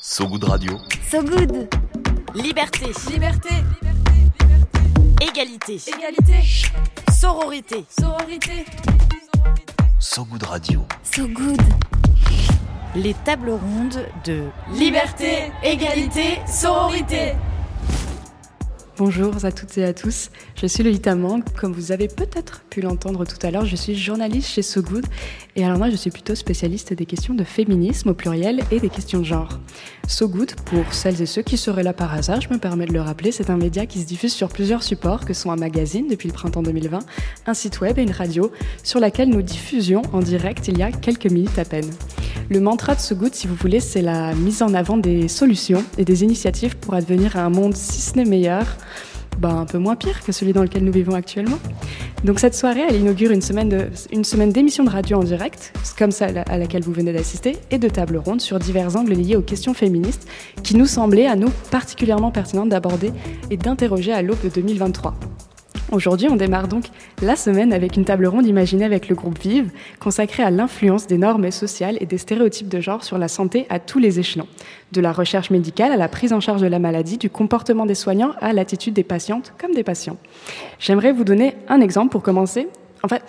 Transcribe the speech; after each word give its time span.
So 0.00 0.26
Good 0.26 0.44
Radio. 0.44 0.78
So 1.10 1.22
Good 1.22 1.68
Liberté. 2.34 2.86
Liberté. 3.10 3.54
Égalité. 5.20 5.80
Égalité. 5.88 6.44
Sororité. 7.10 7.84
Sororité. 7.98 8.64
So 9.98 10.24
Good 10.24 10.42
Radio. 10.44 10.84
So 11.02 11.26
Good 11.26 11.60
Les 12.94 13.14
tables 13.24 13.50
rondes 13.50 14.06
de 14.24 14.44
Liberté. 14.72 15.52
Égalité. 15.62 16.38
Sororité. 16.46 17.34
Bonjour 18.98 19.44
à 19.44 19.52
toutes 19.52 19.78
et 19.78 19.84
à 19.84 19.94
tous, 19.94 20.28
je 20.60 20.66
suis 20.66 20.82
Lolita 20.82 21.14
Mang. 21.14 21.44
Comme 21.56 21.72
vous 21.72 21.92
avez 21.92 22.08
peut-être 22.08 22.62
pu 22.68 22.80
l'entendre 22.80 23.24
tout 23.24 23.38
à 23.46 23.52
l'heure, 23.52 23.64
je 23.64 23.76
suis 23.76 23.94
journaliste 23.96 24.48
chez 24.48 24.62
So 24.62 24.82
Good. 24.82 25.06
Et 25.54 25.64
alors 25.64 25.78
moi, 25.78 25.88
je 25.88 25.94
suis 25.94 26.10
plutôt 26.10 26.34
spécialiste 26.34 26.92
des 26.92 27.06
questions 27.06 27.34
de 27.34 27.44
féminisme 27.44 28.08
au 28.08 28.14
pluriel 28.14 28.60
et 28.72 28.80
des 28.80 28.88
questions 28.88 29.20
de 29.20 29.24
genre. 29.24 29.60
So 30.08 30.28
Good, 30.28 30.56
pour 30.64 30.92
celles 30.92 31.22
et 31.22 31.26
ceux 31.26 31.42
qui 31.42 31.56
seraient 31.56 31.84
là 31.84 31.92
par 31.92 32.12
hasard, 32.12 32.40
je 32.40 32.48
me 32.48 32.58
permets 32.58 32.86
de 32.86 32.92
le 32.92 33.00
rappeler, 33.00 33.30
c'est 33.30 33.50
un 33.50 33.56
média 33.56 33.86
qui 33.86 34.00
se 34.00 34.06
diffuse 34.06 34.32
sur 34.32 34.48
plusieurs 34.48 34.82
supports, 34.82 35.24
que 35.24 35.32
sont 35.32 35.52
un 35.52 35.56
magazine 35.56 36.08
depuis 36.08 36.26
le 36.26 36.34
printemps 36.34 36.64
2020, 36.64 36.98
un 37.46 37.54
site 37.54 37.80
web 37.80 38.00
et 38.00 38.02
une 38.02 38.10
radio, 38.10 38.50
sur 38.82 38.98
laquelle 38.98 39.28
nous 39.28 39.42
diffusions 39.42 40.02
en 40.12 40.18
direct 40.18 40.66
il 40.66 40.76
y 40.76 40.82
a 40.82 40.90
quelques 40.90 41.30
minutes 41.30 41.56
à 41.60 41.64
peine. 41.64 41.88
Le 42.50 42.60
mantra 42.60 42.94
de 42.94 43.00
So 43.00 43.14
Good, 43.14 43.34
si 43.34 43.46
vous 43.46 43.54
voulez, 43.54 43.78
c'est 43.78 44.00
la 44.00 44.34
mise 44.34 44.62
en 44.62 44.72
avant 44.72 44.96
des 44.96 45.28
solutions 45.28 45.84
et 45.98 46.06
des 46.06 46.24
initiatives 46.24 46.76
pour 46.78 46.94
advenir 46.94 47.36
à 47.36 47.42
un 47.42 47.50
monde, 47.50 47.76
si 47.76 48.00
ce 48.00 48.16
n'est 48.16 48.24
meilleur, 48.24 48.64
ben, 49.38 49.54
un 49.54 49.66
peu 49.66 49.76
moins 49.76 49.96
pire 49.96 50.24
que 50.24 50.32
celui 50.32 50.54
dans 50.54 50.62
lequel 50.62 50.82
nous 50.82 50.92
vivons 50.92 51.14
actuellement. 51.14 51.58
Donc 52.24 52.40
cette 52.40 52.54
soirée, 52.54 52.84
elle 52.88 52.96
inaugure 52.96 53.32
une 53.32 53.42
semaine, 53.42 53.90
une 54.10 54.24
semaine 54.24 54.50
d'émissions 54.50 54.82
de 54.82 54.88
radio 54.88 55.18
en 55.18 55.24
direct, 55.24 55.74
comme 55.98 56.10
celle 56.10 56.42
à 56.46 56.56
laquelle 56.56 56.82
vous 56.82 56.92
venez 56.92 57.12
d'assister, 57.12 57.58
et 57.70 57.76
de 57.76 57.88
tables 57.90 58.16
rondes 58.16 58.40
sur 58.40 58.58
divers 58.58 58.96
angles 58.96 59.12
liés 59.12 59.36
aux 59.36 59.42
questions 59.42 59.74
féministes 59.74 60.26
qui 60.62 60.74
nous 60.74 60.86
semblaient 60.86 61.26
à 61.26 61.36
nous 61.36 61.50
particulièrement 61.70 62.30
pertinentes 62.30 62.70
d'aborder 62.70 63.12
et 63.50 63.58
d'interroger 63.58 64.14
à 64.14 64.22
l'aube 64.22 64.40
de 64.42 64.48
2023. 64.48 65.14
Aujourd'hui, 65.90 66.28
on 66.28 66.36
démarre 66.36 66.68
donc 66.68 66.84
la 67.22 67.34
semaine 67.34 67.72
avec 67.72 67.96
une 67.96 68.04
table 68.04 68.26
ronde 68.26 68.46
imaginée 68.46 68.84
avec 68.84 69.08
le 69.08 69.14
groupe 69.14 69.38
Vive, 69.38 69.70
consacrée 69.98 70.42
à 70.42 70.50
l'influence 70.50 71.06
des 71.06 71.16
normes 71.16 71.50
sociales 71.50 71.96
et 72.00 72.04
des 72.04 72.18
stéréotypes 72.18 72.68
de 72.68 72.78
genre 72.78 73.02
sur 73.02 73.16
la 73.16 73.26
santé 73.26 73.66
à 73.70 73.78
tous 73.78 73.98
les 73.98 74.20
échelons, 74.20 74.46
de 74.92 75.00
la 75.00 75.12
recherche 75.12 75.48
médicale 75.48 75.90
à 75.90 75.96
la 75.96 76.08
prise 76.08 76.34
en 76.34 76.40
charge 76.40 76.60
de 76.60 76.66
la 76.66 76.78
maladie, 76.78 77.16
du 77.16 77.30
comportement 77.30 77.86
des 77.86 77.94
soignants 77.94 78.32
à 78.42 78.52
l'attitude 78.52 78.92
des 78.92 79.02
patientes 79.02 79.54
comme 79.58 79.72
des 79.72 79.82
patients. 79.82 80.18
J'aimerais 80.78 81.12
vous 81.12 81.24
donner 81.24 81.54
un 81.68 81.80
exemple 81.80 82.10
pour 82.10 82.22
commencer. 82.22 82.68
En 83.02 83.08
fait, 83.08 83.22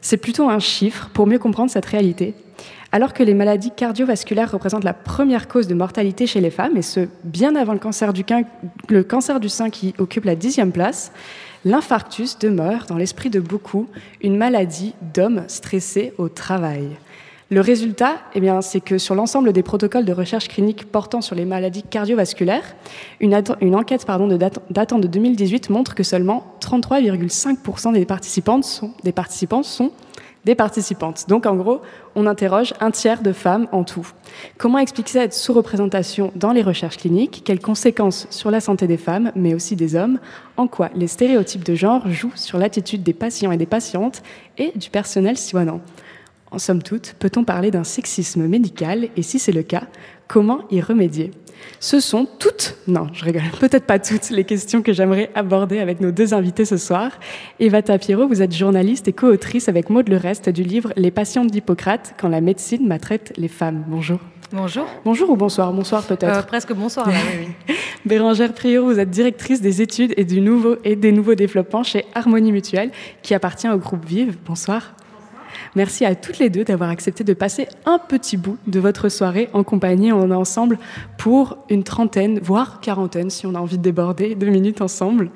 c'est 0.00 0.16
plutôt 0.16 0.48
un 0.48 0.58
chiffre 0.58 1.10
pour 1.14 1.28
mieux 1.28 1.38
comprendre 1.38 1.70
cette 1.70 1.86
réalité. 1.86 2.34
Alors 2.92 3.12
que 3.12 3.22
les 3.22 3.34
maladies 3.34 3.70
cardiovasculaires 3.70 4.50
représentent 4.50 4.82
la 4.82 4.94
première 4.94 5.46
cause 5.46 5.68
de 5.68 5.74
mortalité 5.74 6.26
chez 6.26 6.40
les 6.40 6.50
femmes, 6.50 6.76
et 6.76 6.82
ce, 6.82 7.06
bien 7.22 7.54
avant 7.54 7.78
cancer 7.78 8.12
du, 8.12 8.24
le 8.88 9.04
cancer 9.04 9.38
du 9.38 9.48
sein 9.48 9.70
qui 9.70 9.94
occupe 9.98 10.24
la 10.24 10.34
dixième 10.34 10.72
place, 10.72 11.12
l'infarctus 11.64 12.38
demeure 12.38 12.86
dans 12.86 12.96
l'esprit 12.96 13.30
de 13.30 13.40
beaucoup 13.40 13.88
une 14.22 14.36
maladie 14.36 14.94
d'hommes 15.14 15.44
stressés 15.48 16.12
au 16.18 16.28
travail. 16.28 16.88
Le 17.52 17.60
résultat, 17.60 18.18
eh 18.36 18.40
c'est 18.60 18.80
que 18.80 18.96
sur 18.96 19.16
l'ensemble 19.16 19.52
des 19.52 19.64
protocoles 19.64 20.04
de 20.04 20.12
recherche 20.12 20.46
clinique 20.46 20.84
portant 20.84 21.20
sur 21.20 21.34
les 21.34 21.44
maladies 21.44 21.82
cardiovasculaires, 21.82 22.76
une, 23.18 23.34
enquête 23.74 24.06
pardon, 24.06 24.28
de 24.28 24.36
datant 24.36 25.00
de 25.00 25.08
2018 25.08 25.68
montre 25.68 25.96
que 25.96 26.04
seulement 26.04 26.54
33,5% 26.60 27.92
des 27.92 28.04
participantes 28.04 28.62
sont, 28.62 28.92
des 29.02 29.10
participants 29.10 29.64
sont 29.64 29.90
des 30.44 30.54
participantes. 30.54 31.26
Donc 31.28 31.46
en 31.46 31.54
gros, 31.56 31.80
on 32.14 32.26
interroge 32.26 32.72
un 32.80 32.90
tiers 32.90 33.22
de 33.22 33.32
femmes 33.32 33.66
en 33.72 33.84
tout. 33.84 34.06
Comment 34.58 34.78
expliquer 34.78 35.12
cette 35.12 35.34
sous-représentation 35.34 36.32
dans 36.34 36.52
les 36.52 36.62
recherches 36.62 36.96
cliniques? 36.96 37.42
Quelles 37.44 37.60
conséquences 37.60 38.26
sur 38.30 38.50
la 38.50 38.60
santé 38.60 38.86
des 38.86 38.96
femmes, 38.96 39.32
mais 39.36 39.54
aussi 39.54 39.76
des 39.76 39.94
hommes? 39.96 40.18
En 40.56 40.66
quoi 40.66 40.90
les 40.94 41.08
stéréotypes 41.08 41.64
de 41.64 41.74
genre 41.74 42.08
jouent 42.10 42.32
sur 42.34 42.58
l'attitude 42.58 43.02
des 43.02 43.14
patients 43.14 43.52
et 43.52 43.56
des 43.56 43.66
patientes 43.66 44.22
et 44.58 44.72
du 44.76 44.90
personnel 44.90 45.36
soignant? 45.36 45.80
En 46.52 46.58
somme 46.58 46.82
toute, 46.82 47.14
peut-on 47.18 47.44
parler 47.44 47.70
d'un 47.70 47.84
sexisme 47.84 48.46
médical 48.46 49.08
Et 49.16 49.22
si 49.22 49.38
c'est 49.38 49.52
le 49.52 49.62
cas, 49.62 49.84
comment 50.26 50.62
y 50.70 50.80
remédier? 50.80 51.30
Ce 51.78 52.00
sont 52.00 52.26
toutes, 52.38 52.76
non, 52.88 53.08
je 53.12 53.24
rigole, 53.24 53.42
peut-être 53.60 53.84
pas 53.84 53.98
toutes 53.98 54.30
les 54.30 54.44
questions 54.44 54.82
que 54.82 54.92
j'aimerais 54.92 55.30
aborder 55.34 55.78
avec 55.78 56.00
nos 56.00 56.10
deux 56.10 56.34
invités 56.34 56.64
ce 56.64 56.76
soir. 56.76 57.12
Eva 57.60 57.82
Tapiero, 57.82 58.26
vous 58.26 58.42
êtes 58.42 58.54
journaliste 58.54 59.06
et 59.08 59.12
co-autrice 59.12 59.68
avec 59.68 59.90
Maud 59.90 60.08
Le 60.08 60.16
Reste 60.16 60.48
du 60.48 60.62
livre 60.62 60.92
Les 60.96 61.10
patientes 61.10 61.50
d'Hippocrate, 61.50 62.14
quand 62.18 62.28
la 62.28 62.40
médecine 62.40 62.86
maltraite 62.86 63.32
les 63.36 63.48
femmes. 63.48 63.84
Bonjour. 63.86 64.18
Bonjour. 64.52 64.86
Bonjour 65.04 65.30
ou 65.30 65.36
bonsoir? 65.36 65.72
Bonsoir 65.72 66.02
peut-être. 66.02 66.38
Euh, 66.38 66.42
presque 66.42 66.72
bonsoir, 66.72 67.08
là, 67.08 67.14
oui, 67.38 67.46
oui. 67.68 67.74
Bérangère 68.04 68.52
Prior, 68.52 68.84
vous 68.84 68.98
êtes 68.98 69.10
directrice 69.10 69.60
des 69.60 69.80
études 69.80 70.14
et, 70.16 70.24
du 70.24 70.40
nouveau, 70.40 70.76
et 70.82 70.96
des 70.96 71.12
nouveaux 71.12 71.36
développements 71.36 71.84
chez 71.84 72.06
Harmonie 72.14 72.50
Mutuelle, 72.50 72.90
qui 73.22 73.34
appartient 73.34 73.68
au 73.68 73.78
groupe 73.78 74.04
Vive. 74.04 74.38
Bonsoir. 74.44 74.94
Merci 75.74 76.04
à 76.04 76.14
toutes 76.14 76.38
les 76.38 76.50
deux 76.50 76.64
d'avoir 76.64 76.90
accepté 76.90 77.24
de 77.24 77.32
passer 77.32 77.68
un 77.86 77.98
petit 77.98 78.36
bout 78.36 78.58
de 78.66 78.80
votre 78.80 79.08
soirée 79.08 79.48
en 79.52 79.62
compagnie. 79.62 80.12
On 80.12 80.30
est 80.30 80.34
ensemble 80.34 80.78
pour 81.18 81.58
une 81.68 81.84
trentaine, 81.84 82.40
voire 82.40 82.80
quarantaine, 82.80 83.30
si 83.30 83.46
on 83.46 83.54
a 83.54 83.58
envie 83.58 83.78
de 83.78 83.82
déborder, 83.82 84.34
deux 84.34 84.48
minutes 84.48 84.80
ensemble. 84.80 85.30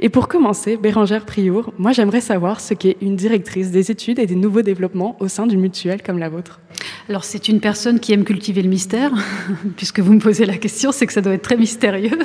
Et 0.00 0.08
pour 0.08 0.28
commencer, 0.28 0.76
Bérangère 0.76 1.24
Priour, 1.24 1.72
moi 1.78 1.92
j'aimerais 1.92 2.20
savoir 2.20 2.60
ce 2.60 2.74
qu'est 2.74 2.96
une 3.00 3.16
directrice 3.16 3.70
des 3.70 3.90
études 3.90 4.18
et 4.18 4.26
des 4.26 4.36
nouveaux 4.36 4.62
développements 4.62 5.16
au 5.20 5.28
sein 5.28 5.46
d'une 5.46 5.60
mutuelle 5.60 6.02
comme 6.02 6.18
la 6.18 6.28
vôtre. 6.28 6.60
Alors 7.08 7.24
c'est 7.24 7.48
une 7.48 7.60
personne 7.60 8.00
qui 8.00 8.12
aime 8.12 8.24
cultiver 8.24 8.62
le 8.62 8.68
mystère, 8.68 9.12
puisque 9.76 10.00
vous 10.00 10.12
me 10.12 10.20
posez 10.20 10.46
la 10.46 10.56
question, 10.56 10.92
c'est 10.92 11.06
que 11.06 11.12
ça 11.12 11.20
doit 11.20 11.34
être 11.34 11.42
très 11.42 11.56
mystérieux. 11.56 12.18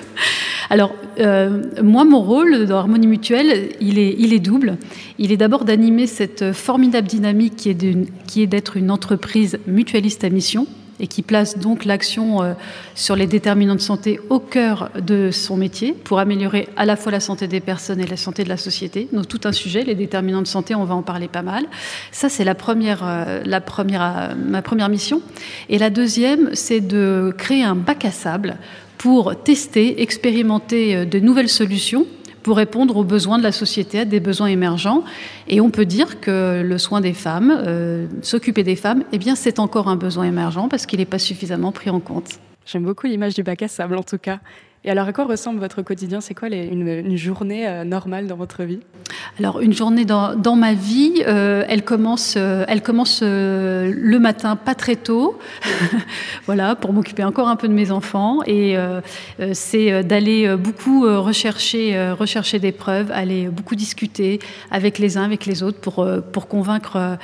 Alors 0.70 0.94
euh, 1.20 1.64
moi, 1.84 2.06
mon 2.06 2.22
rôle 2.22 2.66
dans 2.66 2.78
Harmonie 2.78 3.08
Mutuelle, 3.08 3.70
il 3.82 3.98
est, 3.98 4.16
il 4.18 4.34
est 4.34 4.40
double. 4.40 4.78
Il 5.18 5.32
est 5.32 5.38
d'abord 5.38 5.66
d'animer 5.66 6.08
cette 6.08 6.54
formidable 6.54 7.08
dynamique 7.08 7.39
qui 7.48 7.70
est 7.70 8.48
d'être 8.48 8.78
une 8.78 8.92
entreprise 8.92 9.60
mutualiste 9.68 10.24
à 10.24 10.30
mission, 10.30 10.68
et 11.00 11.08
qui 11.08 11.22
place 11.22 11.58
donc 11.58 11.86
l'action 11.86 12.44
euh, 12.44 12.54
sur 12.96 13.16
les 13.16 13.28
déterminants 13.28 13.76
de 13.76 13.82
santé 13.82 14.20
au 14.30 14.40
cœur 14.40 14.92
de 15.00 15.32
son 15.32 15.58
métier 15.58 15.94
pour 15.94 16.20
améliorer 16.20 16.68
à 16.76 16.86
la 16.86 16.96
fois 16.96 17.12
la 17.12 17.20
santé 17.20 17.48
des 17.48 17.60
personnes 17.60 18.00
et 18.00 18.08
la 18.08 18.18
santé 18.18 18.44
de 18.44 18.50
la 18.50 18.58
société. 18.58 19.08
Donc 19.14 19.28
tout 19.28 19.42
un 19.46 19.52
sujet, 19.52 19.84
les 19.84 19.96
déterminants 19.96 20.42
de 20.42 20.48
santé, 20.48 20.76
on 20.76 20.84
va 20.84 20.96
en 20.96 21.02
parler 21.02 21.28
pas 21.28 21.42
mal. 21.42 21.66
Ça 22.12 22.30
c'est 22.30 22.44
la 22.44 22.56
première, 22.56 23.02
euh, 23.04 23.42
la 23.46 23.62
première, 23.62 24.02
euh, 24.04 24.36
ma 24.36 24.62
première 24.62 24.90
mission. 24.90 25.22
Et 25.70 25.78
la 25.78 25.90
deuxième, 25.90 26.50
c'est 26.54 26.82
de 26.82 27.34
créer 27.38 27.64
un 27.64 27.76
bac 27.76 28.06
à 28.06 28.12
sable 28.12 28.58
pour 28.98 29.42
tester, 29.44 30.02
expérimenter 30.02 31.06
de 31.06 31.20
nouvelles 31.20 31.48
solutions 31.48 32.06
pour 32.50 32.58
répondre 32.58 32.98
aux 32.98 33.04
besoins 33.04 33.38
de 33.38 33.44
la 33.44 33.52
société, 33.52 34.00
à 34.00 34.06
des 34.06 34.20
besoins 34.20 34.48
émergents. 34.48 35.04
Et 35.48 35.62
on 35.62 35.70
peut 35.70 35.86
dire 35.86 36.20
que 36.20 36.64
le 36.66 36.78
soin 36.80 37.00
des 37.00 37.14
femmes, 37.14 37.56
euh, 37.56 38.08
s'occuper 38.24 38.64
des 38.64 38.76
femmes, 38.76 39.04
eh 39.12 39.20
bien, 39.20 39.36
c'est 39.36 39.60
encore 39.60 39.88
un 39.88 39.96
besoin 39.96 40.24
émergent 40.24 40.68
parce 40.68 40.88
qu'il 40.88 40.98
n'est 40.98 41.06
pas 41.06 41.20
suffisamment 41.20 41.72
pris 41.72 41.92
en 41.92 42.00
compte. 42.00 42.40
J'aime 42.66 42.86
beaucoup 42.86 43.06
l'image 43.06 43.36
du 43.36 43.44
bac 43.44 43.62
à 43.62 43.68
sable, 43.68 43.96
en 43.96 44.02
tout 44.02 44.18
cas. 44.18 44.40
Et 44.86 44.90
alors, 44.90 45.10
à 45.10 45.14
quoi 45.14 45.26
ressemble 45.26 45.60
votre 45.60 45.82
quotidien? 45.82 46.22
C'est 46.22 46.34
quoi 46.34 46.48
une, 46.48 47.18
journée 47.18 47.68
euh, 47.68 47.84
normale 47.84 48.28
dans 48.28 48.38
votre 48.38 48.64
vie? 48.64 48.80
Alors, 49.38 49.60
une 49.60 49.74
journée 49.74 50.06
dans, 50.06 50.56
ma 50.56 50.74
vie, 50.74 51.22
euh, 51.28 51.66
elle 51.68 51.84
commence, 51.84 52.36
euh, 52.38 52.64
elle 52.68 52.82
commence 52.82 53.22
le 53.22 54.18
matin, 54.20 54.56
pas 54.56 54.76
très 54.76 54.96
tôt, 54.96 55.38
voilà, 56.46 56.76
pour 56.76 56.94
m'occuper 56.94 57.26
encore 57.26 57.50
un 57.50 57.58
peu 57.58 57.68
de 57.68 57.74
mes 57.74 57.92
enfants. 57.92 58.40
Et 58.48 58.76
c'est 59.54 60.04
d'aller 60.04 60.56
beaucoup 60.56 61.02
rechercher, 61.04 62.12
rechercher 62.12 62.60
des 62.60 62.72
preuves, 62.72 63.12
aller 63.12 63.48
beaucoup 63.48 63.76
discuter 63.76 64.40
avec 64.72 64.98
les 64.98 65.18
uns, 65.18 65.24
avec 65.24 65.46
les 65.46 65.62
autres, 65.64 65.80
pour, 65.80 66.08
pour 66.32 66.48
convaincre 66.48 67.18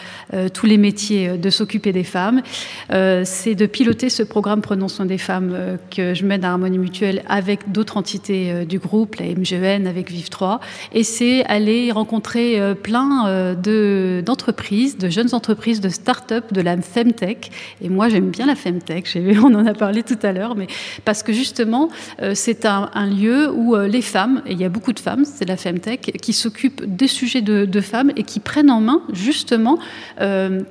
tous 0.53 0.65
les 0.65 0.77
métiers 0.77 1.37
de 1.37 1.49
s'occuper 1.49 1.91
des 1.91 2.03
femmes. 2.03 2.41
c'est 2.89 3.55
de 3.55 3.65
piloter 3.65 4.09
ce 4.09 4.23
programme 4.23 4.61
Prenons 4.61 4.87
soin 4.87 5.05
des 5.05 5.17
femmes 5.17 5.77
que 5.95 6.13
je 6.13 6.25
mène 6.25 6.43
à 6.43 6.51
Harmonie 6.51 6.79
Mutuelle 6.79 7.23
avec 7.27 7.44
avec 7.45 7.71
d'autres 7.71 7.97
entités 7.97 8.51
euh, 8.51 8.65
du 8.65 8.79
groupe, 8.79 9.17
la 9.17 9.27
MGN, 9.27 9.85
avec 9.85 10.11
Vive3, 10.11 10.59
et 10.93 11.03
c'est 11.03 11.45
aller 11.45 11.91
rencontrer 11.91 12.59
euh, 12.59 12.73
plein 12.73 13.27
euh, 13.27 14.21
d'entreprises, 14.23 14.97
de, 14.97 15.09
jeunes 15.09 15.35
entreprises, 15.35 15.79
de 15.79 15.89
start-up, 15.89 16.51
de 16.51 16.61
la 16.61 16.75
Femtech. 16.81 17.51
Et 17.81 17.89
moi, 17.89 18.09
j'aime 18.09 18.31
bien 18.31 18.47
la 18.47 18.55
Femtech, 18.55 19.15
on 19.43 19.53
en 19.53 19.67
a 19.67 19.75
parlé 19.75 20.01
tout 20.01 20.17
à 20.23 20.31
l'heure, 20.31 20.55
mais 20.55 20.65
parce 21.03 21.21
que 21.21 21.33
justement, 21.33 21.89
c'est 22.33 22.65
un, 22.65 22.89
lieu 23.05 23.51
où 23.51 23.75
les 23.75 24.01
femmes, 24.01 24.41
et 24.47 24.53
il 24.53 24.59
y 24.59 24.65
a 24.65 24.69
beaucoup 24.69 24.93
de 24.93 24.99
femmes, 24.99 25.23
c'est 25.25 25.45
la 25.45 25.57
Femtech, 25.57 26.17
qui 26.21 26.33
s'occupent 26.33 26.83
des 26.85 27.07
sujets 27.07 27.41
de, 27.41 27.65
de, 27.65 27.81
femmes 27.81 28.11
et 28.15 28.23
qui 28.23 28.39
prennent 28.39 28.71
en 28.71 28.81
main 28.81 29.01
justement 29.13 29.77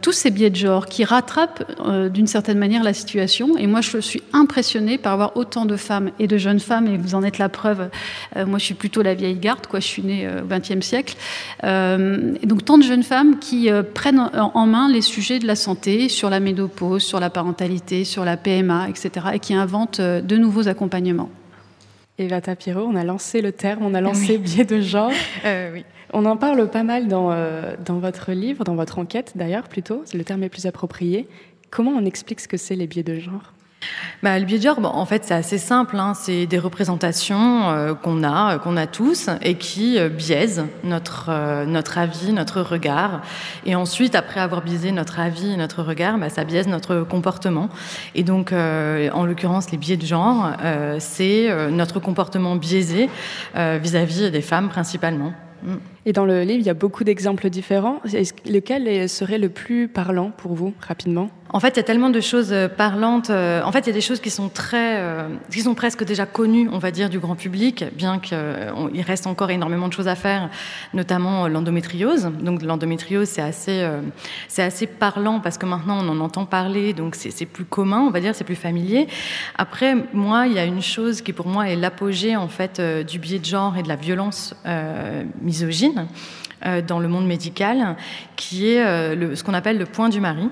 tous 0.02 0.12
ces 0.12 0.30
biais 0.30 0.50
de 0.50 0.56
genre, 0.56 0.86
qui 0.86 1.04
rattrapent 1.04 1.64
d'une 2.12 2.26
certaine 2.26 2.58
manière 2.58 2.82
la 2.82 2.94
situation. 2.94 3.56
Et 3.56 3.66
moi, 3.66 3.80
je 3.80 3.98
suis 3.98 4.22
impressionnée 4.32 4.98
par 4.98 5.12
avoir 5.12 5.36
autant 5.36 5.64
de 5.66 5.76
femmes 5.76 6.10
et 6.18 6.26
de 6.26 6.38
jeunes 6.38 6.60
femme 6.64 6.86
et 6.86 6.96
vous 6.96 7.14
en 7.14 7.22
êtes 7.22 7.38
la 7.38 7.48
preuve. 7.48 7.90
moi, 8.36 8.58
je 8.58 8.64
suis 8.64 8.74
plutôt 8.74 9.02
la 9.02 9.14
vieille 9.14 9.36
garde, 9.36 9.66
quoi. 9.66 9.80
Je 9.80 9.86
suis 9.86 10.02
née 10.02 10.28
au 10.28 10.46
XXe 10.46 10.84
siècle. 10.84 11.16
donc, 11.62 12.64
tant 12.64 12.78
de 12.78 12.82
jeunes 12.82 13.02
femmes 13.02 13.38
qui 13.38 13.68
prennent 13.94 14.30
en 14.34 14.66
main 14.66 14.88
les 14.88 15.00
sujets 15.00 15.38
de 15.38 15.46
la 15.46 15.56
santé 15.56 16.08
sur 16.08 16.30
la 16.30 16.40
ménopause, 16.40 17.02
sur 17.02 17.20
la 17.20 17.30
parentalité, 17.30 18.04
sur 18.04 18.24
la 18.24 18.36
PMA, 18.36 18.88
etc., 18.88 19.10
et 19.34 19.38
qui 19.38 19.54
inventent 19.54 20.00
de 20.00 20.36
nouveaux 20.36 20.68
accompagnements. 20.68 21.30
Eva 22.18 22.40
Tapiro, 22.40 22.80
on 22.80 22.94
a 22.94 23.04
lancé 23.04 23.40
le 23.40 23.52
terme, 23.52 23.84
on 23.84 23.94
a 23.94 24.00
lancé 24.00 24.38
biais 24.38 24.64
de 24.64 24.80
genre. 24.80 25.12
oui. 25.72 25.84
On 26.12 26.26
en 26.26 26.36
parle 26.36 26.70
pas 26.70 26.84
mal 26.84 27.08
dans, 27.08 27.34
dans 27.84 27.98
votre 27.98 28.30
livre, 28.30 28.62
dans 28.62 28.76
votre 28.76 29.00
enquête 29.00 29.32
d'ailleurs 29.34 29.64
plutôt, 29.64 30.04
le 30.14 30.22
terme 30.22 30.44
est 30.44 30.48
plus 30.48 30.66
approprié. 30.66 31.26
Comment 31.70 31.90
on 31.90 32.04
explique 32.04 32.38
ce 32.38 32.46
que 32.46 32.56
c'est 32.56 32.76
les 32.76 32.86
biais 32.86 33.02
de 33.02 33.18
genre? 33.18 33.52
Bah, 34.24 34.38
le 34.38 34.46
biais 34.46 34.56
de 34.56 34.62
genre, 34.62 34.78
en 34.82 35.04
fait, 35.04 35.22
c'est 35.26 35.34
assez 35.34 35.58
simple. 35.58 35.98
Hein. 35.98 36.14
C'est 36.14 36.46
des 36.46 36.58
représentations 36.58 37.68
euh, 37.68 37.92
qu'on 37.92 38.24
a, 38.24 38.54
euh, 38.54 38.58
qu'on 38.58 38.78
a 38.78 38.86
tous, 38.86 39.28
et 39.42 39.56
qui 39.56 39.98
euh, 39.98 40.08
biaisent 40.08 40.64
notre, 40.82 41.64
notre 41.66 41.98
avis, 41.98 42.32
notre 42.32 42.62
regard. 42.62 43.20
Et 43.66 43.74
ensuite, 43.74 44.14
après 44.14 44.40
avoir 44.40 44.62
biaisé 44.62 44.92
notre 44.92 45.20
avis, 45.20 45.58
notre 45.58 45.82
regard, 45.82 46.16
bah, 46.16 46.30
ça 46.30 46.44
biaise 46.44 46.68
notre 46.68 47.00
comportement. 47.00 47.68
Et 48.14 48.22
donc, 48.22 48.52
en 48.52 49.26
l'occurrence, 49.26 49.70
les 49.70 49.78
biais 49.78 49.98
de 49.98 50.06
genre, 50.06 50.52
c'est 50.98 51.48
notre 51.70 52.00
comportement 52.00 52.56
biaisé 52.56 53.10
vis-à-vis 53.54 54.28
-vis 54.28 54.30
des 54.30 54.42
femmes 54.42 54.68
principalement. 54.68 55.32
Et 56.06 56.12
dans 56.12 56.24
le 56.24 56.42
livre, 56.42 56.60
il 56.60 56.66
y 56.66 56.70
a 56.70 56.74
beaucoup 56.74 57.04
d'exemples 57.04 57.48
différents. 57.50 58.00
Lequel 58.46 59.08
serait 59.08 59.38
le 59.38 59.48
plus 59.48 59.88
parlant 59.88 60.30
pour 60.30 60.54
vous, 60.54 60.74
rapidement? 60.80 61.30
En 61.54 61.60
fait, 61.60 61.68
il 61.68 61.76
y 61.76 61.80
a 61.80 61.84
tellement 61.84 62.10
de 62.10 62.20
choses 62.20 62.52
euh, 62.52 62.66
parlantes. 62.66 63.30
Euh, 63.30 63.62
en 63.62 63.70
fait, 63.70 63.80
il 63.80 63.86
y 63.86 63.90
a 63.90 63.94
des 63.94 64.00
choses 64.00 64.18
qui 64.18 64.30
sont 64.30 64.48
très, 64.48 64.98
euh, 64.98 65.28
qui 65.52 65.60
sont 65.60 65.76
presque 65.76 66.02
déjà 66.02 66.26
connues, 66.26 66.68
on 66.72 66.78
va 66.78 66.90
dire, 66.90 67.08
du 67.08 67.20
grand 67.20 67.36
public, 67.36 67.84
bien 67.94 68.18
qu'il 68.18 68.36
reste 69.06 69.28
encore 69.28 69.52
énormément 69.52 69.86
de 69.86 69.92
choses 69.92 70.08
à 70.08 70.16
faire, 70.16 70.50
notamment 70.94 71.46
l'endométriose. 71.46 72.28
Donc, 72.40 72.62
l'endométriose, 72.62 73.28
c'est 73.28 73.40
assez, 73.40 73.88
c'est 74.48 74.64
assez 74.64 74.88
parlant 74.88 75.38
parce 75.38 75.56
que 75.56 75.64
maintenant, 75.64 75.98
on 76.02 76.08
en 76.08 76.18
entend 76.18 76.44
parler, 76.44 76.92
donc 76.92 77.14
c'est 77.14 77.46
plus 77.46 77.64
commun, 77.64 78.00
on 78.00 78.10
va 78.10 78.18
dire, 78.18 78.34
c'est 78.34 78.42
plus 78.42 78.56
familier. 78.56 79.06
Après, 79.56 79.94
moi, 80.12 80.48
il 80.48 80.54
y 80.54 80.58
a 80.58 80.64
une 80.64 80.82
chose 80.82 81.22
qui, 81.22 81.32
pour 81.32 81.46
moi, 81.46 81.68
est 81.68 81.76
l'apogée, 81.76 82.34
en 82.34 82.48
fait, 82.48 82.80
du 83.06 83.20
biais 83.20 83.38
de 83.38 83.44
genre 83.44 83.76
et 83.76 83.84
de 83.84 83.88
la 83.88 83.96
violence 83.96 84.56
misogyne 85.40 85.93
euh, 86.66 86.82
dans 86.82 86.98
le 86.98 87.08
monde 87.08 87.26
médical, 87.26 87.96
qui 88.36 88.70
est 88.70 88.84
euh, 88.84 89.34
ce 89.34 89.42
qu'on 89.42 89.54
appelle 89.54 89.78
le 89.78 89.86
point 89.86 90.08
du 90.08 90.20
mari. 90.20 90.48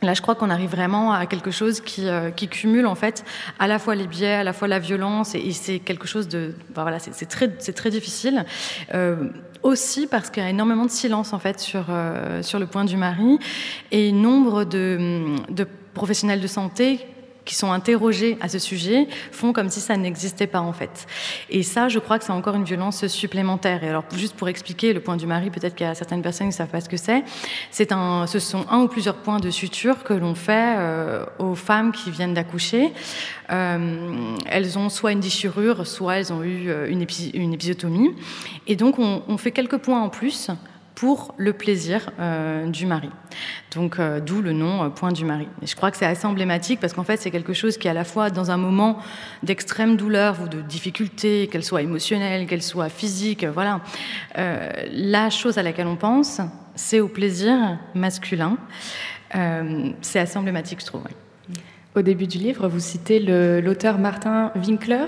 Là, 0.00 0.14
je 0.14 0.22
crois 0.22 0.36
qu'on 0.36 0.50
arrive 0.50 0.70
vraiment 0.70 1.12
à 1.12 1.26
quelque 1.26 1.50
chose 1.50 1.80
qui, 1.80 2.06
euh, 2.06 2.30
cumule 2.30 2.86
en 2.86 2.94
fait 2.94 3.24
à 3.58 3.66
la 3.66 3.78
fois 3.78 3.96
les 3.96 4.06
biais, 4.06 4.34
à 4.34 4.44
la 4.44 4.52
fois 4.52 4.68
la 4.68 4.78
violence, 4.78 5.34
et, 5.34 5.50
c'est 5.52 5.80
quelque 5.80 6.06
chose 6.06 6.28
de, 6.28 6.54
voilà, 6.74 6.98
c'est 6.98 7.26
très, 7.26 7.52
c'est 7.58 7.72
très 7.72 7.90
difficile. 7.90 8.44
aussi 9.64 10.06
parce 10.06 10.30
qu'il 10.30 10.42
y 10.42 10.46
a 10.46 10.50
énormément 10.50 10.84
de 10.84 10.90
silence 10.90 11.32
en 11.32 11.40
fait 11.40 11.58
sur 11.58 11.86
sur 12.42 12.60
le 12.60 12.66
point 12.66 12.84
du 12.84 12.96
mari 12.96 13.40
et 13.90 14.12
nombre 14.12 14.62
de 14.62 15.66
professionnels 15.94 16.40
de 16.40 16.46
santé 16.46 17.04
qui 17.48 17.54
sont 17.54 17.72
interrogés 17.72 18.36
à 18.42 18.48
ce 18.50 18.58
sujet 18.58 19.08
font 19.32 19.54
comme 19.54 19.70
si 19.70 19.80
ça 19.80 19.96
n'existait 19.96 20.46
pas 20.46 20.60
en 20.60 20.74
fait. 20.74 21.06
Et 21.48 21.62
ça, 21.62 21.88
je 21.88 21.98
crois 21.98 22.18
que 22.18 22.24
c'est 22.26 22.32
encore 22.32 22.54
une 22.54 22.64
violence 22.64 23.06
supplémentaire. 23.06 23.82
Et 23.82 23.88
alors, 23.88 24.04
juste 24.14 24.36
pour 24.36 24.50
expliquer 24.50 24.92
le 24.92 25.00
point 25.00 25.16
du 25.16 25.26
mari, 25.26 25.48
peut-être 25.48 25.74
qu'il 25.74 25.86
y 25.86 25.88
a 25.88 25.94
certaines 25.94 26.20
personnes 26.20 26.48
qui 26.48 26.52
ne 26.52 26.58
savent 26.58 26.68
pas 26.68 26.82
ce 26.82 26.90
que 26.90 26.98
c'est. 26.98 27.24
C'est 27.70 27.90
un, 27.90 28.26
ce 28.26 28.38
sont 28.38 28.66
un 28.70 28.80
ou 28.80 28.88
plusieurs 28.88 29.16
points 29.16 29.40
de 29.40 29.48
suture 29.48 30.04
que 30.04 30.12
l'on 30.12 30.34
fait 30.34 30.74
euh, 30.76 31.24
aux 31.38 31.54
femmes 31.54 31.90
qui 31.92 32.10
viennent 32.10 32.34
d'accoucher. 32.34 32.92
Euh, 33.50 34.36
elles 34.44 34.78
ont 34.78 34.90
soit 34.90 35.12
une 35.12 35.20
déchirure, 35.20 35.86
soit 35.86 36.16
elles 36.18 36.34
ont 36.34 36.42
eu 36.42 36.68
euh, 36.68 36.86
une, 36.86 37.06
une 37.32 37.54
épisiotomie. 37.54 38.14
Et 38.66 38.76
donc, 38.76 38.98
on, 38.98 39.22
on 39.26 39.38
fait 39.38 39.52
quelques 39.52 39.78
points 39.78 40.02
en 40.02 40.10
plus 40.10 40.50
pour 40.98 41.32
le 41.36 41.52
plaisir 41.52 42.10
euh, 42.18 42.66
du 42.66 42.84
mari. 42.84 43.08
Donc, 43.72 44.00
euh, 44.00 44.18
d'où 44.18 44.42
le 44.42 44.52
nom 44.52 44.82
euh, 44.82 44.88
point 44.88 45.12
du 45.12 45.24
mari. 45.24 45.46
Et 45.62 45.68
je 45.68 45.76
crois 45.76 45.92
que 45.92 45.96
c'est 45.96 46.04
assez 46.04 46.26
emblématique 46.26 46.80
parce 46.80 46.92
qu'en 46.92 47.04
fait, 47.04 47.18
c'est 47.18 47.30
quelque 47.30 47.52
chose 47.52 47.78
qui, 47.78 47.88
à 47.88 47.92
la 47.92 48.02
fois, 48.02 48.30
dans 48.30 48.50
un 48.50 48.56
moment 48.56 48.98
d'extrême 49.44 49.96
douleur 49.96 50.38
ou 50.42 50.48
de 50.48 50.60
difficulté, 50.60 51.46
qu'elle 51.52 51.62
soit 51.62 51.82
émotionnelle, 51.82 52.48
qu'elle 52.48 52.64
soit 52.64 52.88
physique, 52.88 53.44
voilà, 53.44 53.80
la 54.34 55.30
chose 55.30 55.56
à 55.56 55.62
laquelle 55.62 55.86
on 55.86 55.94
pense, 55.94 56.40
c'est 56.74 56.98
au 56.98 57.08
plaisir 57.08 57.78
masculin. 57.94 58.56
c'est 60.02 60.18
assez 60.18 60.36
emblématique, 60.36 60.80
je 60.80 60.86
trouve. 60.86 61.04
Au 61.98 62.02
début 62.02 62.28
du 62.28 62.38
livre, 62.38 62.68
vous 62.68 62.78
citez 62.78 63.18
l'auteur 63.18 63.98
Martin 63.98 64.52
Winkler, 64.54 65.06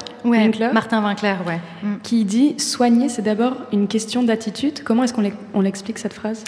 Martin 0.72 1.00
Winkler, 1.04 1.36
ouais. 1.46 1.60
Qui 2.02 2.24
dit 2.24 2.58
Soigner, 2.58 3.08
c'est 3.08 3.22
d'abord 3.22 3.52
une 3.72 3.86
question 3.86 4.24
d'attitude. 4.24 4.82
Comment 4.82 5.04
est-ce 5.04 5.14
qu'on 5.14 5.60
l'explique 5.60 5.98
cette 5.98 6.14
phrase? 6.14 6.42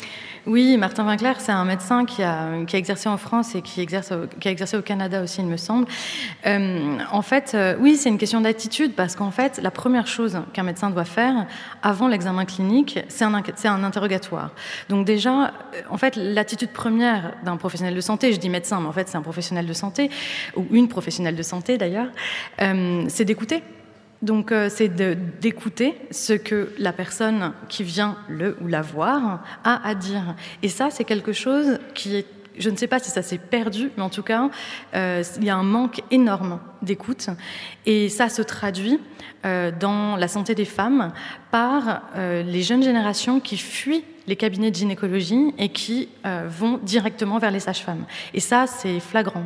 Oui, 0.46 0.76
Martin 0.76 1.06
Winkler, 1.06 1.34
c'est 1.38 1.52
un 1.52 1.64
médecin 1.64 2.04
qui 2.04 2.22
a, 2.22 2.58
exercé 2.72 3.08
en 3.08 3.16
France 3.16 3.54
et 3.54 3.62
qui, 3.62 3.80
exerce, 3.80 4.12
qui 4.40 4.48
a 4.48 4.50
exercé 4.50 4.76
au 4.76 4.82
Canada 4.82 5.22
aussi, 5.22 5.40
il 5.40 5.46
me 5.46 5.56
semble. 5.56 5.86
Euh, 6.46 6.98
en 7.12 7.22
fait, 7.22 7.52
euh, 7.54 7.76
oui, 7.78 7.96
c'est 7.96 8.08
une 8.08 8.18
question 8.18 8.40
d'attitude 8.40 8.94
parce 8.94 9.14
qu'en 9.14 9.30
fait, 9.30 9.60
la 9.62 9.70
première 9.70 10.08
chose 10.08 10.40
qu'un 10.52 10.64
médecin 10.64 10.90
doit 10.90 11.04
faire 11.04 11.46
avant 11.82 12.08
l'examen 12.08 12.44
clinique, 12.44 12.98
c'est 13.08 13.24
un, 13.24 13.34
un, 13.34 13.84
interrogatoire. 13.84 14.50
Donc 14.88 15.06
déjà, 15.06 15.44
euh, 15.44 15.48
en 15.90 15.96
fait, 15.96 16.16
l'attitude 16.16 16.70
première 16.70 17.34
d'un 17.44 17.56
professionnel 17.56 17.94
de 17.94 18.00
santé, 18.00 18.32
je 18.32 18.38
dis 18.38 18.48
médecin, 18.48 18.80
mais 18.80 18.88
en 18.88 18.92
fait, 18.92 19.08
c'est 19.08 19.16
un 19.16 19.22
professionnel 19.22 19.66
de 19.66 19.72
santé, 19.72 20.10
ou 20.56 20.66
une 20.72 20.88
professionnelle 20.88 21.36
de 21.36 21.42
santé 21.42 21.78
d'ailleurs, 21.78 22.08
c'est 23.08 23.24
d'écouter 23.24 23.62
donc 24.22 24.52
euh, 24.52 24.68
c'est 24.70 24.88
d'écouter 24.88 25.96
ce 26.10 26.32
que 26.32 26.72
la 26.78 26.92
personne 26.92 27.52
qui 27.68 27.82
vient 27.82 28.16
le 28.28 28.56
ou 28.60 28.68
la 28.68 28.80
voir 28.80 29.42
a 29.64 29.86
à 29.86 29.94
dire. 29.94 30.36
Et 30.62 30.68
ça, 30.68 30.90
c'est 30.90 31.04
quelque 31.04 31.32
chose 31.32 31.78
qui 31.94 32.16
est 32.16 32.26
je 32.58 32.68
ne 32.68 32.76
sais 32.76 32.86
pas 32.86 32.98
si 32.98 33.08
ça 33.08 33.22
s'est 33.22 33.38
perdu, 33.38 33.90
mais 33.96 34.02
en 34.02 34.10
tout 34.10 34.22
cas, 34.22 34.50
euh, 34.94 35.22
il 35.38 35.44
y 35.44 35.48
a 35.48 35.56
un 35.56 35.62
manque 35.62 36.02
énorme 36.10 36.60
d'écoute. 36.82 37.28
Et 37.86 38.10
ça 38.10 38.28
se 38.28 38.42
traduit 38.42 39.00
euh, 39.46 39.72
dans 39.72 40.16
la 40.16 40.28
santé 40.28 40.54
des 40.54 40.66
femmes 40.66 41.14
par 41.50 42.02
les 42.14 42.62
jeunes 42.62 42.82
générations 42.82 43.40
qui 43.40 43.56
fuient 43.56 44.04
les 44.26 44.36
cabinets 44.36 44.70
de 44.70 44.76
gynécologie 44.76 45.54
et 45.56 45.70
qui 45.70 46.10
vont 46.46 46.78
directement 46.82 47.38
vers 47.38 47.50
les 47.50 47.60
sages-femmes. 47.60 48.04
Et 48.34 48.40
ça, 48.40 48.66
c'est 48.66 49.00
flagrant. 49.00 49.44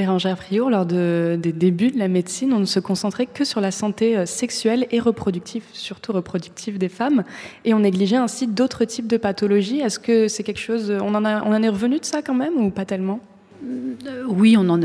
Bérangère 0.00 0.38
Friour, 0.38 0.70
lors 0.70 0.86
des 0.86 1.36
débuts 1.36 1.90
de 1.90 1.98
la 1.98 2.08
médecine, 2.08 2.54
on 2.54 2.58
ne 2.58 2.64
se 2.64 2.80
concentrait 2.80 3.26
que 3.26 3.44
sur 3.44 3.60
la 3.60 3.70
santé 3.70 4.16
euh, 4.16 4.24
sexuelle 4.24 4.86
et 4.90 4.98
reproductive, 4.98 5.62
surtout 5.74 6.12
reproductive 6.12 6.78
des 6.78 6.88
femmes, 6.88 7.22
et 7.66 7.74
on 7.74 7.80
négligeait 7.80 8.16
ainsi 8.16 8.46
d'autres 8.46 8.86
types 8.86 9.06
de 9.06 9.18
pathologies. 9.18 9.80
Est-ce 9.80 9.98
que 9.98 10.26
c'est 10.26 10.42
quelque 10.42 10.58
chose, 10.58 10.90
on 11.02 11.14
en, 11.14 11.62
est 11.62 11.68
revenu 11.68 11.98
de 11.98 12.04
ça 12.06 12.22
quand 12.22 12.32
même 12.32 12.56
ou 12.56 12.70
pas 12.70 12.86
tellement? 12.86 13.20
Euh, 13.62 14.24
oui, 14.26 14.56
on 14.58 14.70
en, 14.70 14.80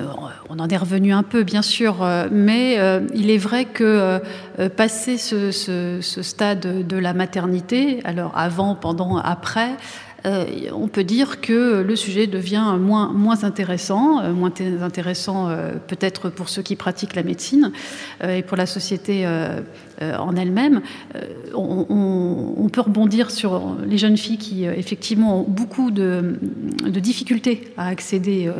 on 0.49 0.59
en, 0.59 0.67
est 0.67 0.75
revenu 0.75 1.13
un 1.13 1.23
peu, 1.23 1.43
bien 1.43 1.61
sûr, 1.61 2.03
euh, 2.03 2.27
mais 2.29 2.77
il 3.13 3.29
est 3.29 3.37
vrai 3.37 3.63
que 3.63 4.19
passer 4.75 5.17
ce, 5.17 6.01
stade 6.01 6.85
de 6.85 6.97
la 6.97 7.13
maternité, 7.13 8.01
alors 8.03 8.33
avant, 8.35 8.75
pendant, 8.75 9.15
après, 9.15 9.69
euh, 9.69 10.04
on 10.73 10.87
peut 10.87 11.03
dire 11.03 11.39
que 11.39 11.81
le 11.81 11.95
sujet 11.95 12.27
devient 12.27 12.77
moins, 12.79 13.43
intéressant, 13.43 14.21
euh, 14.21 14.33
moins 14.33 14.51
intéressant 14.81 15.49
euh, 15.49 15.73
peut-être 15.87 16.29
pour 16.29 16.49
ceux 16.49 16.61
qui 16.61 16.75
pratiquent 16.75 17.15
la 17.15 17.23
médecine 17.23 17.71
et 18.27 18.41
pour 18.41 18.57
la 18.57 18.65
société 18.65 19.25
en 20.01 20.35
elle-même. 20.35 20.81
On, 21.53 22.69
peut 22.71 22.81
rebondir 22.81 23.31
sur 23.31 23.77
les 23.87 23.97
jeunes 23.97 24.17
filles 24.17 24.37
qui 24.37 24.65
effectivement 24.65 25.41
ont 25.41 25.45
beaucoup 25.47 25.91
de, 25.91 26.37
difficultés 26.85 27.71
à 27.77 27.87
accéder 27.87 28.51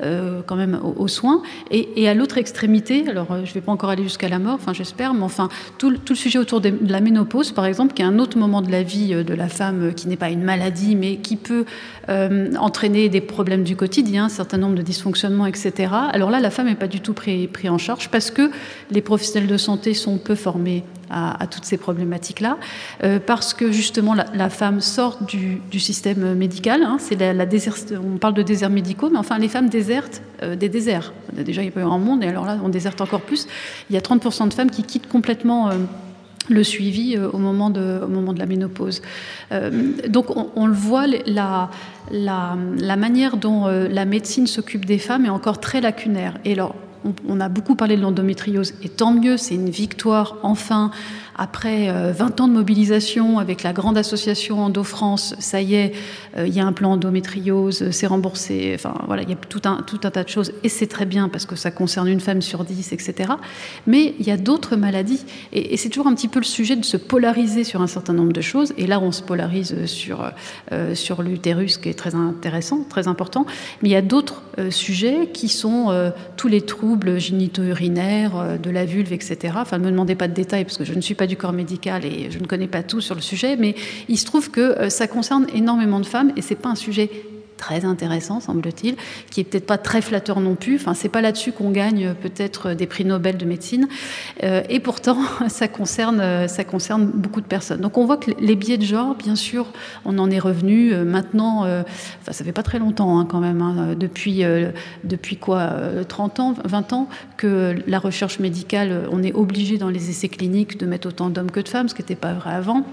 quand 0.00 0.56
même 0.56 0.78
aux, 0.82 1.08
soins. 1.08 1.42
Et, 1.70 2.08
à 2.08 2.14
l'autre 2.14 2.38
extrémité, 2.38 3.08
alors 3.08 3.26
je 3.44 3.50
ne 3.50 3.54
vais 3.54 3.60
pas 3.60 3.72
encore 3.72 3.90
aller 3.90 4.04
jusqu'à 4.04 4.28
la 4.28 4.38
mort, 4.38 4.54
enfin 4.54 4.72
j'espère, 4.72 5.14
mais 5.14 5.22
enfin 5.22 5.48
tout, 5.78 5.90
le 5.90 6.14
sujet 6.14 6.38
autour 6.38 6.60
de, 6.60 6.72
la 6.86 7.00
ménopause, 7.00 7.52
par 7.52 7.66
exemple, 7.66 7.94
qui 7.94 8.02
est 8.02 8.06
un 8.06 8.18
autre 8.18 8.38
moment 8.38 8.62
de 8.62 8.70
la 8.70 8.82
vie 8.82 9.24
de 9.24 9.34
la 9.34 9.48
femme 9.48 9.94
qui 9.94 10.08
n'est 10.08 10.16
pas 10.16 10.30
une 10.30 10.44
maladie, 10.44 10.94
mais 10.94 11.16
qui 11.16 11.36
peut 11.36 11.64
euh, 12.08 12.54
entraîner 12.56 13.08
des 13.08 13.20
problèmes 13.20 13.64
du 13.64 13.76
quotidien, 13.76 14.26
un 14.26 14.28
certain 14.28 14.58
nombre 14.58 14.74
de 14.74 14.82
dysfonctionnements, 14.82 15.46
etc. 15.46 15.92
Alors 16.12 16.30
là, 16.30 16.40
la 16.40 16.50
femme 16.50 16.66
n'est 16.66 16.74
pas 16.74 16.86
du 16.86 17.00
tout 17.00 17.14
prise 17.14 17.48
pris 17.52 17.68
en 17.68 17.78
charge 17.78 18.10
parce 18.10 18.30
que 18.30 18.50
les 18.90 19.00
professionnels 19.00 19.48
de 19.48 19.56
santé 19.56 19.94
sont 19.94 20.18
peu 20.18 20.34
formés 20.34 20.83
à, 21.10 21.46
toutes 21.46 21.64
ces 21.64 21.76
problématiques-là, 21.76 22.56
euh, 23.04 23.20
parce 23.24 23.54
que 23.54 23.70
justement 23.70 24.14
la, 24.14 24.50
femme 24.50 24.80
sort 24.80 25.18
du, 25.22 25.60
système 25.78 26.34
médical. 26.34 26.82
Hein, 26.82 26.96
c'est 26.98 27.14
la, 27.18 27.32
la 27.32 27.44
on 28.02 28.16
parle 28.16 28.34
de 28.34 28.42
déserts 28.42 28.70
médicaux, 28.70 29.10
mais 29.10 29.18
enfin 29.18 29.38
les 29.38 29.48
femmes 29.48 29.68
désertent 29.68 30.22
euh, 30.42 30.56
des 30.56 30.68
déserts. 30.68 31.12
Déjà, 31.32 31.62
il 31.62 31.66
n'y 31.66 31.70
a 31.70 31.72
pas 31.72 31.80
eu 31.80 31.84
un 31.84 31.98
monde, 31.98 32.24
et 32.24 32.28
alors 32.28 32.46
là, 32.46 32.58
on 32.64 32.68
déserte 32.68 33.00
encore 33.00 33.20
plus. 33.20 33.46
Il 33.90 33.94
y 33.94 33.96
a 33.96 34.00
30% 34.00 34.48
de 34.48 34.54
femmes 34.54 34.70
qui 34.70 34.82
quittent 34.82 35.08
complètement 35.08 35.70
le 36.48 36.62
suivi 36.62 37.16
euh, 37.16 37.30
au 37.30 37.38
moment 37.38 37.70
de, 37.70 38.00
au 38.02 38.08
moment 38.08 38.32
de 38.32 38.38
la 38.38 38.46
ménopause. 38.46 39.02
Euh, 39.52 39.92
donc 40.08 40.26
on, 40.56 40.66
le 40.66 40.72
voit, 40.72 41.06
la, 41.06 41.70
la, 42.10 42.56
la 42.78 42.96
manière 42.96 43.36
dont 43.36 43.66
euh, 43.66 43.88
la 43.88 44.04
médecine 44.04 44.46
s'occupe 44.46 44.84
des 44.84 44.98
femmes 44.98 45.26
est 45.26 45.30
encore 45.30 45.60
très 45.60 45.80
lacunaire. 45.80 46.38
Et 46.44 46.52
alors, 46.52 46.74
on, 47.28 47.40
a 47.40 47.48
beaucoup 47.48 47.74
parlé 47.74 47.96
de 47.96 48.02
l'endométriose, 48.02 48.74
et 48.82 48.88
tant 48.88 49.12
mieux, 49.12 49.36
c'est 49.36 49.54
une 49.54 49.70
victoire, 49.70 50.36
enfin, 50.42 50.90
après 51.36 51.90
20 52.12 52.40
ans 52.40 52.48
de 52.48 52.52
mobilisation 52.52 53.38
avec 53.38 53.62
la 53.62 53.72
grande 53.72 53.98
association 53.98 54.64
Endo-France, 54.64 55.34
ça 55.38 55.60
y 55.60 55.74
est, 55.74 55.92
il 56.38 56.54
y 56.54 56.60
a 56.60 56.66
un 56.66 56.72
plan 56.72 56.92
endométriose, 56.92 57.90
c'est 57.90 58.06
remboursé, 58.06 58.72
enfin 58.74 58.94
voilà, 59.06 59.22
il 59.22 59.30
y 59.30 59.32
a 59.32 59.36
tout 59.36 59.62
un, 59.64 59.82
tout 59.82 60.00
un 60.04 60.10
tas 60.10 60.24
de 60.24 60.28
choses, 60.28 60.52
et 60.62 60.68
c'est 60.68 60.86
très 60.86 61.06
bien 61.06 61.28
parce 61.28 61.46
que 61.46 61.56
ça 61.56 61.70
concerne 61.70 62.08
une 62.08 62.20
femme 62.20 62.42
sur 62.42 62.64
dix, 62.64 62.92
etc. 62.92 63.32
Mais 63.86 64.14
il 64.18 64.26
y 64.26 64.30
a 64.30 64.36
d'autres 64.36 64.76
maladies, 64.76 65.24
et, 65.52 65.76
c'est 65.76 65.88
toujours 65.88 66.06
un 66.06 66.14
petit 66.14 66.28
peu 66.28 66.38
le 66.38 66.44
sujet 66.44 66.76
de 66.76 66.84
se 66.84 66.96
polariser 66.96 67.64
sur 67.64 67.82
un 67.82 67.86
certain 67.86 68.12
nombre 68.12 68.32
de 68.32 68.40
choses, 68.40 68.72
et 68.78 68.86
là 68.86 69.00
on 69.00 69.12
se 69.12 69.22
polarise 69.22 69.86
sur, 69.86 70.30
sur 70.94 71.22
l'utérus 71.22 71.78
qui 71.78 71.88
est 71.88 71.98
très 71.98 72.14
intéressant, 72.14 72.84
très 72.88 73.08
important, 73.08 73.46
mais 73.82 73.88
il 73.88 73.92
y 73.92 73.96
a 73.96 74.02
d'autres 74.02 74.42
sujets 74.70 75.28
qui 75.32 75.48
sont 75.48 76.12
tous 76.36 76.48
les 76.48 76.60
troubles 76.60 77.18
génito-urinaires, 77.18 78.58
de 78.62 78.70
la 78.70 78.84
vulve, 78.84 79.12
etc. 79.12 79.54
Enfin, 79.56 79.78
ne 79.78 79.84
me 79.84 79.90
demandez 79.90 80.14
pas 80.14 80.28
de 80.28 80.34
détails 80.34 80.64
parce 80.64 80.78
que 80.78 80.84
je 80.84 80.94
ne 80.94 81.00
suis 81.00 81.14
pas 81.14 81.23
du 81.26 81.36
corps 81.36 81.52
médical 81.52 82.04
et 82.04 82.30
je 82.30 82.38
ne 82.38 82.46
connais 82.46 82.66
pas 82.66 82.82
tout 82.82 83.00
sur 83.00 83.14
le 83.14 83.20
sujet, 83.20 83.56
mais 83.56 83.74
il 84.08 84.18
se 84.18 84.24
trouve 84.24 84.50
que 84.50 84.88
ça 84.88 85.06
concerne 85.06 85.46
énormément 85.54 86.00
de 86.00 86.06
femmes 86.06 86.32
et 86.36 86.42
c'est 86.42 86.54
pas 86.54 86.70
un 86.70 86.74
sujet 86.74 87.10
très 87.56 87.84
intéressant, 87.84 88.40
semble-t-il, 88.40 88.96
qui 89.30 89.40
est 89.40 89.44
peut-être 89.44 89.66
pas 89.66 89.78
très 89.78 90.00
flatteur 90.00 90.40
non 90.40 90.54
plus. 90.54 90.76
Enfin, 90.76 90.94
c'est 90.94 91.08
pas 91.08 91.20
là-dessus 91.20 91.52
qu'on 91.52 91.70
gagne 91.70 92.06
euh, 92.06 92.14
peut-être 92.14 92.74
des 92.74 92.86
prix 92.86 93.04
Nobel 93.04 93.36
de 93.36 93.44
médecine. 93.44 93.88
Euh, 94.42 94.62
et 94.68 94.80
pourtant, 94.80 95.18
ça 95.48 95.68
concerne, 95.68 96.20
euh, 96.20 96.48
ça 96.48 96.64
concerne 96.64 97.06
beaucoup 97.06 97.40
de 97.40 97.46
personnes. 97.46 97.80
Donc, 97.80 97.98
on 97.98 98.06
voit 98.06 98.16
que 98.16 98.30
les 98.38 98.56
biais 98.56 98.78
de 98.78 98.84
genre, 98.84 99.14
bien 99.14 99.36
sûr, 99.36 99.66
on 100.04 100.18
en 100.18 100.30
est 100.30 100.38
revenu 100.38 100.94
maintenant. 100.94 101.60
enfin, 101.60 102.32
ça 102.32 102.44
fait 102.44 102.52
pas 102.52 102.62
très 102.62 102.78
longtemps 102.78 103.18
hein, 103.18 103.26
quand 103.28 103.40
même. 103.40 103.62
Hein, 103.62 103.94
depuis, 103.98 104.44
depuis 105.04 105.36
quoi 105.36 105.70
30 106.08 106.40
ans, 106.40 106.54
20 106.64 106.92
ans, 106.92 107.08
que 107.36 107.76
la 107.86 107.98
recherche 107.98 108.38
médicale, 108.38 109.08
on 109.10 109.22
est 109.22 109.32
obligé 109.32 109.78
dans 109.78 109.88
les 109.88 110.10
essais 110.10 110.28
cliniques 110.28 110.78
de 110.78 110.86
mettre 110.86 111.08
autant 111.08 111.30
d'hommes 111.30 111.50
que 111.50 111.60
de 111.60 111.68
femmes, 111.68 111.88
ce 111.88 111.94
qui 111.94 112.02
n'était 112.02 112.14
pas 112.14 112.32
vrai 112.32 112.52
avant. 112.52 112.84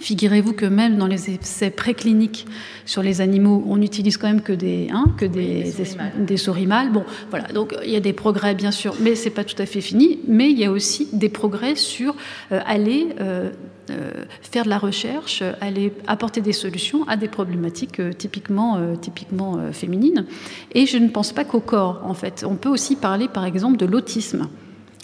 Figurez-vous 0.00 0.54
que 0.54 0.64
même 0.64 0.96
dans 0.96 1.06
les 1.06 1.28
essais 1.28 1.68
précliniques 1.68 2.46
sur 2.86 3.02
les 3.02 3.20
animaux, 3.20 3.62
on 3.66 3.76
n'utilise 3.76 4.16
quand 4.16 4.28
même 4.28 4.40
que 4.40 4.54
des, 4.54 4.88
hein, 4.90 5.04
que 5.18 5.26
des, 5.26 5.74
des, 6.18 6.36
souris 6.38 6.66
mâles. 6.66 6.90
Bon, 6.90 7.04
voilà, 7.28 7.48
donc 7.48 7.76
il 7.84 7.90
y 7.90 7.96
a 7.96 8.00
des 8.00 8.14
progrès 8.14 8.54
bien 8.54 8.70
sûr, 8.70 8.94
mais 9.00 9.14
c'est 9.14 9.28
pas 9.28 9.44
tout 9.44 9.60
à 9.60 9.66
fait 9.66 9.82
fini. 9.82 10.20
Mais 10.26 10.50
il 10.50 10.58
y 10.58 10.64
a 10.64 10.70
aussi 10.70 11.08
des 11.12 11.28
progrès 11.28 11.74
sur 11.74 12.16
euh, 12.50 12.60
aller 12.64 13.08
euh, 13.20 13.50
euh, 13.90 14.10
faire 14.40 14.64
de 14.64 14.70
la 14.70 14.78
recherche, 14.78 15.42
aller 15.60 15.92
apporter 16.06 16.40
des 16.40 16.54
solutions 16.54 17.06
à 17.06 17.18
des 17.18 17.28
problématiques 17.28 18.00
typiquement, 18.16 18.78
typiquement 19.02 19.70
féminines. 19.70 20.24
Et 20.72 20.86
je 20.86 20.96
ne 20.96 21.08
pense 21.08 21.32
pas 21.32 21.44
qu'au 21.44 21.60
corps, 21.60 22.00
en 22.04 22.14
fait. 22.14 22.42
On 22.48 22.56
peut 22.56 22.70
aussi 22.70 22.96
parler, 22.96 23.28
par 23.28 23.44
exemple, 23.44 23.76
de 23.76 23.84
l'autisme 23.84 24.48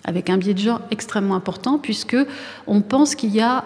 avec 0.05 0.31
un 0.31 0.39
biais 0.39 0.55
de 0.55 0.61
genre 0.61 0.81
extrêmement 0.93 1.35
important, 1.35 1.79
puisque 1.79 2.17
on 2.69 2.81
pense 2.81 3.17
qu'il 3.17 3.35
y 3.35 3.41
a 3.41 3.65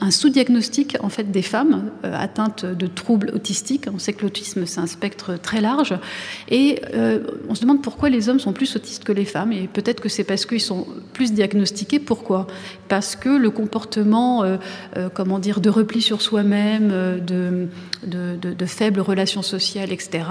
un 0.00 0.10
sous-diagnostic 0.10 0.96
en 1.00 1.08
fait 1.08 1.30
des 1.30 1.42
femmes 1.42 1.90
euh, 2.04 2.12
atteintes 2.14 2.64
de 2.64 2.86
troubles 2.86 3.30
autistiques. 3.34 3.86
On 3.92 3.98
sait 3.98 4.12
que 4.12 4.22
l'autisme 4.22 4.66
c'est 4.66 4.80
un 4.80 4.86
spectre 4.86 5.38
très 5.40 5.60
large 5.60 5.94
et 6.48 6.80
euh, 6.94 7.20
on 7.48 7.54
se 7.54 7.62
demande 7.62 7.82
pourquoi 7.82 8.08
les 8.08 8.28
hommes 8.28 8.38
sont 8.38 8.52
plus 8.52 8.76
autistes 8.76 9.04
que 9.04 9.12
les 9.12 9.24
femmes 9.24 9.52
et 9.52 9.68
peut-être 9.68 10.00
que 10.00 10.08
c'est 10.08 10.24
parce 10.24 10.44
qu'ils 10.46 10.60
sont 10.60 10.86
plus 11.12 11.32
diagnostiqués. 11.32 11.98
Pourquoi? 11.98 12.46
Parce 12.88 13.16
que 13.16 13.28
le 13.28 13.50
comportement, 13.50 14.42
euh, 14.44 14.58
comment 15.14 15.38
dire, 15.38 15.60
de 15.60 15.70
repli 15.70 16.02
sur 16.02 16.20
soi-même, 16.22 16.88
de, 17.20 17.68
de, 18.04 18.66
faibles 18.66 19.00
relations 19.00 19.42
sociales, 19.42 19.92
etc. 19.92 20.24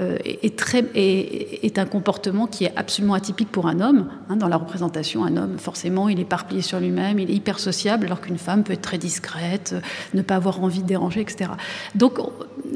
est, 0.00 0.56
très 0.56 0.84
est, 0.94 1.78
un 1.78 1.86
comportement 1.86 2.46
qui 2.46 2.64
est 2.64 2.72
absolument 2.76 3.14
atypique 3.14 3.50
pour 3.50 3.66
un 3.66 3.80
homme. 3.80 4.08
Hein. 4.28 4.36
dans 4.36 4.48
la 4.48 4.56
représentation, 4.56 5.24
un 5.24 5.36
homme 5.36 5.58
forcément 5.58 6.08
il 6.08 6.18
est 6.18 6.22
éparpillé 6.22 6.62
sur 6.62 6.80
lui-même, 6.80 7.18
il 7.18 7.30
est 7.30 7.34
hyper 7.34 7.58
sociable, 7.58 8.06
alors 8.06 8.20
qu'une 8.20 8.38
femme 8.38 8.64
peut 8.64 8.72
être 8.72 8.82
très 8.82 8.98
discrète, 8.98 9.74
ne 10.14 10.22
pas 10.22 10.36
avoir 10.36 10.62
envie 10.62 10.82
de 10.82 10.86
déranger, 10.86 11.20
etc. 11.20 11.50
Donc 11.94 12.18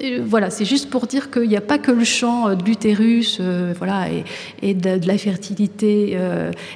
euh, 0.02 0.22
voilà, 0.24 0.50
c'est 0.50 0.64
juste 0.64 0.90
pour 0.90 1.06
dire 1.06 1.30
qu'il 1.30 1.48
n'y 1.48 1.56
a 1.56 1.60
pas 1.60 1.78
que 1.78 1.90
le 1.90 2.04
champ 2.04 2.48
euh, 2.48 2.54
de 2.54 2.64
l'utérus 2.64 3.38
euh, 3.40 3.72
voilà, 3.76 4.06
et, 4.62 4.74
de, 4.74 5.06
la 5.06 5.18
fertilité 5.18 6.18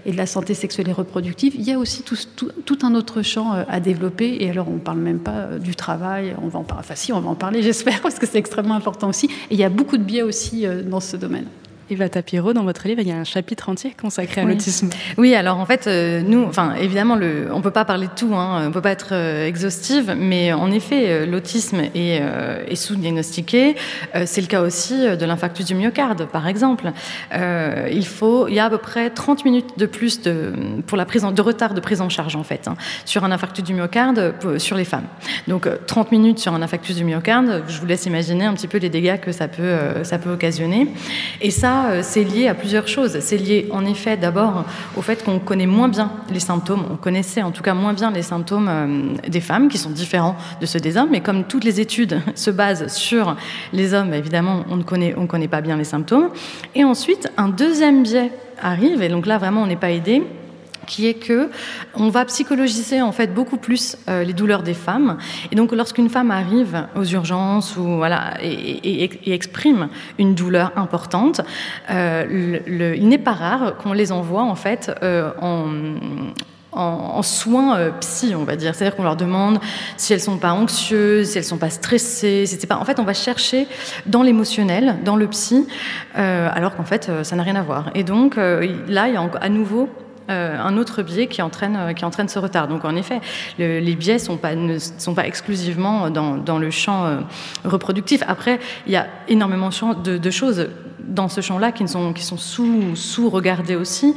et 0.06 0.12
de 0.12 0.16
la 0.16 0.26
santé 0.26 0.54
sexuelle 0.54 0.88
et 0.88 0.92
reproductive, 0.92 1.54
il 1.54 1.62
y 1.62 1.72
a 1.72 1.78
aussi 1.78 2.02
tout, 2.02 2.16
tout, 2.36 2.78
un 2.82 2.94
autre 2.94 3.22
champ 3.22 3.52
à 3.52 3.80
développer. 3.80 4.38
Et 4.40 4.50
alors 4.50 4.68
on 4.68 4.74
ne 4.74 4.78
parle 4.78 4.98
même 4.98 5.18
pas 5.18 5.58
du 5.60 5.74
travail, 5.74 6.34
on 6.42 6.48
va 6.48 6.58
en 6.58 6.64
parler, 6.64 6.80
enfin 6.84 6.94
si, 6.94 7.12
on 7.12 7.20
va 7.20 7.28
en 7.28 7.34
parler, 7.34 7.51
j'espère, 7.60 8.00
parce 8.00 8.18
que 8.18 8.26
c'est 8.26 8.38
extrêmement 8.38 8.74
important 8.74 9.08
aussi. 9.08 9.26
Et 9.26 9.54
il 9.54 9.58
y 9.58 9.64
a 9.64 9.68
beaucoup 9.68 9.98
de 9.98 10.04
biais 10.04 10.22
aussi 10.22 10.64
dans 10.84 11.00
ce 11.00 11.16
domaine. 11.16 11.46
Eva 11.90 12.08
Tapiro, 12.08 12.52
dans 12.52 12.62
votre 12.62 12.86
livre, 12.86 13.00
il 13.00 13.08
y 13.08 13.12
a 13.12 13.16
un 13.16 13.24
chapitre 13.24 13.68
entier 13.68 13.94
consacré 14.00 14.40
à 14.40 14.44
l'autisme. 14.44 14.90
Oui, 15.18 15.34
alors 15.34 15.58
en 15.58 15.66
fait, 15.66 15.86
euh, 15.86 16.22
nous, 16.22 16.44
enfin, 16.44 16.74
évidemment, 16.80 17.16
le, 17.16 17.48
on 17.52 17.60
peut 17.60 17.70
pas 17.70 17.84
parler 17.84 18.06
de 18.06 18.12
tout, 18.14 18.34
hein, 18.34 18.64
on 18.66 18.70
peut 18.70 18.80
pas 18.80 18.92
être 18.92 19.10
euh, 19.12 19.46
exhaustive, 19.46 20.14
mais 20.16 20.52
en 20.52 20.70
effet, 20.70 21.06
euh, 21.08 21.26
l'autisme 21.26 21.80
est, 21.94 22.22
est 22.68 22.76
sous-diagnostiqué. 22.76 23.76
c'est 24.24 24.40
le 24.40 24.46
cas 24.46 24.62
aussi 24.62 24.94
de 24.94 25.24
l'infarctus 25.24 25.66
du 25.66 25.74
myocarde, 25.74 26.26
par 26.26 26.46
exemple. 26.46 26.92
il 27.32 28.06
faut, 28.06 28.48
il 28.48 28.54
y 28.54 28.58
a 28.58 28.66
à 28.66 28.70
peu 28.70 28.78
près 28.78 29.10
30 29.10 29.44
minutes 29.44 29.78
de 29.78 29.86
plus 29.86 30.22
de, 30.22 30.52
pour 30.86 30.96
la 30.96 31.04
prise 31.04 31.24
en, 31.24 31.32
de 31.32 31.42
retard 31.42 31.74
de 31.74 31.80
prise 31.80 32.00
en 32.00 32.08
charge, 32.08 32.36
en 32.36 32.44
fait, 32.44 32.68
hein, 32.68 32.76
sur 33.04 33.24
un 33.24 33.32
infarctus 33.32 33.64
du 33.64 33.74
myocarde 33.74 34.34
sur 34.58 34.76
les 34.76 34.84
femmes. 34.84 35.06
Donc, 35.48 35.68
30 35.86 36.12
minutes 36.12 36.38
sur 36.38 36.54
un 36.54 36.62
infarctus 36.62 36.96
du 36.96 37.04
myocarde, 37.04 37.64
je 37.68 37.80
vous 37.80 37.86
laisse 37.86 38.06
imaginer 38.06 38.44
un 38.44 38.54
petit 38.54 38.68
peu 38.68 38.78
les 38.78 38.90
dégâts 38.90 39.20
que 39.20 39.32
ça 39.32 39.48
peut, 39.48 39.76
ça 40.04 40.18
peut 40.18 40.30
occasionner. 40.30 40.88
Et 41.40 41.50
ça, 41.50 41.81
euh, 41.90 42.00
c'est 42.02 42.24
lié 42.24 42.48
à 42.48 42.54
plusieurs 42.54 42.88
choses. 42.88 43.18
C'est 43.20 43.36
lié 43.36 43.68
en 43.70 43.84
effet 43.84 44.16
d'abord 44.16 44.64
au 44.96 45.02
fait 45.02 45.24
qu'on 45.24 45.38
connaît 45.38 45.66
moins 45.66 45.88
bien 45.88 46.10
les 46.30 46.40
symptômes, 46.40 46.84
on 46.90 46.96
connaissait 46.96 47.42
en 47.42 47.50
tout 47.50 47.62
cas 47.62 47.74
moins 47.74 47.92
bien 47.92 48.10
les 48.10 48.22
symptômes 48.22 48.68
euh, 48.68 49.28
des 49.28 49.40
femmes 49.40 49.68
qui 49.68 49.78
sont 49.78 49.90
différents 49.90 50.36
de 50.60 50.66
ceux 50.66 50.80
des 50.80 50.96
hommes, 50.96 51.08
mais 51.10 51.20
comme 51.20 51.44
toutes 51.44 51.64
les 51.64 51.80
études 51.80 52.20
se 52.34 52.50
basent 52.50 52.92
sur 52.92 53.36
les 53.72 53.94
hommes, 53.94 54.14
évidemment, 54.14 54.64
on 54.70 54.76
ne 54.76 54.82
connaît, 54.82 55.14
on 55.16 55.26
connaît 55.26 55.48
pas 55.48 55.60
bien 55.60 55.76
les 55.76 55.84
symptômes. 55.84 56.30
Et 56.74 56.84
ensuite, 56.84 57.30
un 57.36 57.48
deuxième 57.48 58.02
biais 58.02 58.30
arrive, 58.60 59.02
et 59.02 59.08
donc 59.08 59.26
là 59.26 59.38
vraiment 59.38 59.62
on 59.62 59.66
n'est 59.66 59.76
pas 59.76 59.90
aidé 59.90 60.22
qui 60.86 61.06
est 61.06 61.14
que 61.14 61.50
on 61.94 62.08
va 62.08 62.24
psychologiser 62.24 63.02
en 63.02 63.12
fait 63.12 63.32
beaucoup 63.32 63.56
plus 63.56 63.96
euh, 64.08 64.24
les 64.24 64.32
douleurs 64.32 64.62
des 64.62 64.74
femmes. 64.74 65.18
Et 65.50 65.56
donc, 65.56 65.72
lorsqu'une 65.72 66.08
femme 66.08 66.30
arrive 66.30 66.86
aux 66.96 67.04
urgences 67.04 67.76
ou 67.76 67.96
voilà 67.96 68.34
et, 68.42 69.32
exprime 69.32 69.88
une 70.18 70.34
douleur 70.34 70.72
importante, 70.76 71.40
euh, 71.90 72.58
il 72.66 73.08
n'est 73.08 73.18
pas 73.18 73.32
rare 73.32 73.76
qu'on 73.76 73.92
les 73.92 74.12
envoie 74.12 74.42
en 74.42 74.54
fait 74.54 74.90
euh, 75.02 75.30
en, 75.40 77.22
soins 77.22 77.90
psy, 78.00 78.34
on 78.34 78.44
va 78.44 78.56
dire. 78.56 78.74
C'est-à-dire 78.74 78.96
qu'on 78.96 79.02
leur 79.02 79.16
demande 79.16 79.60
si 79.96 80.12
elles 80.12 80.20
sont 80.20 80.38
pas 80.38 80.52
anxieuses, 80.52 81.28
si 81.28 81.38
elles 81.38 81.44
sont 81.44 81.58
pas 81.58 81.70
stressées. 81.70 82.46
Si 82.46 82.66
pas... 82.66 82.76
En 82.76 82.84
fait, 82.84 82.98
on 82.98 83.04
va 83.04 83.14
chercher 83.14 83.66
dans 84.06 84.22
l'émotionnel, 84.22 84.96
dans 85.04 85.16
le 85.16 85.26
psy, 85.28 85.66
alors 86.14 86.74
qu'en 86.74 86.84
fait, 86.84 87.10
ça 87.22 87.36
n'a 87.36 87.42
rien 87.42 87.56
à 87.56 87.62
voir. 87.62 87.90
Et 87.94 88.04
donc, 88.04 88.36
là, 88.36 89.08
il 89.08 89.14
y 89.14 89.16
a 89.16 89.30
à 89.40 89.48
nouveau 89.50 89.90
euh, 90.32 90.58
un 90.58 90.76
autre 90.76 91.02
biais 91.02 91.26
qui 91.26 91.42
entraîne, 91.42 91.76
euh, 91.76 91.92
qui 91.92 92.04
entraîne 92.04 92.28
ce 92.28 92.38
retard. 92.38 92.68
Donc 92.68 92.84
en 92.84 92.96
effet, 92.96 93.20
les 93.58 93.94
biais 93.94 94.16
ne 94.16 94.78
sont 94.78 95.14
pas 95.14 95.26
exclusivement 95.26 96.10
dans, 96.10 96.58
le 96.58 96.70
champ 96.70 97.04
euh, 97.04 97.20
reproductif. 97.64 98.22
Après, 98.26 98.58
il 98.86 98.92
y 98.92 98.96
a 98.96 99.06
énormément 99.28 99.70
de 100.04 100.30
choses 100.30 100.68
dans 101.06 101.28
ce 101.28 101.40
champ-là 101.40 101.72
qui 101.72 101.86
sont, 101.88 102.12
qui 102.12 102.24
sont 102.24 102.36
sous, 102.36 102.96
sous 102.96 103.28
regardés 103.30 103.76
aussi. 103.76 104.14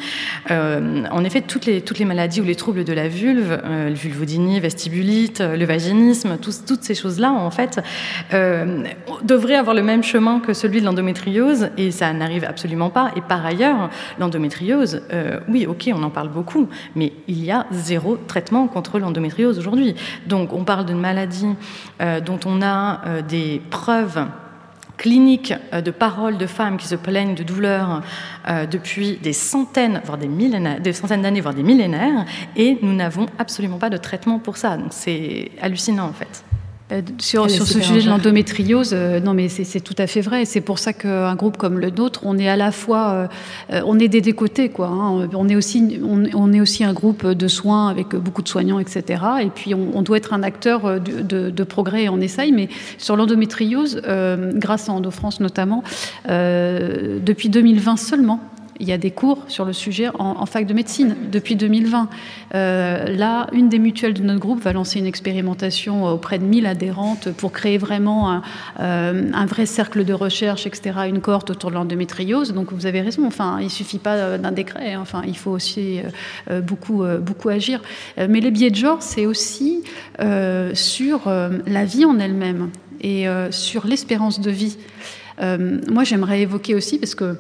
en 0.49 1.23
effet, 1.23 1.41
toutes 1.41 1.65
les, 1.65 2.05
maladies 2.05 2.41
ou 2.41 2.43
les 2.43 2.55
troubles 2.55 2.83
de 2.83 2.93
la 2.93 3.07
vulve, 3.07 3.59
le 3.65 3.93
vulvodynie, 3.93 4.59
vestibulite, 4.59 5.41
le 5.41 5.65
vaginisme, 5.65 6.37
toutes 6.37 6.83
ces 6.83 6.95
choses-là, 6.95 7.31
en 7.31 7.51
fait, 7.51 7.81
devraient 9.23 9.55
avoir 9.55 9.75
le 9.75 9.83
même 9.83 10.03
chemin 10.03 10.39
que 10.39 10.53
celui 10.53 10.81
de 10.81 10.85
l'endométriose 10.85 11.69
et 11.77 11.91
ça 11.91 12.13
n'arrive 12.13 12.43
absolument 12.43 12.89
pas. 12.89 13.11
Et 13.15 13.21
par 13.21 13.45
ailleurs, 13.45 13.89
l'endométriose, 14.19 15.01
oui, 15.47 15.65
ok, 15.67 15.89
on 15.93 16.03
en 16.03 16.09
parle 16.09 16.29
beaucoup, 16.29 16.67
mais 16.95 17.13
il 17.27 17.43
y 17.43 17.51
a 17.51 17.65
zéro 17.71 18.17
traitement 18.17 18.67
contre 18.67 18.99
l'endométriose 18.99 19.57
aujourd'hui. 19.57 19.95
Donc 20.27 20.53
on 20.53 20.63
parle 20.63 20.85
d'une 20.85 20.99
maladie 20.99 21.55
euh, 22.01 22.19
dont 22.19 22.39
on 22.45 22.61
a 22.61 23.01
euh, 23.05 23.21
des 23.21 23.61
preuves 23.69 24.25
cliniques 24.97 25.53
euh, 25.73 25.81
de 25.81 25.91
paroles 25.91 26.37
de 26.37 26.47
femmes 26.47 26.77
qui 26.77 26.87
se 26.87 26.95
plaignent 26.95 27.35
de 27.35 27.43
douleurs 27.43 28.01
depuis 28.71 29.17
des 29.17 29.33
centaines, 29.33 30.01
voire 30.05 30.19
des 30.19 30.27
millénaires, 30.27 30.79
des 30.79 30.93
centaines 30.93 31.23
d'années, 31.23 31.41
voire 31.41 31.55
des 31.55 31.63
millénaires, 31.63 32.25
et 32.55 32.77
nous 32.81 32.93
n'avons 32.93 33.25
absolument 33.39 33.79
pas 33.79 33.89
de 33.89 33.97
traitement 33.97 34.37
pour 34.37 34.57
ça. 34.57 34.77
C'est 34.91 35.51
hallucinant 35.61 36.05
en 36.05 36.13
fait. 36.13 36.43
Euh, 36.91 37.01
sur, 37.17 37.49
sur 37.49 37.65
ce 37.65 37.81
sujet 37.81 38.03
de 38.03 38.09
l'endométriose, 38.09 38.91
euh, 38.93 39.19
non 39.19 39.33
mais 39.33 39.49
c'est 39.49 39.79
tout 39.79 39.95
à 39.97 40.05
fait 40.05 40.21
vrai. 40.21 40.45
C'est 40.45 40.61
pour 40.61 40.77
ça 40.77 40.93
qu'un 40.93 41.33
groupe 41.33 41.57
comme 41.57 41.79
le 41.79 41.89
nôtre, 41.89 42.21
on 42.23 42.37
est 42.37 42.47
à 42.47 42.55
la 42.55 42.71
fois, 42.71 43.27
euh, 43.71 43.81
on 43.87 43.97
est 43.97 44.07
des 44.07 44.21
décotés 44.21 44.69
quoi. 44.69 44.89
Hein. 44.89 45.27
On 45.33 45.49
est 45.49 45.55
aussi, 45.55 45.99
on, 46.03 46.53
est 46.53 46.61
aussi 46.61 46.83
un 46.83 46.93
groupe 46.93 47.25
de 47.25 47.47
soins 47.47 47.89
avec 47.89 48.09
beaucoup 48.09 48.43
de 48.43 48.47
soignants, 48.47 48.77
etc. 48.77 49.23
Et 49.41 49.49
puis 49.49 49.73
on, 49.73 50.03
doit 50.03 50.17
être 50.17 50.31
un 50.33 50.43
acteur 50.43 51.01
de, 51.01 51.49
de, 51.49 51.63
progrès 51.63 52.03
et 52.03 52.09
on 52.09 52.21
essaye. 52.21 52.51
Mais 52.51 52.69
sur 52.99 53.15
l'endométriose, 53.15 54.03
grâce 54.53 54.87
à 54.87 54.91
Endo-France 54.91 55.39
notamment, 55.39 55.83
depuis 56.27 57.49
2020 57.49 57.97
seulement, 57.97 58.39
Il 58.79 58.87
y 58.89 58.91
a 58.91 58.97
des 58.97 59.11
cours 59.11 59.45
sur 59.47 59.63
le 59.63 59.71
sujet 59.71 60.09
en, 60.19 60.45
fac 60.45 60.65
de 60.65 60.73
médecine 60.73 61.15
depuis 61.31 61.55
2020. 61.55 62.09
Euh, 62.53 63.05
là, 63.07 63.47
une 63.53 63.69
des 63.69 63.79
mutuelles 63.79 64.13
de 64.13 64.21
notre 64.21 64.39
groupe 64.39 64.61
va 64.61 64.73
lancer 64.73 64.99
une 64.99 65.05
expérimentation 65.05 66.05
auprès 66.05 66.39
de 66.39 66.43
1000 66.43 66.65
adhérentes 66.65 67.31
pour 67.31 67.53
créer 67.53 67.77
vraiment 67.77 68.31
un, 68.31 68.41
euh, 68.81 69.31
vrai 69.47 69.65
cercle 69.65 70.03
de 70.03 70.11
recherche, 70.11 70.67
etc., 70.67 70.99
une 71.07 71.21
cohorte 71.21 71.51
autour 71.51 71.69
de 71.69 71.75
l'endométriose. 71.75 72.53
Donc 72.53 72.73
vous 72.73 72.85
avez 72.85 72.99
raison, 72.99 73.25
enfin, 73.25 73.57
il 73.59 73.65
ne 73.65 73.69
suffit 73.69 73.99
pas 73.99 74.37
d'un 74.37 74.51
décret, 74.51 74.93
hein. 74.93 74.99
enfin, 75.01 75.21
il 75.25 75.37
faut 75.37 75.51
aussi 75.51 76.01
euh, 76.49 76.59
beaucoup, 76.59 77.03
beaucoup 77.21 77.49
agir. 77.49 77.81
Mais 78.17 78.41
les 78.41 78.51
biais 78.51 78.71
de 78.71 78.75
genre, 78.75 79.01
c'est 79.01 79.25
aussi 79.25 79.83
sur 80.73 81.21
la 81.29 81.85
vie 81.85 82.05
en 82.05 82.19
elle-même 82.19 82.71
et 83.01 83.25
sur 83.51 83.87
l'espérance 83.87 84.41
de 84.41 84.51
vie. 84.51 84.77
moi, 85.39 86.03
j'aimerais 86.03 86.41
évoquer 86.41 86.75
aussi, 86.75 86.97
parce 86.99 87.15
que 87.15 87.37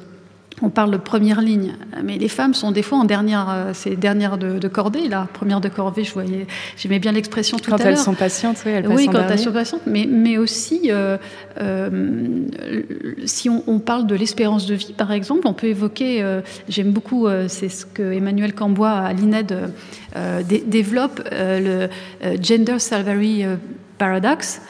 on 0.61 0.69
parle 0.69 0.91
de 0.91 0.97
première 0.97 1.41
ligne, 1.41 1.73
mais 2.01 2.17
les 2.17 2.29
femmes 2.29 2.53
sont 2.53 2.71
des 2.71 2.81
fois 2.81 2.97
en 2.97 3.03
dernière, 3.03 3.49
euh, 3.49 3.71
c'est 3.73 3.97
dernière 3.97 4.37
de, 4.37 4.67
cordée, 4.69 5.09
là, 5.09 5.27
première 5.33 5.59
de 5.59 5.67
cordée, 5.67 6.05
je 6.05 6.13
voyais, 6.13 6.47
j'aimais 6.77 6.99
bien 6.99 7.11
l'expression 7.11 7.57
tout 7.57 7.73
à 7.73 7.77
l'heure. 7.77 7.85
Quand 7.85 7.89
elles 7.91 7.97
sont 7.97 8.13
patientes, 8.13 8.63
oui, 8.65 8.71
elles 8.71 8.87
Oui, 8.87 9.09
quand 9.11 9.27
elles 9.29 9.39
sont 9.39 9.51
patientes, 9.51 9.81
mais, 9.85 10.07
mais 10.09 10.37
aussi, 10.37 10.91
euh, 10.91 11.17
euh, 11.59 12.47
si 13.25 13.49
on, 13.49 13.79
parle 13.79 14.07
de 14.07 14.15
l'espérance 14.15 14.65
de 14.65 14.75
vie, 14.75 14.93
par 14.93 15.11
exemple, 15.11 15.45
on 15.45 15.53
peut 15.53 15.67
évoquer, 15.67 16.25
j'aime 16.69 16.91
beaucoup, 16.91 17.27
c'est 17.47 17.69
ce 17.69 17.85
que 17.85 18.13
Emmanuel 18.13 18.53
Cambois 18.53 18.91
à 18.91 19.13
l'INED 19.13 19.71
développe, 20.47 21.21
le 21.31 21.89
Gender 22.41 22.79
Salvary 22.79 23.45
Paradox, 23.97 24.61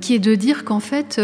qui 0.00 0.14
est 0.14 0.18
de 0.20 0.34
dire 0.36 0.64
qu'en 0.64 0.80
fait, 0.80 1.20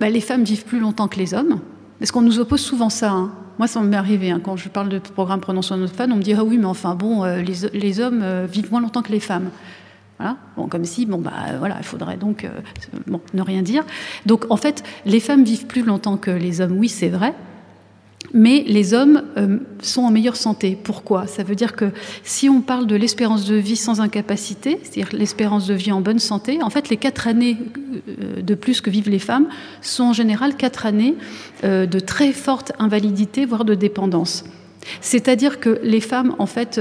bah, 0.00 0.08
les 0.08 0.20
femmes 0.20 0.44
vivent 0.44 0.64
plus 0.64 0.78
longtemps 0.78 1.08
que 1.08 1.18
les 1.18 1.34
hommes. 1.34 1.60
Parce 2.00 2.10
qu'on 2.10 2.22
nous 2.22 2.40
oppose 2.40 2.60
souvent 2.60 2.88
ça. 2.88 3.12
Hein. 3.12 3.30
Moi, 3.58 3.68
ça 3.68 3.80
m'est 3.82 3.96
arrivé. 3.96 4.30
Hein. 4.30 4.40
Quand 4.42 4.56
je 4.56 4.70
parle 4.70 4.88
de 4.88 4.98
programme 4.98 5.40
de 5.46 5.52
notre 5.52 5.94
femme, 5.94 6.12
on 6.12 6.16
me 6.16 6.22
dit 6.22 6.32
Ah 6.32 6.42
oui, 6.42 6.56
mais 6.56 6.64
enfin, 6.64 6.94
bon, 6.94 7.24
euh, 7.24 7.42
les, 7.42 8.00
hommes 8.00 8.22
euh, 8.22 8.46
vivent 8.50 8.70
moins 8.70 8.80
longtemps 8.80 9.02
que 9.02 9.12
les 9.12 9.20
femmes. 9.20 9.50
Voilà. 10.18 10.38
Bon, 10.56 10.66
comme 10.66 10.84
si, 10.86 11.04
bon, 11.04 11.18
bah, 11.18 11.30
voilà, 11.58 11.76
il 11.78 11.84
faudrait 11.84 12.16
donc 12.16 12.44
euh, 12.44 12.50
ne 13.34 13.42
rien 13.42 13.60
dire. 13.60 13.84
Donc, 14.24 14.46
en 14.48 14.56
fait, 14.56 14.82
les 15.04 15.20
femmes 15.20 15.44
vivent 15.44 15.66
plus 15.66 15.82
longtemps 15.82 16.16
que 16.16 16.30
les 16.30 16.62
hommes, 16.62 16.78
oui, 16.78 16.88
c'est 16.88 17.10
vrai 17.10 17.34
mais 18.32 18.64
les 18.66 18.94
hommes 18.94 19.22
euh, 19.36 19.58
sont 19.82 20.02
en 20.02 20.10
meilleure 20.10 20.36
santé. 20.36 20.78
Pourquoi? 20.80 21.26
Ça 21.26 21.42
veut 21.42 21.54
dire 21.54 21.74
que 21.74 21.86
si 22.22 22.48
on 22.48 22.60
parle 22.60 22.86
de 22.86 22.94
l'espérance 22.94 23.44
de 23.44 23.56
vie 23.56 23.76
sans 23.76 24.00
incapacité, 24.00 24.78
c'est-à-dire 24.82 25.08
l'espérance 25.12 25.66
de 25.66 25.74
vie 25.74 25.92
en 25.92 26.00
bonne 26.00 26.18
santé, 26.18 26.62
en 26.62 26.70
fait, 26.70 26.88
les 26.88 26.96
quatre 26.96 27.26
années 27.26 27.56
euh, 28.08 28.40
de 28.42 28.54
plus 28.54 28.80
que 28.80 28.90
vivent 28.90 29.10
les 29.10 29.18
femmes 29.18 29.48
sont 29.82 30.04
en 30.04 30.12
général 30.12 30.56
quatre 30.56 30.86
années 30.86 31.16
euh, 31.64 31.86
de 31.86 32.00
très 32.00 32.32
forte 32.32 32.72
invalidité, 32.78 33.46
voire 33.46 33.64
de 33.64 33.74
dépendance. 33.74 34.44
C'est-à-dire 35.00 35.60
que 35.60 35.78
les 35.82 36.00
femmes, 36.00 36.34
en 36.38 36.46
fait, 36.46 36.80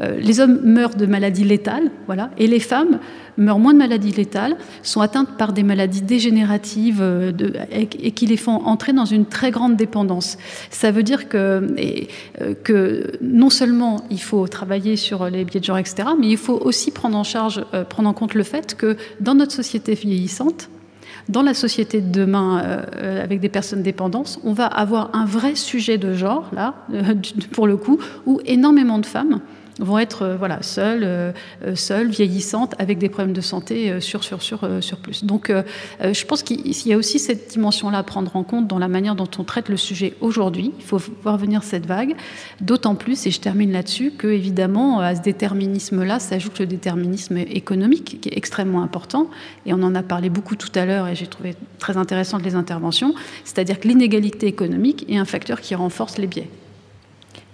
les 0.00 0.40
hommes 0.40 0.60
meurent 0.64 0.94
de 0.94 1.06
maladies 1.06 1.44
létales, 1.44 1.90
voilà, 2.06 2.30
et 2.38 2.46
les 2.46 2.60
femmes 2.60 2.98
meurent 3.38 3.58
moins 3.58 3.72
de 3.72 3.78
maladies 3.78 4.12
létales, 4.12 4.56
sont 4.82 5.00
atteintes 5.00 5.36
par 5.36 5.52
des 5.52 5.62
maladies 5.62 6.02
dégénératives 6.02 7.00
euh, 7.00 7.32
et, 7.70 7.86
qui 7.86 8.26
les 8.26 8.36
font 8.36 8.64
entrer 8.64 8.92
dans 8.92 9.04
une 9.04 9.26
très 9.26 9.50
grande 9.50 9.76
dépendance. 9.76 10.38
Ça 10.70 10.90
veut 10.90 11.02
dire 11.02 11.28
que, 11.28 11.36
euh, 12.40 12.54
que 12.62 13.12
non 13.20 13.50
seulement 13.50 14.04
il 14.10 14.20
faut 14.20 14.46
travailler 14.48 14.96
sur 14.96 15.28
les 15.28 15.44
biais 15.44 15.60
de 15.60 15.64
genre, 15.64 15.78
etc., 15.78 16.08
mais 16.18 16.28
il 16.28 16.38
faut 16.38 16.58
aussi 16.58 16.90
prendre 16.90 17.16
en 17.16 17.24
charge, 17.24 17.64
euh, 17.74 17.84
prendre 17.84 18.08
en 18.08 18.14
compte 18.14 18.34
le 18.34 18.42
fait 18.42 18.74
que 18.74 18.96
dans 19.20 19.34
notre 19.34 19.52
société 19.52 19.94
vieillissante, 19.94 20.68
dans 21.28 21.42
la 21.42 21.54
société 21.54 22.00
de 22.00 22.10
demain, 22.10 22.82
avec 23.22 23.40
des 23.40 23.48
personnes 23.48 23.82
dépendantes, 23.82 24.38
on 24.44 24.52
va 24.52 24.66
avoir 24.66 25.10
un 25.14 25.24
vrai 25.24 25.54
sujet 25.54 25.98
de 25.98 26.14
genre, 26.14 26.48
là, 26.52 26.74
pour 27.52 27.66
le 27.66 27.76
coup, 27.76 27.98
où 28.26 28.40
énormément 28.44 28.98
de 28.98 29.06
femmes 29.06 29.40
vont 29.78 29.98
être 29.98 30.22
euh, 30.22 30.36
voilà, 30.36 30.62
seules, 30.62 31.02
euh, 31.04 31.32
euh, 31.64 31.74
seules, 31.74 32.08
vieillissantes, 32.08 32.74
avec 32.78 32.98
des 32.98 33.08
problèmes 33.08 33.34
de 33.34 33.40
santé 33.40 34.00
sur, 34.00 34.24
sur, 34.24 34.42
sur, 34.42 34.68
sur 34.80 34.98
plus. 34.98 35.24
Donc 35.24 35.52
je 36.02 36.24
pense 36.24 36.42
qu'il 36.42 36.88
y 36.88 36.92
a 36.92 36.96
aussi 36.96 37.18
cette 37.18 37.50
dimension-là 37.50 37.98
à 37.98 38.02
prendre 38.02 38.34
en 38.36 38.42
compte 38.42 38.66
dans 38.66 38.78
la 38.78 38.88
manière 38.88 39.14
dont 39.14 39.28
on 39.38 39.44
traite 39.44 39.68
le 39.68 39.76
sujet 39.76 40.14
aujourd'hui. 40.20 40.72
Il 40.78 40.84
faut 40.84 41.00
voir 41.22 41.36
venir 41.36 41.62
cette 41.62 41.86
vague, 41.86 42.14
d'autant 42.60 42.94
plus, 42.94 43.26
et 43.26 43.30
je 43.30 43.40
termine 43.40 43.72
là-dessus, 43.72 44.12
que 44.12 44.28
évidemment 44.28 45.00
à 45.00 45.14
ce 45.14 45.22
déterminisme-là 45.22 46.18
s'ajoute 46.18 46.58
le 46.58 46.66
déterminisme 46.66 47.38
économique 47.38 48.20
qui 48.20 48.28
est 48.28 48.36
extrêmement 48.36 48.82
important, 48.82 49.28
et 49.64 49.72
on 49.72 49.82
en 49.82 49.94
a 49.94 50.02
parlé 50.02 50.30
beaucoup 50.30 50.56
tout 50.56 50.72
à 50.74 50.86
l'heure, 50.86 51.08
et 51.08 51.14
j'ai 51.14 51.26
trouvé 51.26 51.54
très 51.78 51.96
intéressantes 51.96 52.42
les 52.44 52.54
interventions, 52.54 53.14
c'est-à-dire 53.44 53.80
que 53.80 53.88
l'inégalité 53.88 54.46
économique 54.46 55.04
est 55.08 55.18
un 55.18 55.24
facteur 55.24 55.60
qui 55.60 55.74
renforce 55.74 56.18
les 56.18 56.26
biais. 56.26 56.48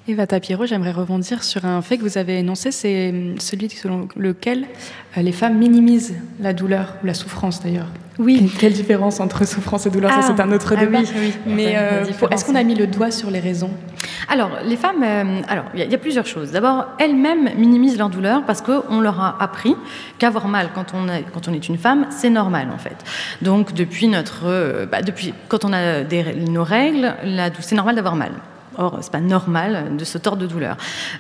Eva 0.08 0.26
Tapiro, 0.26 0.66
j'aimerais 0.66 0.90
rebondir 0.90 1.44
sur 1.44 1.64
un 1.64 1.80
fait 1.80 1.96
que 1.96 2.02
vous 2.02 2.18
avez 2.18 2.40
énoncé, 2.40 2.72
c'est 2.72 3.14
celui 3.38 3.70
selon 3.70 4.08
lequel 4.16 4.66
euh, 5.16 5.22
les 5.22 5.30
femmes 5.30 5.56
minimisent 5.56 6.16
la 6.40 6.52
douleur, 6.52 6.96
ou 7.02 7.06
la 7.06 7.14
souffrance 7.14 7.62
d'ailleurs. 7.62 7.86
Oui. 8.18 8.50
Quelle 8.58 8.72
différence 8.72 9.20
entre 9.20 9.46
souffrance 9.46 9.86
et 9.86 9.90
douleur 9.90 10.10
Ça, 10.10 10.22
c'est 10.22 10.40
ah. 10.40 10.44
un 10.44 10.50
autre 10.50 10.74
ah 10.76 10.80
débat. 10.80 10.98
oui, 10.98 11.08
oui. 11.14 11.34
Mais 11.46 11.74
euh, 11.76 12.04
est-ce 12.32 12.44
qu'on 12.44 12.56
a 12.56 12.64
mis 12.64 12.74
le 12.74 12.88
doigt 12.88 13.12
sur 13.12 13.30
les 13.30 13.38
raisons? 13.38 13.70
Alors, 14.28 14.50
les 14.64 14.76
femmes, 14.76 15.04
euh, 15.04 15.40
alors 15.46 15.66
il 15.72 15.88
y, 15.88 15.94
a 15.94 15.98
plusieurs 15.98 16.26
choses. 16.26 16.50
D'abord, 16.50 16.86
elles-mêmes 16.98 17.50
minimisent 17.56 17.96
leur 17.96 18.10
douleur 18.10 18.44
parce 18.44 18.60
qu'on 18.60 19.00
leur 19.00 19.20
a 19.20 19.40
appris 19.40 19.76
qu'avoir 20.18 20.48
mal 20.48 20.70
quand 20.74 20.94
on, 20.94 21.08
est, 21.08 21.24
quand 21.32 21.46
on 21.46 21.52
est 21.52 21.68
une 21.68 21.78
femme, 21.78 22.06
c'est 22.10 22.30
normal 22.30 22.70
en 22.74 22.78
fait. 22.78 22.96
Donc, 23.40 23.72
depuis 23.72 24.08
notre, 24.08 24.86
bah, 24.90 25.00
depuis 25.02 25.32
quand 25.46 25.64
on 25.64 25.72
a 25.72 26.02
nos 26.02 26.64
règles, 26.64 27.14
c'est 27.60 27.76
normal 27.76 27.94
d'avoir 27.94 28.16
mal. 28.16 28.32
Or, 28.78 28.98
c'est 29.00 29.12
pas 29.12 29.20
normal 29.20 29.96
de 29.96 30.04
se 30.04 30.18
tordre 30.18 30.42
de 30.42 30.46
douleur. 30.46 30.76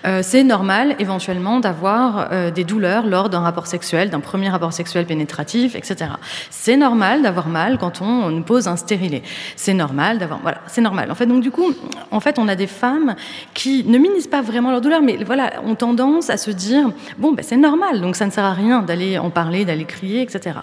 Euh, 0.06 0.20
c'est 0.22 0.44
normal, 0.44 0.96
éventuellement, 0.98 1.60
d'avoir 1.60 2.28
euh, 2.32 2.50
des 2.50 2.64
douleurs 2.64 3.06
lors 3.06 3.28
d'un 3.28 3.40
rapport 3.40 3.66
sexuel, 3.66 4.10
d'un 4.10 4.20
premier 4.20 4.48
rapport 4.48 4.72
sexuel 4.72 5.06
pénétratif, 5.06 5.74
etc. 5.74 6.12
C'est 6.50 6.76
normal 6.76 7.22
d'avoir 7.22 7.48
mal 7.48 7.78
quand 7.78 8.00
on, 8.00 8.30
nous 8.30 8.42
pose 8.42 8.68
un 8.68 8.76
stérilet. 8.76 9.22
C'est 9.56 9.74
normal 9.74 10.18
d'avoir, 10.18 10.40
voilà, 10.40 10.58
c'est 10.66 10.80
normal. 10.80 11.10
En 11.10 11.14
fait, 11.14 11.26
donc 11.26 11.42
du 11.42 11.50
coup, 11.50 11.72
en 12.10 12.20
fait, 12.20 12.38
on 12.38 12.48
a 12.48 12.54
des 12.54 12.66
femmes 12.66 13.14
qui 13.54 13.84
ne 13.84 13.98
minimisent 13.98 14.26
pas 14.26 14.42
vraiment 14.42 14.70
leur 14.70 14.80
douleur, 14.80 15.02
mais 15.02 15.22
voilà, 15.24 15.52
ont 15.64 15.74
tendance 15.74 16.30
à 16.30 16.36
se 16.36 16.50
dire, 16.50 16.90
bon, 17.18 17.32
ben, 17.32 17.44
c'est 17.46 17.56
normal, 17.56 18.00
donc 18.00 18.16
ça 18.16 18.26
ne 18.26 18.30
sert 18.30 18.44
à 18.44 18.52
rien 18.52 18.82
d'aller 18.82 19.18
en 19.18 19.30
parler, 19.30 19.64
d'aller 19.64 19.84
crier, 19.84 20.22
etc. 20.22 20.56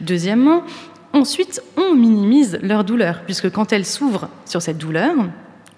Deuxièmement, 0.00 0.62
ensuite, 1.12 1.62
on 1.76 1.94
minimise 1.94 2.58
leur 2.62 2.84
douleur, 2.84 3.22
puisque 3.24 3.50
quand 3.50 3.72
elles 3.72 3.86
s'ouvrent 3.86 4.28
sur 4.44 4.60
cette 4.60 4.78
douleur, 4.78 5.14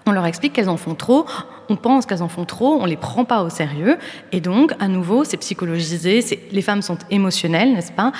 on 0.07 0.11
leur 0.11 0.25
explique 0.25 0.53
qu'elles 0.53 0.69
en 0.69 0.77
font 0.77 0.95
trop, 0.95 1.25
on 1.69 1.75
pense 1.75 2.05
qu'elles 2.05 2.23
en 2.23 2.29
font 2.29 2.45
trop, 2.45 2.79
on 2.81 2.85
les 2.85 2.97
prend 2.97 3.25
pas 3.25 3.43
au 3.43 3.49
sérieux, 3.49 3.97
et 4.31 4.41
donc 4.41 4.73
à 4.79 4.87
nouveau 4.87 5.23
c'est 5.23 5.37
psychologisé, 5.37 6.23
les 6.51 6.61
femmes 6.61 6.81
sont 6.81 6.97
émotionnelles, 7.09 7.73
n'est-ce 7.73 7.91
pas, 7.91 8.11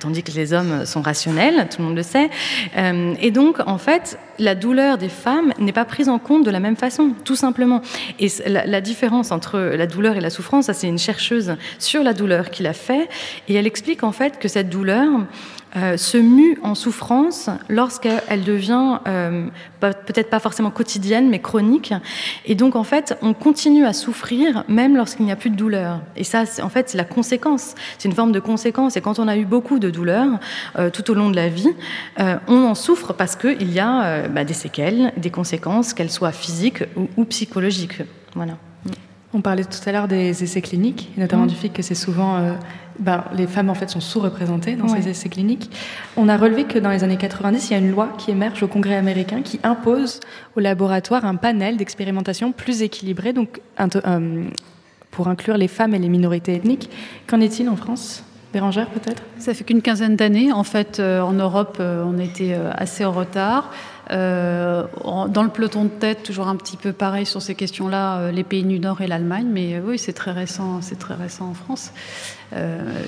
tandis 0.00 0.22
que 0.22 0.32
les 0.32 0.52
hommes 0.52 0.86
sont 0.86 1.02
rationnels, 1.02 1.68
tout 1.68 1.80
le 1.80 1.88
monde 1.88 1.96
le 1.96 2.02
sait, 2.02 2.30
euh, 2.76 3.14
et 3.20 3.30
donc 3.30 3.58
en 3.66 3.78
fait 3.78 4.18
la 4.38 4.54
douleur 4.54 4.98
des 4.98 5.08
femmes 5.08 5.52
n'est 5.58 5.72
pas 5.72 5.84
prise 5.84 6.08
en 6.08 6.18
compte 6.18 6.44
de 6.44 6.50
la 6.50 6.60
même 6.60 6.76
façon, 6.76 7.12
tout 7.24 7.36
simplement. 7.36 7.82
Et 8.18 8.28
la, 8.46 8.80
différence 8.80 9.30
entre 9.30 9.58
la 9.58 9.86
douleur 9.86 10.16
et 10.16 10.20
la 10.20 10.30
souffrance, 10.30 10.66
ça 10.66 10.74
c'est 10.74 10.88
une 10.88 10.98
chercheuse 10.98 11.56
sur 11.78 12.02
la 12.02 12.12
douleur 12.12 12.50
qui 12.50 12.62
l'a 12.62 12.72
fait, 12.72 13.08
et 13.48 13.54
elle 13.54 13.66
explique 13.66 14.02
en 14.02 14.12
fait 14.12 14.38
que 14.38 14.48
cette 14.48 14.68
douleur 14.68 15.08
euh, 15.74 15.96
se 15.96 16.18
mue 16.18 16.58
en 16.62 16.74
souffrance 16.74 17.48
lorsqu'elle 17.68 18.44
devient 18.44 18.98
euh, 19.08 19.46
peut-être 19.80 20.28
pas 20.28 20.38
forcément 20.38 20.70
quotidienne, 20.70 21.30
mais 21.30 21.38
chronique. 21.38 21.94
Et 22.44 22.54
donc, 22.54 22.76
en 22.76 22.84
fait, 22.84 23.16
on 23.22 23.32
continue 23.32 23.86
à 23.86 23.92
souffrir 23.92 24.64
même 24.68 24.96
lorsqu'il 24.96 25.24
n'y 25.24 25.32
a 25.32 25.36
plus 25.36 25.50
de 25.50 25.56
douleur. 25.56 26.00
Et 26.16 26.24
ça, 26.24 26.44
en 26.62 26.68
fait, 26.68 26.90
c'est 26.90 26.98
la 26.98 27.04
conséquence. 27.04 27.74
C'est 27.96 28.08
une 28.08 28.14
forme 28.14 28.32
de 28.32 28.40
conséquence. 28.40 28.96
Et 28.96 29.00
quand 29.00 29.18
on 29.18 29.28
a 29.28 29.36
eu 29.36 29.46
beaucoup 29.46 29.78
de 29.78 29.88
douleurs 29.88 30.38
euh, 30.78 30.90
tout 30.90 31.10
au 31.10 31.14
long 31.14 31.30
de 31.30 31.36
la 31.36 31.48
vie, 31.48 31.70
on 32.18 32.66
en 32.66 32.74
souffre 32.74 33.12
parce 33.12 33.36
qu'il 33.36 33.72
y 33.72 33.80
a 33.80 34.28
bah, 34.28 34.44
des 34.44 34.54
séquelles, 34.54 35.12
des 35.16 35.30
conséquences, 35.30 35.94
qu'elles 35.94 36.10
soient 36.10 36.32
physiques 36.32 36.84
ou, 36.96 37.08
ou 37.16 37.24
psychologiques. 37.24 38.02
Voilà. 38.34 38.54
On 39.34 39.40
parlait 39.40 39.64
tout 39.64 39.78
à 39.86 39.92
l'heure 39.92 40.08
des 40.08 40.44
essais 40.44 40.60
cliniques, 40.60 41.10
et 41.16 41.20
notamment 41.20 41.44
mm. 41.44 41.48
du 41.48 41.54
fait 41.54 41.68
que 41.70 41.80
c'est 41.80 41.94
souvent 41.94 42.36
euh, 42.36 42.52
ben, 42.98 43.24
les 43.34 43.46
femmes 43.46 43.70
en 43.70 43.74
fait 43.74 43.90
sont 43.90 44.00
sous-représentées 44.00 44.76
dans 44.76 44.88
ces 44.88 45.08
essais 45.08 45.28
cliniques. 45.28 45.70
On 46.16 46.28
a 46.28 46.36
relevé 46.36 46.64
que 46.64 46.78
dans 46.78 46.90
les 46.90 47.04
années 47.04 47.16
90, 47.16 47.70
il 47.70 47.72
y 47.72 47.76
a 47.76 47.78
une 47.78 47.90
loi 47.90 48.08
qui 48.18 48.30
émerge 48.30 48.62
au 48.62 48.68
Congrès 48.68 48.96
américain 48.96 49.42
qui 49.42 49.60
impose 49.62 50.20
aux 50.56 50.60
laboratoires 50.60 51.24
un 51.24 51.36
panel 51.36 51.76
d'expérimentation 51.76 52.52
plus 52.52 52.82
équilibré, 52.82 53.32
donc 53.32 53.60
euh, 53.80 54.44
pour 55.10 55.28
inclure 55.28 55.56
les 55.56 55.68
femmes 55.68 55.94
et 55.94 55.98
les 55.98 56.08
minorités 56.08 56.54
ethniques. 56.54 56.90
Qu'en 57.26 57.40
est-il 57.40 57.68
en 57.68 57.76
France? 57.76 58.24
Bérangère 58.52 58.88
peut-être? 58.88 59.22
Ça 59.38 59.54
fait 59.54 59.64
qu'une 59.64 59.80
quinzaine 59.80 60.14
d'années. 60.14 60.52
En 60.52 60.64
fait, 60.64 61.00
euh, 61.00 61.22
en 61.22 61.32
Europe, 61.32 61.78
on 61.80 62.18
était 62.18 62.54
assez 62.74 63.04
en 63.04 63.12
retard. 63.12 63.70
Euh, 64.10 64.84
dans 65.28 65.42
le 65.42 65.48
peloton 65.48 65.84
de 65.84 65.88
tête, 65.88 66.22
toujours 66.22 66.48
un 66.48 66.56
petit 66.56 66.76
peu 66.76 66.92
pareil 66.92 67.24
sur 67.24 67.40
ces 67.40 67.54
questions-là, 67.54 68.18
euh, 68.18 68.30
les 68.32 68.42
pays 68.42 68.64
du 68.64 68.80
Nord 68.80 69.00
et 69.00 69.06
l'Allemagne, 69.06 69.46
mais 69.50 69.74
euh, 69.74 69.80
oui, 69.84 69.98
c'est 69.98 70.12
très 70.12 70.32
récent, 70.32 70.80
c'est 70.82 70.98
très 70.98 71.14
récent 71.14 71.50
en 71.50 71.54
France. 71.54 71.92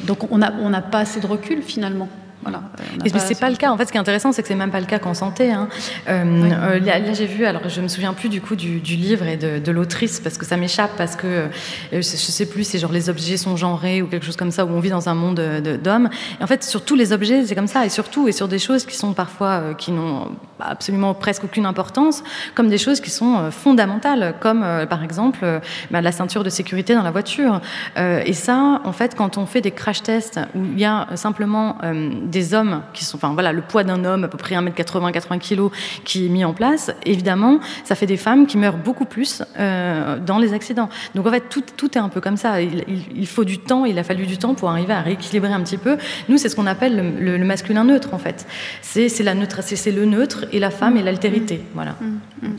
donc 0.07 0.30
on 0.30 0.38
n'a 0.38 0.83
pas 0.83 1.00
assez 1.00 1.20
de 1.20 1.26
recul 1.26 1.62
finalement. 1.62 2.09
Voilà. 2.44 2.62
Mais 3.02 3.11
c'est 3.18 3.38
pas 3.38 3.50
le 3.50 3.57
cas. 3.57 3.70
En 3.70 3.76
fait, 3.76 3.87
ce 3.87 3.92
qui 3.92 3.98
est 3.98 4.00
intéressant, 4.00 4.33
c'est 4.33 4.42
que 4.42 4.48
c'est 4.48 4.54
même 4.54 4.70
pas 4.70 4.80
le 4.80 4.87
cas 4.87 4.98
qu'en 4.98 5.14
santé. 5.14 5.50
Hein. 5.50 5.68
Euh, 6.09 6.78
là, 6.80 7.12
j'ai 7.12 7.26
vu, 7.26 7.44
alors 7.46 7.68
je 7.68 7.80
me 7.80 7.88
souviens 7.88 8.12
plus 8.12 8.28
du 8.28 8.40
coup 8.40 8.57
du, 8.57 8.78
livre 8.78 9.26
et 9.26 9.37
de, 9.37 9.72
l'autrice 9.72 10.20
parce 10.20 10.38
que 10.38 10.46
ça 10.46 10.57
m'échappe 10.57 10.92
parce 10.96 11.16
que 11.16 11.48
je, 11.92 12.00
sais 12.00 12.46
plus, 12.46 12.64
c'est 12.64 12.78
genre 12.78 12.92
les 12.92 13.09
objets 13.09 13.37
sont 13.37 13.57
genrés 13.57 14.02
ou 14.02 14.07
quelque 14.07 14.24
chose 14.24 14.37
comme 14.37 14.50
ça 14.52 14.64
où 14.64 14.68
on 14.68 14.80
vit 14.80 14.90
dans 14.90 15.09
un 15.09 15.14
monde 15.14 15.40
d'hommes. 15.83 16.09
Et 16.40 16.44
en 16.44 16.46
fait, 16.46 16.62
sur 16.62 16.85
tous 16.85 16.94
les 16.94 17.12
objets, 17.12 17.44
c'est 17.44 17.54
comme 17.54 17.66
ça 17.66 17.85
et 17.85 17.88
surtout 17.88 18.28
et 18.28 18.33
sur 18.33 18.46
des 18.46 18.59
choses 18.59 18.85
qui 18.85 18.96
sont 18.96 19.14
parfois 19.14 19.74
qui 19.76 19.90
n'ont 19.90 20.28
absolument 20.61 21.14
presque 21.14 21.44
aucune 21.44 21.66
importance, 21.66 22.22
comme 22.54 22.68
des 22.68 22.78
choses 22.78 23.00
qui 23.00 23.11
sont 23.11 23.50
fondamentales, 23.50 24.35
comme 24.40 24.64
par 24.88 25.02
exemple 25.02 25.61
bah, 25.90 26.00
la 26.00 26.12
ceinture 26.12 26.44
de 26.44 26.50
sécurité 26.50 26.94
dans 26.94 27.02
la 27.02 27.11
voiture. 27.11 27.61
et 27.96 28.33
ça, 28.33 28.80
en 28.85 28.92
fait, 28.92 29.14
quand 29.14 29.38
on 29.38 29.46
fait 29.46 29.61
des 29.61 29.72
crash 29.72 30.02
tests 30.02 30.40
où 30.54 30.64
il 30.64 30.78
y 30.78 30.85
a 30.85 31.09
simplement 31.16 31.76
euh, 31.83 32.11
des 32.35 32.53
hommes 32.53 32.83
qui 32.92 33.05
sont, 33.05 33.16
enfin 33.16 33.33
voilà, 33.33 33.53
le 33.53 33.62
poids 33.62 33.85
d'un 33.85 34.05
homme, 34.05 34.25
à 34.25 34.29
peu 34.29 34.37
près 34.37 34.55
1m80, 34.55 35.12
80 35.12 35.38
kg, 35.38 35.70
qui 36.05 36.27
est 36.27 36.29
mis 36.29 36.44
en 36.44 36.53
place, 36.53 36.90
évidemment, 37.07 37.61
ça 37.85 37.94
fait 37.94 38.07
des 38.07 38.18
femmes 38.18 38.47
qui 38.47 38.59
meurent 38.59 38.77
beaucoup 38.77 39.07
plus 39.07 39.42
euh, 39.59 40.18
dans 40.18 40.38
les 40.38 40.53
accidents. 40.53 40.90
Donc 41.14 41.27
en 41.27 41.31
fait, 41.31 41.49
tout, 41.49 41.62
tout 41.77 41.97
est 41.97 42.01
un 42.01 42.11
peu 42.11 42.20
comme 42.20 42.37
ça. 42.37 42.61
Il, 42.61 43.27
faut 43.27 43.44
du 43.44 43.59
temps, 43.59 43.85
il 43.85 43.99
a 43.99 44.05
fallu 44.05 44.27
du 44.27 44.37
temps 44.37 44.55
pour 44.55 44.68
arriver 44.68 44.92
à 44.92 45.01
rééquilibrer 45.01 45.53
un 45.53 45.62
petit 45.62 45.79
peu. 45.79 45.97
Nous, 46.29 46.37
c'est 46.37 46.49
ce 46.49 46.57
qu'on 46.57 46.66
appelle 46.66 47.14
le, 47.18 47.44
masculin 47.44 47.85
neutre, 47.85 48.12
en 48.12 48.18
fait. 48.18 48.47
C'est 48.83 49.23
la 49.23 49.35
neutre, 49.35 49.61
c'est 49.62 49.92
le 49.92 50.05
neutre 50.05 50.47
et 50.53 50.59
la 50.59 50.70
femme 50.70 50.97
et 50.97 51.03
l'altérité. 51.03 51.61
Voilà. 51.75 51.97
Mmh, 52.01 52.47
mmh 52.47 52.57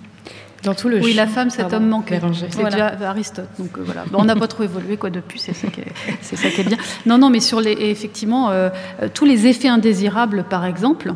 tout 0.73 0.89
le 0.89 0.99
oui, 0.99 1.13
la 1.13 1.27
femme, 1.27 1.49
cet 1.49 1.73
homme 1.73 1.87
manqué. 1.87 2.19
C'est 2.49 2.63
déjà 2.63 2.87
Aristote. 3.07 3.47
Donc 3.59 3.77
euh, 3.77 3.81
voilà. 3.85 4.05
on 4.13 4.25
n'a 4.25 4.35
pas 4.35 4.47
trop 4.47 4.63
évolué 4.63 4.97
quoi 4.97 5.09
depuis. 5.09 5.39
C'est 5.39 5.53
ça, 5.53 5.67
qui 5.67 5.81
est, 5.81 6.35
ça 6.35 6.49
qui 6.49 6.61
est 6.61 6.63
bien. 6.63 6.77
Non, 7.05 7.17
non, 7.17 7.29
mais 7.29 7.39
sur 7.39 7.61
les 7.61 7.71
effectivement 7.73 8.49
euh, 8.49 8.69
euh, 9.01 9.07
tous 9.13 9.25
les 9.25 9.47
effets 9.47 9.67
indésirables, 9.67 10.45
par 10.49 10.65
exemple. 10.65 11.13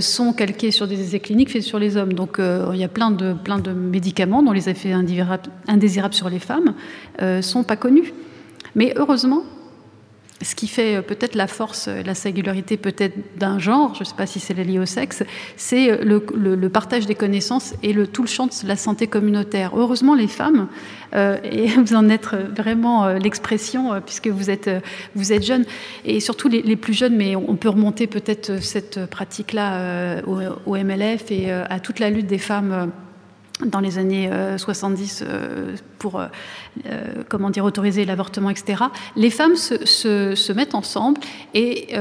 sont 0.00 0.32
calqués 0.32 0.70
sur 0.70 0.86
des 0.86 1.00
essais 1.00 1.20
cliniques 1.20 1.50
faits 1.50 1.62
sur 1.62 1.78
les 1.78 1.96
hommes. 1.96 2.12
Donc 2.12 2.38
il 2.38 2.78
y 2.78 2.84
a 2.84 2.88
plein 2.88 3.10
de, 3.10 3.32
plein 3.32 3.58
de 3.58 3.72
médicaments 3.72 4.42
dont 4.42 4.52
les 4.52 4.68
effets 4.68 4.92
indésirables, 4.92 6.14
sur 6.14 6.30
les 6.30 6.38
femmes 6.38 6.74
ne 7.20 7.42
sont 7.42 7.64
pas 7.64 7.76
connus. 7.76 8.12
Mais 8.76 8.92
heureusement, 8.96 9.42
ce 10.42 10.54
qui 10.54 10.68
fait 10.68 10.96
euh, 10.96 11.02
peut-être 11.02 11.34
la 11.34 11.46
force, 11.46 11.88
la 11.88 12.14
singularité 12.14 12.76
peut-être 12.76 13.16
d'un 13.38 13.58
genre, 13.58 13.94
je 13.94 14.00
ne 14.00 14.04
sais 14.04 14.14
pas 14.14 14.26
si 14.26 14.40
c'est 14.40 14.54
lié 14.54 14.78
au 14.78 14.86
sexe, 14.86 15.22
c'est 15.56 15.90
euh, 15.90 16.20
le, 16.34 16.68
partage 16.68 17.06
des 17.06 17.14
connaissances 17.14 17.74
et 17.82 17.92
le, 17.92 18.06
tout 18.06 18.22
le 18.22 18.28
champ 18.28 18.46
de 18.46 18.68
la 18.68 18.76
santé 18.76 19.06
communautaire. 19.06 19.72
Heureusement, 19.74 20.14
les 20.14 20.28
femmes, 20.28 20.68
euh, 21.14 21.38
et 21.44 21.66
vous 21.84 21.94
en 21.94 22.08
êtes 22.08 22.28
vraiment 22.56 23.08
l'expression, 23.08 24.00
puisque 24.04 24.28
vous 24.28 24.50
êtes, 24.50 24.70
vous 25.14 25.32
êtes 25.32 25.44
jeunes, 25.44 25.64
et 26.04 26.20
surtout 26.20 26.48
les, 26.48 26.76
plus 26.76 26.94
jeunes, 26.94 27.16
mais 27.16 27.36
on 27.36 27.56
peut 27.56 27.68
remonter 27.68 28.06
peut-être 28.06 28.62
cette 28.62 29.06
pratique-là 29.06 30.22
au, 30.26 30.38
au, 30.66 30.76
MLF 30.76 31.30
et 31.30 31.50
à 31.50 31.80
toute 31.80 31.98
la 31.98 32.10
lutte 32.10 32.26
des 32.26 32.38
femmes 32.38 32.90
dans 33.66 33.80
les 33.80 33.98
années 33.98 34.30
70 34.56 35.22
euh, 35.22 35.26
euh, 35.26 35.76
pour 35.98 36.20
euh, 36.20 36.28
comment 37.28 37.50
dire 37.50 37.64
autoriser 37.64 38.04
l'avortement, 38.04 38.50
etc. 38.50 38.84
Les 39.16 39.30
femmes 39.30 39.56
se, 39.56 39.84
se, 39.86 40.52
mettent 40.52 40.74
ensemble 40.74 41.20
et 41.54 41.94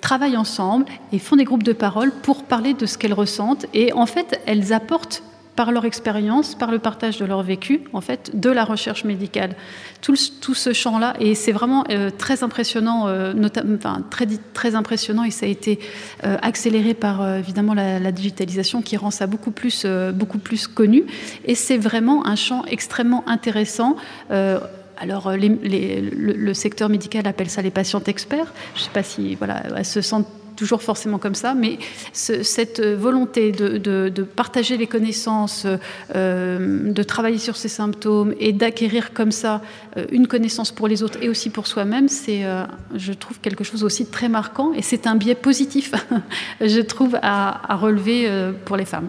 travaillent 0.00 0.36
ensemble 0.36 0.86
et 1.12 1.18
font 1.18 1.36
des 1.36 1.44
groupes 1.44 1.62
de 1.62 1.72
parole 1.72 2.12
pour 2.22 2.44
parler 2.44 2.74
de 2.74 2.86
ce 2.86 2.98
qu'elles 2.98 3.12
ressentent 3.12 3.66
et 3.74 3.92
en 3.92 4.06
fait 4.06 4.40
elles 4.46 4.72
apportent 4.72 5.22
par 5.56 5.70
leur 5.70 5.84
expérience, 5.84 6.54
par 6.54 6.70
le 6.70 6.78
partage 6.78 7.18
de 7.18 7.24
leur 7.24 7.42
vécu, 7.42 7.82
en 7.92 8.00
fait, 8.00 8.30
de 8.38 8.50
la 8.50 8.64
recherche 8.64 9.04
médicale. 9.04 9.54
Tout, 10.00 10.16
ce 10.16 10.72
champ-là, 10.72 11.14
et 11.20 11.34
c'est 11.34 11.52
vraiment 11.52 11.84
euh, 11.90 12.10
très 12.10 12.42
impressionnant, 12.42 13.06
euh, 13.06 13.34
enfin, 13.78 14.02
très, 14.10 14.26
très 14.54 14.74
impressionnant, 14.74 15.24
et 15.24 15.30
ça 15.30 15.46
a 15.46 15.48
été 15.48 15.78
euh, 16.24 16.36
accéléré 16.42 16.94
par 16.94 17.36
évidemment 17.36 17.74
la, 17.74 18.12
digitalisation 18.12 18.82
qui 18.82 18.96
rend 18.96 19.10
ça 19.10 19.26
beaucoup 19.26 19.50
plus, 19.50 19.86
beaucoup 20.14 20.38
plus 20.38 20.66
connu. 20.66 21.04
Et 21.44 21.54
c'est 21.54 21.78
vraiment 21.78 22.26
un 22.26 22.36
champ 22.36 22.64
extrêmement 22.66 23.24
intéressant. 23.26 23.96
alors, 24.30 25.32
le, 25.32 26.34
le, 26.34 26.54
secteur 26.54 26.88
médical 26.88 27.26
appelle 27.26 27.50
ça 27.50 27.62
les 27.62 27.70
patients 27.70 28.02
experts. 28.06 28.52
Je 28.74 28.80
ne 28.80 28.84
sais 28.84 28.90
pas 28.92 29.02
si 29.02 29.34
voilà, 29.36 29.62
elles 29.76 29.84
se 29.84 30.00
sentent 30.00 30.28
toujours 30.56 30.82
forcément 30.82 31.18
comme 31.18 31.34
ça, 31.34 31.54
mais 31.54 31.78
cette 32.12 32.80
volonté 32.80 33.52
de, 33.52 34.22
partager 34.22 34.76
les 34.76 34.86
connaissances, 34.86 35.66
euh, 36.14 36.92
de 36.92 37.02
travailler 37.02 37.38
sur 37.38 37.56
ces 37.56 37.68
symptômes 37.68 38.34
et 38.38 38.52
d'acquérir 38.52 39.12
comme 39.12 39.32
ça 39.32 39.62
euh, 39.96 40.06
une 40.10 40.26
connaissance 40.26 40.70
pour 40.70 40.88
les 40.88 41.02
autres 41.02 41.18
et 41.22 41.28
aussi 41.28 41.50
pour 41.50 41.66
soi-même, 41.66 42.08
c'est, 42.08 42.44
euh, 42.44 42.64
je 42.94 43.12
trouve, 43.12 43.40
quelque 43.40 43.64
chose 43.64 43.84
aussi 43.84 44.04
de 44.04 44.10
très 44.10 44.28
marquant 44.28 44.72
et 44.72 44.82
c'est 44.82 45.06
un 45.06 45.16
biais 45.16 45.34
positif, 45.34 45.92
je 46.60 46.80
trouve, 46.80 47.18
à, 47.22 47.72
à 47.72 47.76
relever 47.76 48.28
pour 48.64 48.76
les 48.76 48.84
femmes. 48.84 49.08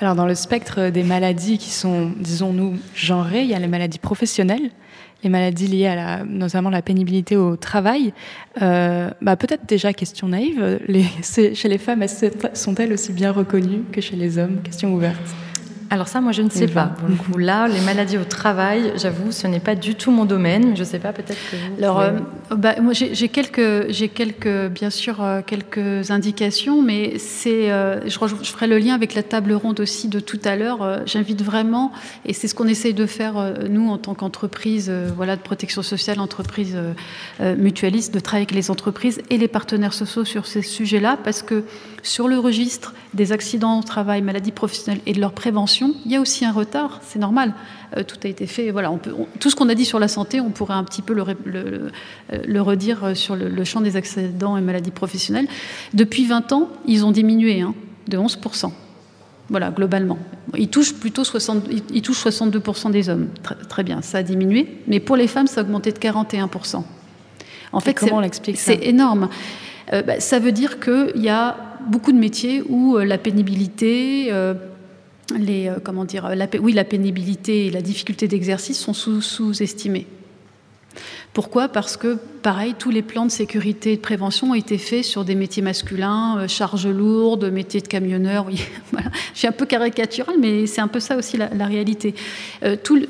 Alors, 0.00 0.14
dans 0.14 0.26
le 0.26 0.34
spectre 0.36 0.90
des 0.90 1.02
maladies 1.02 1.58
qui 1.58 1.70
sont, 1.70 2.12
disons-nous, 2.16 2.76
genrées, 2.94 3.42
il 3.42 3.48
y 3.48 3.54
a 3.54 3.58
les 3.58 3.66
maladies 3.66 3.98
professionnelles 3.98 4.70
les 5.22 5.30
maladies 5.30 5.66
liées 5.66 5.86
à 5.86 5.94
la, 5.94 6.24
notamment 6.24 6.70
la 6.70 6.82
pénibilité 6.82 7.36
au 7.36 7.56
travail. 7.56 8.12
Euh, 8.62 9.10
bah 9.20 9.36
peut-être 9.36 9.66
déjà 9.66 9.92
question 9.92 10.28
naïve, 10.28 10.80
chez 11.22 11.68
les 11.68 11.78
femmes, 11.78 12.04
sont-elles 12.54 12.92
aussi 12.92 13.12
bien 13.12 13.32
reconnues 13.32 13.82
que 13.92 14.00
chez 14.00 14.16
les 14.16 14.38
hommes? 14.38 14.60
Question 14.62 14.94
ouverte. 14.94 15.34
Alors 15.90 16.06
ça, 16.06 16.20
moi, 16.20 16.32
je 16.32 16.42
ne 16.42 16.50
sais 16.50 16.66
pas. 16.66 16.86
Pour 16.98 17.08
le 17.08 17.14
coup, 17.14 17.38
là, 17.38 17.66
les 17.66 17.80
maladies 17.80 18.18
au 18.18 18.24
travail, 18.24 18.92
j'avoue, 18.96 19.32
ce 19.32 19.46
n'est 19.46 19.60
pas 19.60 19.74
du 19.74 19.94
tout 19.94 20.10
mon 20.10 20.26
domaine. 20.26 20.70
Mais 20.70 20.76
je 20.76 20.82
ne 20.82 20.86
sais 20.86 20.98
pas, 20.98 21.14
peut-être 21.14 21.38
que 21.50 21.56
vous. 21.56 21.82
Alors, 21.82 22.00
euh, 22.00 22.12
bah, 22.50 22.74
moi, 22.80 22.92
j'ai 22.92 23.28
quelques, 23.28 23.90
j'ai 23.90 24.08
quelques, 24.10 24.68
bien 24.68 24.90
sûr, 24.90 25.22
euh, 25.22 25.40
quelques 25.44 26.10
indications, 26.10 26.82
mais 26.82 27.18
c'est, 27.18 27.70
euh, 27.70 28.06
je, 28.06 28.18
je, 28.42 28.50
ferai 28.50 28.66
le 28.66 28.78
lien 28.78 28.94
avec 28.94 29.14
la 29.14 29.22
table 29.22 29.52
ronde 29.54 29.80
aussi 29.80 30.08
de 30.08 30.20
tout 30.20 30.40
à 30.44 30.56
l'heure. 30.56 31.06
J'invite 31.06 31.42
vraiment, 31.42 31.92
et 32.26 32.34
c'est 32.34 32.48
ce 32.48 32.54
qu'on 32.54 32.68
essaye 32.68 32.94
de 32.94 33.06
faire 33.06 33.54
nous 33.70 33.88
en 33.88 33.96
tant 33.96 34.14
qu'entreprise, 34.14 34.92
voilà, 35.16 35.36
de 35.36 35.42
protection 35.42 35.82
sociale, 35.82 36.20
entreprise 36.20 36.76
mutualiste, 37.40 38.12
de 38.12 38.20
travailler 38.20 38.46
avec 38.46 38.54
les 38.54 38.70
entreprises 38.70 39.22
et 39.30 39.38
les 39.38 39.48
partenaires 39.48 39.94
sociaux 39.94 40.24
sur 40.24 40.46
ces 40.46 40.62
sujets-là, 40.62 41.18
parce 41.22 41.42
que 41.42 41.64
sur 42.02 42.28
le 42.28 42.38
registre 42.38 42.94
des 43.14 43.32
accidents 43.32 43.80
au 43.80 43.82
travail, 43.82 44.22
maladies 44.22 44.52
professionnelles 44.52 45.00
et 45.06 45.12
de 45.12 45.20
leur 45.20 45.32
prévention, 45.32 45.77
il 46.04 46.12
y 46.12 46.16
a 46.16 46.20
aussi 46.20 46.44
un 46.44 46.52
retard, 46.52 47.00
c'est 47.02 47.18
normal. 47.18 47.54
Euh, 47.96 48.02
tout 48.02 48.16
a 48.24 48.28
été 48.28 48.46
fait. 48.46 48.70
Voilà, 48.70 48.90
on 48.90 48.98
peut, 48.98 49.14
tout 49.40 49.50
ce 49.50 49.56
qu'on 49.56 49.68
a 49.68 49.74
dit 49.74 49.84
sur 49.84 49.98
la 49.98 50.08
santé, 50.08 50.40
on 50.40 50.50
pourrait 50.50 50.74
un 50.74 50.84
petit 50.84 51.02
peu 51.02 51.14
le, 51.14 51.24
le, 51.44 51.90
le 52.46 52.62
redire 52.62 53.16
sur 53.16 53.36
le, 53.36 53.64
champ 53.64 53.80
des 53.80 53.96
accidents 53.96 54.56
et 54.56 54.60
maladies 54.60 54.90
professionnelles. 54.90 55.48
Depuis 55.94 56.26
20 56.26 56.52
ans, 56.52 56.68
ils 56.86 57.04
ont 57.04 57.10
diminué 57.10 57.60
hein, 57.60 57.74
de 58.08 58.18
11%. 58.18 58.70
Voilà, 59.50 59.70
globalement. 59.70 60.18
Ils 60.56 60.68
touchent 60.68 60.94
plutôt 60.94 61.24
60, 61.24 61.64
ils 61.92 62.02
touchent 62.02 62.26
62% 62.26 62.90
des 62.90 63.08
hommes. 63.08 63.28
Très, 63.68 63.82
bien, 63.82 64.02
ça 64.02 64.18
a 64.18 64.22
diminué. 64.22 64.68
Mais 64.86 65.00
pour 65.00 65.16
les 65.16 65.26
femmes, 65.26 65.46
ça 65.46 65.60
a 65.60 65.64
augmenté 65.64 65.90
de 65.90 65.98
41%. 65.98 66.82
En 67.72 67.80
fait, 67.80 67.94
comment 67.94 68.16
on 68.16 68.20
l'explique 68.20 68.58
C'est 68.58 68.84
énorme. 68.86 69.28
Euh, 69.92 70.02
bah, 70.02 70.20
ça 70.20 70.38
veut 70.38 70.52
dire 70.52 70.80
qu'il 70.80 71.22
y 71.22 71.28
a 71.30 71.56
beaucoup 71.86 72.12
de 72.12 72.18
métiers 72.18 72.62
où 72.68 72.96
euh, 72.96 73.04
la 73.04 73.16
pénibilité, 73.16 74.28
euh, 74.30 74.54
les, 75.36 75.70
comment 75.84 76.04
dire, 76.04 76.34
la, 76.34 76.46
oui, 76.60 76.72
la 76.72 76.84
pénibilité 76.84 77.66
et 77.66 77.70
la 77.70 77.82
difficulté 77.82 78.28
d'exercice 78.28 78.78
sont 78.78 78.94
sous-estimées. 78.94 80.06
Pourquoi? 81.32 81.68
Parce 81.68 81.96
que, 81.96 82.18
pareil, 82.42 82.74
tous 82.78 82.90
les 82.90 83.02
plans 83.02 83.26
de 83.26 83.30
sécurité 83.30 83.92
et 83.92 83.96
de 83.96 84.00
prévention 84.00 84.50
ont 84.50 84.54
été 84.54 84.78
faits 84.78 85.04
sur 85.04 85.24
des 85.24 85.34
métiers 85.34 85.62
masculins, 85.62 86.46
charges 86.48 86.88
lourdes, 86.88 87.50
métiers 87.52 87.80
de 87.80 87.86
camionneurs. 87.86 88.46
Oui, 88.46 88.64
voilà. 88.92 89.10
Je 89.34 89.40
suis 89.40 89.48
un 89.48 89.52
peu 89.52 89.66
caricatural, 89.66 90.36
mais 90.40 90.66
c'est 90.66 90.80
un 90.80 90.88
peu 90.88 91.00
ça 91.00 91.16
aussi 91.16 91.36
la, 91.36 91.66
réalité. 91.66 92.14
tout, 92.82 93.00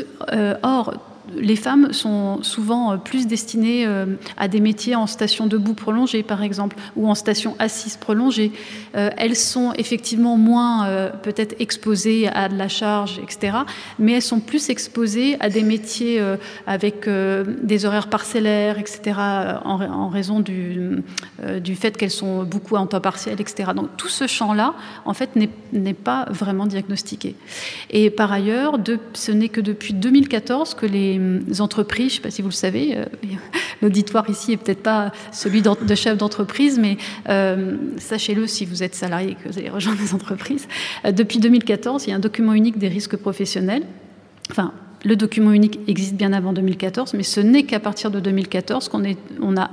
or, 0.62 0.94
les 1.36 1.56
femmes 1.56 1.92
sont 1.92 2.42
souvent 2.42 2.92
euh, 2.92 2.96
plus 2.96 3.26
destinées 3.26 3.86
euh, 3.86 4.06
à 4.36 4.48
des 4.48 4.60
métiers 4.60 4.94
en 4.94 5.06
station 5.06 5.46
debout 5.46 5.74
prolongée, 5.74 6.22
par 6.22 6.42
exemple, 6.42 6.76
ou 6.96 7.08
en 7.08 7.14
station 7.14 7.56
assise 7.58 7.96
prolongée. 7.96 8.52
Euh, 8.96 9.10
elles 9.16 9.36
sont 9.36 9.72
effectivement 9.76 10.36
moins 10.36 11.08
peut-être 11.22 11.56
exposées 11.58 12.28
à 12.28 12.48
de 12.48 12.56
la 12.56 12.68
charge, 12.68 13.20
etc., 13.22 13.58
mais 13.98 14.12
elles 14.12 14.22
sont 14.22 14.40
plus 14.40 14.70
exposées 14.70 15.36
à 15.40 15.48
des 15.48 15.62
métiers 15.62 16.20
avec 16.66 17.08
des 17.08 17.84
horaires 17.84 18.08
parcellaires, 18.08 18.78
etc., 18.78 19.18
en, 19.64 20.08
raison 20.08 20.40
du, 20.40 21.02
du 21.60 21.74
fait 21.74 21.96
qu'elles 21.96 22.10
sont 22.10 22.44
beaucoup 22.44 22.76
en 22.76 22.86
temps 22.86 23.00
partiel, 23.00 23.40
etc. 23.40 23.70
Donc 23.74 23.88
tout 23.96 24.08
ce 24.08 24.26
champ-là, 24.26 24.74
en 25.04 25.14
fait, 25.14 25.30
n'est 25.36 25.94
pas 25.94 26.26
vraiment 26.30 26.66
diagnostiqué. 26.66 27.34
Et 27.90 28.10
par 28.10 28.32
ailleurs, 28.32 28.78
ce 29.14 29.32
n'est 29.32 29.48
que 29.48 29.60
depuis 29.60 29.94
2014 29.94 30.74
que 30.74 30.86
les 30.86 31.17
entreprises, 31.60 32.12
je 32.12 32.12
ne 32.12 32.16
sais 32.16 32.22
pas 32.22 32.30
si 32.30 32.42
vous 32.42 32.48
le 32.48 32.54
savez, 32.54 32.96
euh, 32.96 33.04
l'auditoire 33.82 34.28
ici 34.28 34.52
n'est 34.52 34.56
peut-être 34.56 34.82
pas 34.82 35.12
celui 35.32 35.62
de 35.62 35.94
chef 35.94 36.16
d'entreprise, 36.16 36.78
mais 36.78 36.96
euh, 37.28 37.76
sachez-le 37.98 38.46
si 38.46 38.64
vous 38.64 38.82
êtes 38.82 38.94
salarié 38.94 39.30
et 39.30 39.34
que 39.34 39.48
vous 39.48 39.58
allez 39.58 39.70
rejoindre 39.70 39.98
des 40.00 40.14
entreprises. 40.14 40.68
Euh, 41.04 41.12
depuis 41.12 41.38
2014, 41.38 42.06
il 42.06 42.10
y 42.10 42.12
a 42.12 42.16
un 42.16 42.20
document 42.20 42.52
unique 42.52 42.78
des 42.78 42.88
risques 42.88 43.16
professionnels. 43.16 43.84
Enfin, 44.50 44.72
le 45.04 45.16
document 45.16 45.52
unique 45.52 45.78
existe 45.86 46.14
bien 46.14 46.32
avant 46.32 46.52
2014, 46.52 47.14
mais 47.14 47.22
ce 47.22 47.40
n'est 47.40 47.64
qu'à 47.64 47.80
partir 47.80 48.10
de 48.10 48.20
2014 48.20 48.88
qu'on 48.88 49.02
on 49.40 49.56
a 49.56 49.70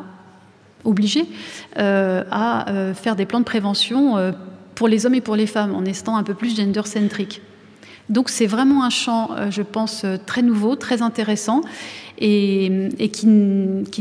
obligés 0.84 1.26
à 1.76 2.66
faire 2.94 3.16
des 3.16 3.26
plans 3.26 3.40
de 3.40 3.46
prévention 3.46 4.34
pour 4.76 4.88
les 4.88 5.08
hommes 5.08 5.16
et 5.16 5.22
pour 5.22 5.36
les 5.36 5.48
femmes, 5.48 5.74
en 5.74 5.84
étant 5.84 6.16
un 6.16 6.22
peu 6.22 6.36
plus 6.36 6.56
gender-centrique. 6.56 7.42
Donc 8.10 8.30
c'est 8.30 8.46
vraiment 8.46 8.84
un 8.84 8.90
champ, 8.90 9.32
je 9.50 9.62
pense, 9.62 10.06
très 10.26 10.42
nouveau, 10.42 10.76
très 10.76 11.02
intéressant 11.02 11.62
et, 12.18 13.10
qui, 13.12 13.28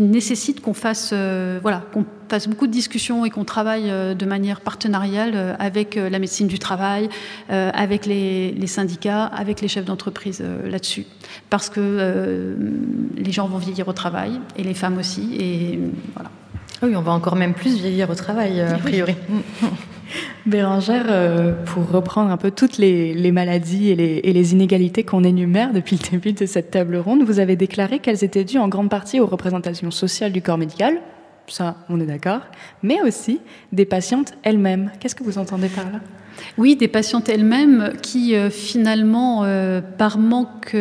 nécessite 0.00 0.60
qu'on 0.60 0.74
fasse, 0.74 1.10
euh, 1.12 1.58
voilà, 1.62 1.82
qu'on 1.92 2.04
fasse 2.28 2.48
beaucoup 2.48 2.66
de 2.66 2.72
discussions 2.72 3.24
et 3.24 3.30
qu'on 3.30 3.44
travaille 3.44 3.90
euh, 3.90 4.14
de 4.14 4.26
manière 4.26 4.60
partenariale 4.60 5.32
euh, 5.34 5.54
avec 5.58 5.96
la 5.96 6.18
médecine 6.18 6.46
du 6.46 6.58
travail, 6.58 7.08
avec 7.48 8.06
les, 8.06 8.66
syndicats, 8.66 9.24
avec 9.26 9.60
les 9.60 9.68
chefs 9.68 9.84
d'entreprise 9.84 10.42
là-dessus. 10.64 11.06
Parce 11.50 11.68
que 11.68 12.56
les 13.16 13.32
gens 13.32 13.46
vont 13.46 13.58
vieillir 13.58 13.88
au 13.88 13.92
travail 13.92 14.40
et 14.56 14.62
les 14.62 14.74
femmes 14.74 14.98
aussi. 14.98 15.36
Et 15.38 15.80
voilà. 16.14 16.30
Oui, 16.82 16.96
on 16.96 17.02
va 17.02 17.12
encore 17.12 17.36
même 17.36 17.54
plus 17.54 17.76
vieillir 17.76 18.10
au 18.10 18.14
travail, 18.14 18.60
a 18.60 18.78
priori. 18.78 19.14
Bérangère, 20.46 21.06
euh, 21.08 21.52
pour 21.64 21.90
reprendre 21.90 22.30
un 22.30 22.36
peu 22.36 22.50
toutes 22.50 22.78
les, 22.78 23.32
maladies 23.32 23.90
et 23.90 24.32
les, 24.32 24.52
inégalités 24.52 25.02
qu'on 25.02 25.24
énumère 25.24 25.72
depuis 25.72 25.98
le 26.02 26.10
début 26.10 26.32
de 26.32 26.46
cette 26.46 26.70
table 26.70 26.96
ronde, 26.96 27.22
vous 27.22 27.40
avez 27.40 27.56
déclaré 27.56 27.98
qu'elles 27.98 28.24
étaient 28.24 28.44
dues 28.44 28.58
en 28.58 28.68
grande 28.68 28.90
partie 28.90 29.20
aux 29.20 29.26
représentations 29.26 29.90
sociales 29.90 30.32
du 30.32 30.42
corps 30.42 30.58
médical, 30.58 31.00
ça 31.46 31.76
on 31.88 32.00
est 32.00 32.06
d'accord, 32.06 32.40
mais 32.82 33.00
aussi 33.02 33.40
des 33.72 33.84
patientes 33.84 34.34
elles-mêmes. 34.42 34.90
Qu'est-ce 35.00 35.14
que 35.14 35.24
vous 35.24 35.38
entendez 35.38 35.68
par 35.68 35.84
là? 35.84 36.00
Oui, 36.58 36.76
des 36.76 36.88
patientes 36.88 37.28
elles-mêmes 37.28 37.92
qui 38.02 38.34
euh, 38.34 38.50
finalement, 38.50 39.44
euh, 39.44 39.80
par 39.80 40.18
manque 40.18 40.76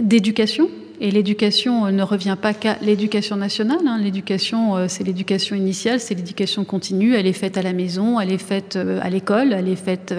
d'éducation, 0.00 0.68
et 1.00 1.10
l'éducation 1.10 1.86
euh, 1.86 1.90
ne 1.90 2.02
revient 2.02 2.36
pas 2.40 2.54
qu'à 2.54 2.76
l'éducation 2.82 3.36
nationale. 3.36 3.78
Hein. 3.86 3.98
L'éducation, 4.02 4.76
euh, 4.76 4.86
c'est 4.88 5.04
l'éducation 5.04 5.54
initiale, 5.56 6.00
c'est 6.00 6.14
l'éducation 6.14 6.64
continue. 6.64 7.14
Elle 7.14 7.26
est 7.26 7.32
faite 7.32 7.56
à 7.56 7.62
la 7.62 7.72
maison, 7.72 8.18
elle 8.20 8.32
est 8.32 8.38
faite 8.38 8.76
euh, 8.76 8.98
à 9.02 9.10
l'école, 9.10 9.52
elle 9.52 9.68
est 9.68 9.76
faite 9.76 10.14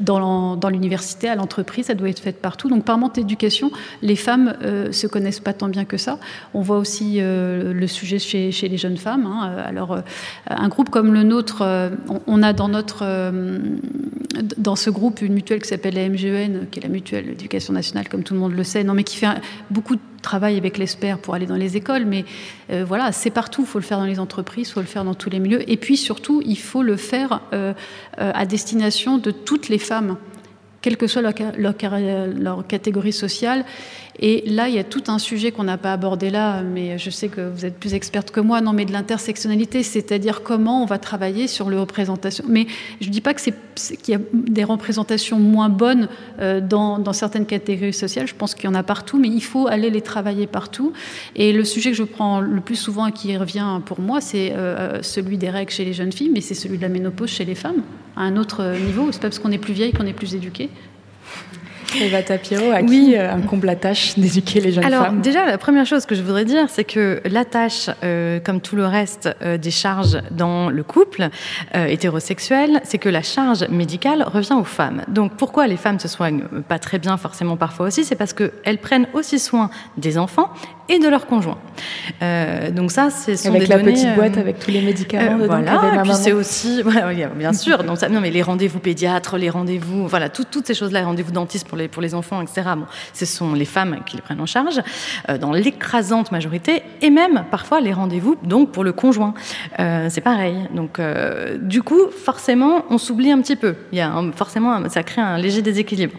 dans 0.00 0.68
l'université, 0.70 1.28
à 1.28 1.34
l'entreprise, 1.34 1.90
elle 1.90 1.96
doit 1.96 2.08
être 2.08 2.20
faite 2.20 2.40
partout. 2.40 2.68
Donc 2.68 2.84
par 2.84 2.98
manque 2.98 3.14
d'éducation, 3.14 3.70
les 4.00 4.16
femmes 4.16 4.54
ne 4.62 4.92
se 4.92 5.06
connaissent 5.06 5.40
pas 5.40 5.52
tant 5.52 5.68
bien 5.68 5.84
que 5.84 5.96
ça. 5.96 6.18
On 6.54 6.60
voit 6.60 6.78
aussi 6.78 7.18
le 7.20 7.86
sujet 7.86 8.18
chez, 8.18 8.52
chez, 8.52 8.68
les 8.68 8.76
jeunes 8.76 8.96
femmes. 8.96 9.26
Hein. 9.26 9.56
Alors 9.64 9.98
un 10.46 10.68
groupe 10.68 10.90
comme 10.90 11.12
le 11.12 11.22
nôtre, 11.22 11.62
on, 12.26 12.42
a 12.42 12.52
dans 12.52 12.68
notre 12.68 13.04
dans 14.56 14.76
ce 14.76 14.90
groupe 14.90 15.20
une 15.22 15.34
mutuelle 15.34 15.60
qui 15.60 15.68
s'appelle 15.68 15.94
la 15.94 16.08
MGEN, 16.08 16.66
qui 16.70 16.78
est 16.78 16.82
la 16.82 16.88
mutuelle 16.88 17.26
d'éducation 17.26 17.72
nationale, 17.72 18.08
comme 18.08 18.22
tout 18.22 18.34
le 18.34 18.40
monde 18.40 18.54
le 18.54 18.64
sait, 18.64 18.84
non 18.84 18.94
mais 18.94 19.04
qui 19.04 19.16
fait 19.16 19.28
beaucoup 19.70 19.96
de 19.96 20.00
travaille 20.22 20.56
avec 20.56 20.78
l'ESPER 20.78 21.16
pour 21.20 21.34
aller 21.34 21.46
dans 21.46 21.56
les 21.56 21.76
écoles, 21.76 22.04
mais 22.06 22.24
euh, 22.70 22.84
voilà, 22.86 23.12
c'est 23.12 23.30
partout. 23.30 23.62
Il 23.62 23.68
faut 23.68 23.78
le 23.78 23.84
faire 23.84 23.98
dans 23.98 24.06
les 24.06 24.18
entreprises, 24.18 24.68
il 24.68 24.72
faut 24.72 24.80
le 24.80 24.86
faire 24.86 25.04
dans 25.04 25.14
tous 25.14 25.28
les 25.28 25.40
milieux. 25.40 25.68
Et 25.70 25.76
puis 25.76 25.96
surtout, 25.96 26.42
il 26.46 26.58
faut 26.58 26.82
le 26.82 26.96
faire 26.96 27.40
euh, 27.52 27.74
euh, 28.18 28.32
à 28.34 28.46
destination 28.46 29.18
de 29.18 29.30
toutes 29.30 29.68
les 29.68 29.78
femmes, 29.78 30.16
quelle 30.82 30.96
que 30.96 31.06
soit 31.06 31.22
leur, 31.22 31.32
leur 31.56 32.66
catégorie 32.66 33.12
sociale. 33.12 33.64
Et 34.20 34.44
là, 34.46 34.68
il 34.68 34.74
y 34.74 34.78
a 34.78 34.84
tout 34.84 35.04
un 35.08 35.18
sujet 35.18 35.52
qu'on 35.52 35.64
n'a 35.64 35.78
pas 35.78 35.92
abordé 35.92 36.28
là, 36.28 36.62
mais 36.62 36.98
je 36.98 37.08
sais 37.08 37.28
que 37.28 37.48
vous 37.48 37.64
êtes 37.64 37.78
plus 37.78 37.94
experte 37.94 38.30
que 38.30 38.40
moi, 38.40 38.60
non, 38.60 38.74
mais 38.74 38.84
de 38.84 38.92
l'intersectionnalité, 38.92 39.82
c'est-à-dire 39.82 40.42
comment 40.42 40.82
on 40.82 40.86
va 40.86 40.98
travailler 40.98 41.46
sur 41.46 41.70
les 41.70 41.78
représentations. 41.78 42.44
Mais 42.46 42.66
je 43.00 43.06
ne 43.06 43.12
dis 43.12 43.22
pas 43.22 43.32
qu'il 43.32 43.54
y 44.08 44.14
a 44.14 44.20
des 44.32 44.64
représentations 44.64 45.38
moins 45.38 45.70
bonnes 45.70 46.08
euh, 46.40 46.60
dans, 46.60 47.12
certaines 47.12 47.46
catégories 47.46 47.92
sociales, 47.92 48.26
je 48.26 48.34
pense 48.34 48.54
qu'il 48.54 48.64
y 48.64 48.68
en 48.68 48.74
a 48.74 48.82
partout, 48.82 49.18
mais 49.18 49.28
il 49.28 49.42
faut 49.42 49.66
aller 49.66 49.88
les 49.88 50.02
travailler 50.02 50.46
partout. 50.46 50.92
Et 51.34 51.52
le 51.52 51.64
sujet 51.64 51.90
que 51.90 51.96
je 51.96 52.04
prends 52.04 52.40
le 52.40 52.60
plus 52.60 52.76
souvent 52.76 53.06
et 53.06 53.12
qui 53.12 53.36
revient 53.36 53.80
pour 53.86 54.00
moi, 54.00 54.20
c'est 54.20 54.52
euh, 54.52 55.02
celui 55.02 55.38
des 55.38 55.48
règles 55.48 55.70
chez 55.70 55.84
les 55.84 55.94
jeunes 55.94 56.12
filles, 56.12 56.30
mais 56.32 56.40
c'est 56.42 56.54
celui 56.54 56.76
de 56.76 56.82
la 56.82 56.88
ménopause 56.88 57.30
chez 57.30 57.44
les 57.44 57.54
femmes, 57.54 57.82
à 58.16 58.22
un 58.22 58.36
autre 58.36 58.74
niveau. 58.84 59.08
C'est 59.12 59.20
pas 59.20 59.28
parce 59.28 59.38
qu'on 59.38 59.52
est 59.52 59.58
plus 59.58 59.74
vieille 59.74 59.92
qu'on 59.92 60.06
est 60.06 60.12
plus 60.12 60.34
éduqué. 60.34 60.70
Eva 62.00 62.22
Tapiro, 62.22 62.70
à 62.70 62.82
qui 62.82 63.16
euh, 63.16 63.32
incombe 63.32 63.64
la 63.64 63.76
tâche 63.76 64.18
d'éduquer 64.18 64.60
les 64.60 64.72
jeunes 64.72 64.84
Alors, 64.84 65.06
femmes? 65.06 65.20
déjà, 65.20 65.44
la 65.44 65.58
première 65.58 65.86
chose 65.86 66.06
que 66.06 66.14
je 66.14 66.22
voudrais 66.22 66.44
dire, 66.44 66.68
c'est 66.68 66.84
que 66.84 67.20
la 67.24 67.44
tâche, 67.44 67.90
euh, 68.02 68.40
comme 68.40 68.60
tout 68.60 68.76
le 68.76 68.86
reste 68.86 69.28
euh, 69.42 69.58
des 69.58 69.70
charges 69.70 70.18
dans 70.30 70.70
le 70.70 70.82
couple 70.82 71.28
hétérosexuel, 71.74 72.80
c'est 72.84 72.98
que 72.98 73.08
la 73.08 73.22
charge 73.22 73.68
médicale 73.68 74.22
revient 74.22 74.54
aux 74.54 74.64
femmes. 74.64 75.02
Donc, 75.08 75.36
pourquoi 75.36 75.66
les 75.66 75.76
femmes 75.76 75.98
se 75.98 76.08
soignent? 76.08 76.44
Pas 76.68 76.78
très 76.78 76.98
bien, 76.98 77.16
forcément 77.16 77.56
parfois 77.56 77.86
aussi, 77.86 78.04
c'est 78.04 78.16
parce 78.16 78.32
qu'elles 78.32 78.78
prennent 78.78 79.06
aussi 79.12 79.38
soin 79.38 79.70
des 79.96 80.18
enfants 80.18 80.50
et 80.92 80.98
de 80.98 81.08
leurs 81.08 81.26
conjoints. 81.26 81.58
donc 82.72 82.90
ça, 82.90 83.08
c'est 83.10 83.46
avec 83.46 83.68
la 83.68 83.78
petite 83.78 84.14
boîte 84.14 84.36
avec 84.36 84.58
tous 84.58 84.70
les 84.70 84.82
médicaments. 84.82 85.38
dedans 85.38 85.46
voilà. 85.46 85.94
Et 85.94 86.02
puis 86.02 86.14
c'est 86.14 86.32
aussi, 86.32 86.82
bien 87.36 87.52
sûr. 87.52 87.82
Donc 87.84 87.98
ça, 87.98 88.08
non, 88.08 88.20
mais 88.20 88.30
les 88.30 88.42
rendez-vous 88.42 88.78
pédiatres, 88.78 89.36
les 89.36 89.50
rendez-vous, 89.50 90.06
voilà, 90.06 90.28
toutes 90.28 90.66
ces 90.66 90.74
choses-là, 90.74 91.00
les 91.00 91.06
rendez-vous 91.06 91.32
dentistes 91.32 91.66
pour 91.66 91.78
les 91.78 91.88
pour 91.88 92.02
les 92.02 92.14
enfants, 92.14 92.42
etc. 92.42 92.62
Bon, 92.76 92.86
ce 93.12 93.26
sont 93.26 93.54
les 93.54 93.64
femmes 93.64 94.00
qui 94.04 94.16
les 94.16 94.22
prennent 94.22 94.40
en 94.40 94.46
charge 94.46 94.80
euh, 95.28 95.38
dans 95.38 95.52
l'écrasante 95.52 96.32
majorité, 96.32 96.82
et 97.00 97.10
même 97.10 97.44
parfois 97.50 97.80
les 97.80 97.92
rendez-vous 97.92 98.36
donc 98.42 98.72
pour 98.72 98.84
le 98.84 98.92
conjoint. 98.92 99.34
Euh, 99.78 100.08
c'est 100.10 100.20
pareil. 100.20 100.56
Donc 100.74 100.98
euh, 100.98 101.58
du 101.58 101.82
coup, 101.82 102.10
forcément, 102.10 102.84
on 102.90 102.98
s'oublie 102.98 103.30
un 103.30 103.40
petit 103.40 103.56
peu. 103.56 103.74
Il 103.92 103.98
y 103.98 104.00
a 104.00 104.12
forcément, 104.34 104.88
ça 104.88 105.02
crée 105.02 105.22
un 105.22 105.38
léger 105.38 105.62
déséquilibre. 105.62 106.14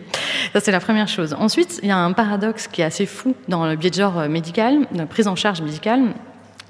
Ça 0.54 0.60
c'est 0.60 0.72
la 0.72 0.80
première 0.80 1.08
chose. 1.08 1.36
Ensuite, 1.38 1.80
il 1.84 1.90
y 1.90 1.92
a 1.92 1.98
un 1.98 2.14
paradoxe 2.14 2.68
qui 2.68 2.82
est 2.82 2.86
assez 2.86 3.06
fou 3.06 3.36
dans 3.48 3.66
le 3.66 3.76
biais 3.76 3.90
de 3.90 3.96
genre 3.96 4.28
médical, 4.30 4.62
la 4.69 5.06
prise 5.06 5.28
en 5.28 5.36
charge 5.36 5.62
médicale 5.62 6.13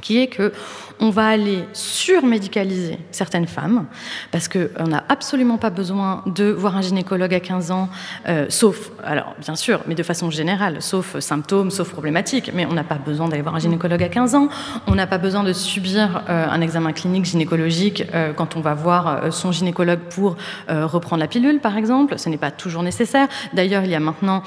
qui 0.02 0.20
est 0.20 0.28
que 0.28 0.52
on 1.00 1.10
va 1.10 1.28
aller 1.28 1.66
surmédicaliser 1.74 2.98
certaines 3.12 3.48
femmes, 3.48 3.86
parce 4.32 4.48
qu'on 4.48 4.88
n'a 4.88 5.04
absolument 5.10 5.58
pas 5.58 5.70
besoin 5.70 6.24
de 6.26 6.46
voir 6.46 6.78
un 6.78 6.82
gynécologue 6.82 7.34
à 7.34 7.40
15 7.40 7.72
ans, 7.72 7.90
euh, 8.28 8.46
sauf, 8.50 8.92
alors 9.04 9.36
bien 9.40 9.56
sûr, 9.56 9.82
mais 9.88 9.96
de 9.96 10.04
façon 10.04 10.30
générale, 10.30 10.82
sauf 10.82 11.20
symptômes, 11.20 11.72
sauf 11.72 11.90
problématiques, 11.90 12.52
mais 12.54 12.66
on 12.66 12.74
n'a 12.74 12.84
pas 12.84 12.96
besoin 12.96 13.28
d'aller 13.28 13.42
voir 13.42 13.56
un 13.56 13.60
gynécologue 13.60 14.04
à 14.04 14.10
15 14.10 14.36
ans, 14.36 14.50
on 14.88 14.96
n'a 14.96 15.08
pas 15.08 15.18
besoin 15.18 15.44
de 15.44 15.54
subir 15.54 16.24
euh, 16.30 16.48
un 16.50 16.62
examen 16.62 16.94
clinique 16.94 17.26
gynécologique 17.26 18.06
euh, 18.14 18.34
quand 18.34 18.56
on 18.56 18.62
va 18.62 18.74
voir 18.74 19.34
son 19.34 19.52
gynécologue 19.52 20.00
pour 20.10 20.36
reprendre 20.68 21.20
la 21.20 21.28
pilule, 21.28 21.60
par 21.60 21.78
exemple, 21.78 22.18
ce 22.18 22.30
n'est 22.30 22.38
pas 22.38 22.52
toujours 22.52 22.84
nécessaire. 22.84 23.28
D'ailleurs, 23.54 23.84
il 23.84 23.92
y 23.92 23.96
a 23.96 24.00
maintenant 24.00 24.44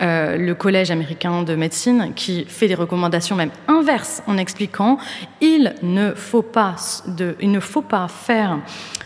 le 0.00 0.52
Collège 0.52 0.90
américain 0.90 1.42
de 1.42 1.54
médecine 1.54 2.12
qui 2.14 2.44
fait 2.44 2.68
des 2.68 2.74
recommandations 2.74 3.36
même 3.36 3.50
inverses 3.68 4.22
en 4.26 4.38
expliquant 4.38 4.98
il 5.40 5.74
ne 5.94 6.12
faut 6.14 6.42
pas, 6.42 6.76
de, 7.06 7.36
il 7.40 7.50
ne 7.50 7.60
faut 7.60 7.82
pas 7.82 8.08
faire 8.08 8.58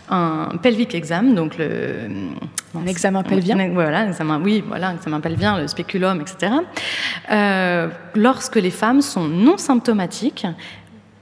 un 0.09 0.49
pelvic 0.61 0.93
exam, 0.95 1.33
donc 1.33 1.57
le 1.57 2.09
un 2.75 2.87
examen 2.87 3.23
pelvien. 3.23 3.55
Voilà, 3.73 4.07
examen, 4.07 4.41
oui, 4.43 4.63
voilà, 4.67 4.93
examen 4.93 5.19
pelvien, 5.19 5.59
le 5.59 5.67
spéculum, 5.67 6.21
etc. 6.21 6.53
Euh, 7.31 7.89
lorsque 8.15 8.55
les 8.55 8.71
femmes 8.71 9.01
sont 9.01 9.27
non 9.27 9.57
symptomatiques 9.57 10.47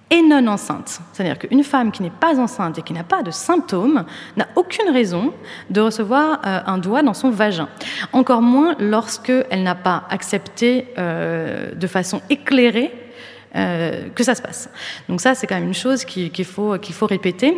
et 0.10 0.21
non 0.21 0.45
enceintes. 0.47 1.00
C'est-à-dire 1.12 1.39
qu'une 1.39 1.63
femme 1.63 1.91
qui 1.91 2.04
n'est 2.04 2.10
pas 2.10 2.39
enceinte 2.39 2.78
et 2.78 2.82
qui 2.82 2.93
n'a 2.93 3.04
pas 3.04 3.24
de 3.24 3.32
symptômes 3.32 4.04
n'a 4.36 4.47
aucune 4.56 4.89
raison 4.89 5.34
de 5.69 5.82
recevoir 5.82 6.41
euh, 6.45 6.60
un 6.65 6.78
doigt 6.78 7.02
dans 7.02 7.13
son 7.13 7.30
vagin. 7.30 7.69
Encore 8.12 8.41
moins 8.41 8.76
lorsqu'elle 8.80 9.63
n'a 9.63 9.76
pas 9.76 10.04
accepté 10.10 10.88
euh, 10.97 11.74
de 11.74 11.88
façon 11.88 12.21
éclairée 12.30 12.91
que 13.54 14.24
ça 14.24 14.36
se 14.36 14.42
passe. 14.42 14.70
Donc 15.10 15.22
ça, 15.22 15.36
c'est 15.36 15.48
quand 15.48 15.56
même 15.56 15.68
une 15.68 15.74
chose 15.74 16.06
qu'il 16.06 16.46
faut, 16.46 16.78
qu'il 16.78 16.96
faut 16.96 17.08
répéter. 17.08 17.56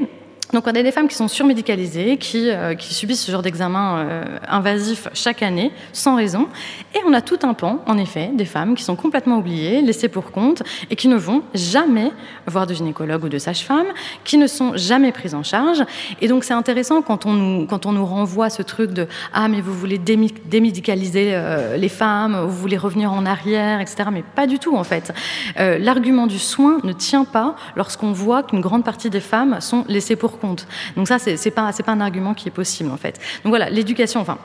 Donc 0.51 0.67
on 0.67 0.69
a 0.69 0.83
des 0.83 0.91
femmes 0.91 1.07
qui 1.07 1.15
sont 1.15 1.27
surmédicalisées, 1.27 2.17
qui, 2.17 2.49
euh, 2.49 2.75
qui 2.75 2.93
subissent 2.93 3.23
ce 3.23 3.31
genre 3.31 3.41
d'examen 3.41 3.97
euh, 3.97 4.23
invasif 4.47 5.07
chaque 5.13 5.41
année, 5.41 5.71
sans 5.93 6.15
raison. 6.15 6.47
Et 6.93 6.99
on 7.07 7.13
a 7.13 7.21
tout 7.21 7.39
un 7.43 7.55
pan, 7.55 7.81
en 7.87 7.97
effet, 7.97 8.29
des 8.33 8.45
femmes 8.45 8.75
qui 8.75 8.83
sont 8.83 8.95
complètement 8.95 9.37
oubliées, 9.37 9.81
laissées 9.81 10.09
pour 10.09 10.31
compte, 10.31 10.61
et 10.91 10.95
qui 10.95 11.07
ne 11.07 11.15
vont 11.15 11.41
jamais 11.55 12.11
voir 12.45 12.67
de 12.67 12.73
gynécologue 12.75 13.23
ou 13.23 13.29
de 13.29 13.39
sage-femme, 13.39 13.87
qui 14.23 14.37
ne 14.37 14.45
sont 14.45 14.75
jamais 14.75 15.11
prises 15.11 15.33
en 15.33 15.41
charge. 15.41 15.83
Et 16.21 16.27
donc 16.27 16.43
c'est 16.43 16.53
intéressant 16.53 17.01
quand 17.01 17.25
on, 17.25 17.33
nous, 17.33 17.65
quand 17.65 17.87
on 17.87 17.91
nous 17.91 18.05
renvoie 18.05 18.51
ce 18.51 18.61
truc 18.61 18.91
de 18.91 19.07
«Ah, 19.33 19.47
mais 19.47 19.61
vous 19.61 19.73
voulez 19.73 19.97
démédicaliser 19.97 21.31
euh, 21.33 21.77
les 21.77 21.89
femmes, 21.89 22.45
vous 22.45 22.57
voulez 22.57 22.77
revenir 22.77 23.11
en 23.11 23.25
arrière, 23.25 23.81
etc.» 23.81 24.03
Mais 24.11 24.23
pas 24.35 24.45
du 24.45 24.59
tout, 24.59 24.75
en 24.75 24.83
fait. 24.83 25.13
L'argument 25.57 26.27
du 26.27 26.37
soin 26.37 26.77
ne 26.83 26.93
tient 26.93 27.25
pas 27.25 27.55
lorsqu'on 27.75 28.11
voit 28.11 28.43
qu'une 28.43 28.61
grande 28.61 28.83
partie 28.83 29.09
des 29.09 29.19
femmes 29.19 29.59
sont 29.61 29.85
laissées 29.87 30.15
pour 30.15 30.32
compte 30.39 30.67
donc 30.95 31.07
ça, 31.07 31.19
c'est 31.19 31.51
pas 31.51 31.71
pas 31.71 31.91
un 31.91 32.01
argument 32.01 32.33
qui 32.33 32.47
est 32.47 32.51
possible 32.51 32.91
en 32.91 32.97
fait. 32.97 33.19
Donc 33.43 33.51
voilà, 33.51 33.69
l'éducation, 33.69 34.21
enfin, 34.21 34.37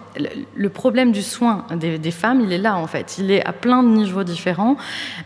le, 0.57 0.69
problème 0.69 1.13
du 1.13 1.23
soin 1.23 1.67
des, 1.77 2.11
femmes, 2.11 2.41
il 2.41 2.53
est 2.53 2.59
là 2.59 2.77
en 2.77 2.87
fait. 2.87 3.17
Il 3.19 3.31
est 3.31 3.45
à 3.45 3.53
plein 3.53 3.83
de 3.83 3.89
niveaux 3.89 4.25
différents. 4.25 4.77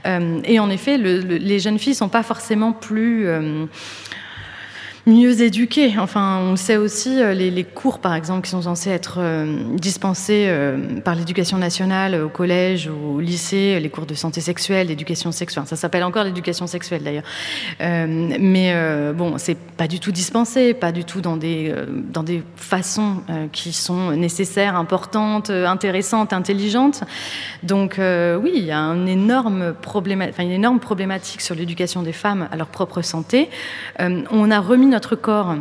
Euh, 0.07 0.41
et 0.45 0.59
en 0.59 0.71
effet, 0.71 0.99
les 0.99 1.59
jeunes 1.59 1.79
filles 1.79 1.95
sont 1.95 2.09
pas 2.09 2.23
forcément 2.23 2.73
plus 2.73 3.27
euh, 3.27 3.67
mieux 5.07 5.43
éduqués. 5.43 5.95
Enfin, 5.99 6.39
on 6.39 6.57
sait 6.57 6.77
aussi 6.77 7.21
euh, 7.21 7.35
les, 7.35 7.65
cours, 7.65 7.99
par 7.99 8.15
exemple, 8.15 8.43
qui 8.43 8.51
sont 8.51 8.63
censés 8.63 8.91
être 8.91 9.17
euh, 9.19 9.57
dispensés 9.75 10.47
euh, 10.47 11.01
par 11.01 11.15
l'éducation 11.15 11.59
nationale 11.59 12.15
au 12.15 12.29
collège 12.29 12.89
ou 12.89 13.17
au 13.17 13.21
lycée, 13.21 13.79
les 13.81 13.91
cours 13.91 14.07
de 14.07 14.15
santé 14.15 14.41
sexuelle, 14.41 14.87
d'éducation 14.87 15.33
sexuelle. 15.33 15.65
Ça 15.67 15.77
s'appelle 15.77 16.05
encore 16.05 16.25
l'éducation 16.25 16.67
sexuelle 16.67 17.03
d'ailleurs. 17.03 17.25
Mais 17.81 18.75
bon, 19.13 19.35
c'est 19.37 19.57
pas 19.57 19.87
du 19.87 20.01
tout 20.01 20.13
dispensé, 20.13 20.73
pas 20.73 20.93
du 20.93 21.05
tout 21.05 21.21
dans 21.21 21.37
des 21.37 21.75
dans 22.11 22.23
des 22.23 22.43
façons 22.57 23.23
qui 23.53 23.73
sont 23.73 24.13
nécessaires, 24.13 24.77
importantes, 24.77 25.51
intéressantes, 25.51 26.33
intelligentes. 26.33 27.05
Donc 27.63 27.99
oui, 27.99 28.53
il 28.55 28.65
y 28.65 28.71
a 28.73 28.79
une 28.79 29.09
énorme 29.09 29.75
problématique 29.75 31.41
sur 31.41 31.55
l'éducation 31.55 32.03
des 32.03 32.13
femmes 32.13 32.49
à 32.51 32.57
leur 32.57 32.69
propre 32.69 33.03
santé. 33.03 33.51
on 33.99 34.51
a 34.51 34.61
remis 34.61 34.92
notre 34.93 35.17
corps 35.17 35.57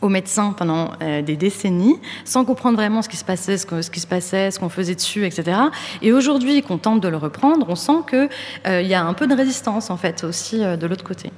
aux 0.00 0.08
médecins 0.08 0.54
pendant 0.56 0.92
euh, 1.02 1.22
des 1.22 1.36
décennies, 1.36 1.96
sans 2.24 2.44
comprendre 2.44 2.76
vraiment 2.76 3.02
ce 3.02 3.08
qui 3.08 3.16
se 3.16 3.24
passait, 3.24 3.58
ce, 3.58 3.66
que, 3.66 4.58
qu'on 4.58 4.68
faisait 4.68 4.94
dessus, 4.94 5.26
etc. 5.26 5.58
Et 6.02 6.12
aujourd'hui, 6.12 6.62
qu'on 6.62 6.78
tente 6.78 7.00
de 7.00 7.08
le 7.08 7.16
reprendre, 7.16 7.66
on 7.68 7.74
sent 7.74 8.04
qu'il 8.08 8.28
euh, 8.66 8.82
y 8.82 8.94
a 8.94 9.04
un 9.04 9.14
peu 9.14 9.26
de 9.26 9.34
résistance, 9.34 9.90
en 9.90 9.96
fait, 9.96 10.24
aussi 10.24 10.62
euh, 10.62 10.76
de 10.76 10.86
l'autre 10.86 11.04
côté. 11.04 11.30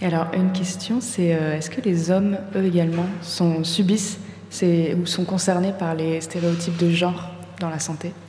Et 0.00 0.06
alors, 0.06 0.26
une 0.34 0.52
question, 0.52 0.98
c'est 1.00 1.28
est-ce 1.28 1.70
que 1.70 1.80
les 1.80 2.10
hommes, 2.10 2.36
eux 2.54 2.64
également, 2.64 3.06
sont, 3.22 3.64
subissent 3.64 4.18
ou 4.62 5.06
sont 5.06 5.24
concernés 5.24 5.72
par 5.76 5.94
les 5.94 6.20
stéréotypes 6.20 6.76
de 6.76 6.90
genre? 6.90 7.33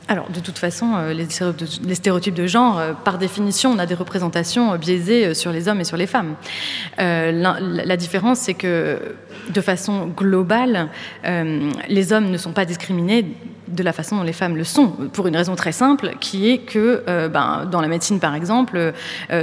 Alors, 0.08 0.30
de 0.30 0.38
toute 0.40 0.58
façon, 0.58 0.94
euh, 0.96 1.12
les 1.12 1.94
stéréotypes 1.94 2.34
de 2.34 2.46
genre, 2.46 2.78
euh, 2.78 2.92
par 2.92 3.18
définition, 3.18 3.72
on 3.72 3.78
a 3.78 3.86
des 3.86 3.94
représentations 3.94 4.72
euh, 4.72 4.78
biaisées 4.78 5.34
sur 5.34 5.50
les 5.50 5.68
hommes 5.68 5.80
et 5.80 5.84
sur 5.84 5.96
les 5.96 6.06
femmes. 6.06 6.36
la, 6.98 7.96
différence, 7.96 8.38
c'est 8.38 8.54
que, 8.54 9.16
de 9.50 9.60
façon 9.60 10.06
globale, 10.06 10.88
les 11.88 12.12
hommes 12.12 12.30
ne 12.30 12.36
sont 12.36 12.52
pas 12.52 12.64
discriminés 12.64 13.26
de 13.68 13.82
la 13.82 13.92
façon 13.92 14.16
dont 14.16 14.22
les 14.22 14.32
femmes 14.32 14.56
le 14.56 14.64
sont, 14.64 14.88
pour 15.12 15.26
une 15.26 15.36
raison 15.36 15.56
très 15.56 15.72
simple, 15.72 16.12
qui 16.20 16.50
est 16.50 16.58
que 16.58 17.02
ben, 17.28 17.66
dans 17.70 17.80
la 17.80 17.88
médecine, 17.88 18.20
par 18.20 18.34
exemple, 18.34 18.92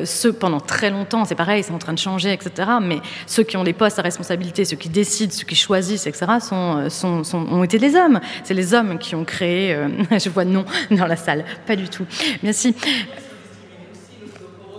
ceux 0.05 0.33
pendant 0.33 0.59
très 0.59 0.89
longtemps, 0.89 1.25
c'est 1.25 1.35
pareil, 1.35 1.63
c'est 1.63 1.73
en 1.73 1.79
train 1.79 1.93
de 1.93 1.99
changer, 1.99 2.31
etc. 2.31 2.69
Mais 2.81 2.99
ceux 3.27 3.43
qui 3.43 3.57
ont 3.57 3.63
les 3.63 3.73
postes 3.73 3.99
à 3.99 4.01
responsabilité, 4.01 4.65
ceux 4.65 4.77
qui 4.77 4.89
décident, 4.89 5.31
ceux 5.31 5.45
qui 5.45 5.55
choisissent, 5.55 6.07
etc., 6.07 6.25
sont 6.39 7.23
ont 7.33 7.63
été 7.63 7.77
les 7.77 7.95
hommes. 7.95 8.19
C'est 8.43 8.53
les 8.53 8.73
hommes 8.73 8.97
qui 8.97 9.15
ont 9.15 9.25
créé. 9.25 9.77
je 10.11 10.29
vois 10.29 10.45
non 10.45 10.65
dans 10.91 11.07
la 11.07 11.15
salle, 11.15 11.45
pas 11.65 11.75
du 11.75 11.89
tout. 11.89 12.05
Merci. 12.43 12.75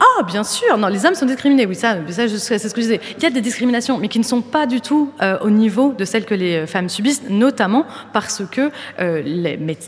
Ah, 0.05 0.23
bien 0.23 0.45
sûr, 0.45 0.77
non, 0.77 0.89
les 0.89 1.07
hommes 1.07 1.15
sont 1.15 1.27
discriminés, 1.27 1.67
oui, 1.67 1.75
ça, 1.75 1.97
ça 2.09 2.29
c'est 2.29 2.59
ce 2.59 2.75
que 2.75 2.81
je 2.81 2.87
disais. 2.87 3.01
Il 3.17 3.23
y 3.23 3.27
a 3.27 3.31
des 3.31 3.41
discriminations, 3.41 3.99
mais 3.99 4.09
qui 4.09 4.19
ne 4.19 4.25
sont 4.25 4.43
pas 4.43 4.67
du 4.67 4.81
tout 4.81 5.11
euh, 5.23 5.39
au 5.41 5.51
niveau 5.51 5.93
de 5.93 6.05
celles 6.05 6.25
que 6.25 6.35
les 6.35 6.67
femmes 6.67 6.89
subissent, 6.89 7.23
notamment 7.29 7.87
parce 8.13 8.43
que 8.51 8.71
euh, 9.01 9.23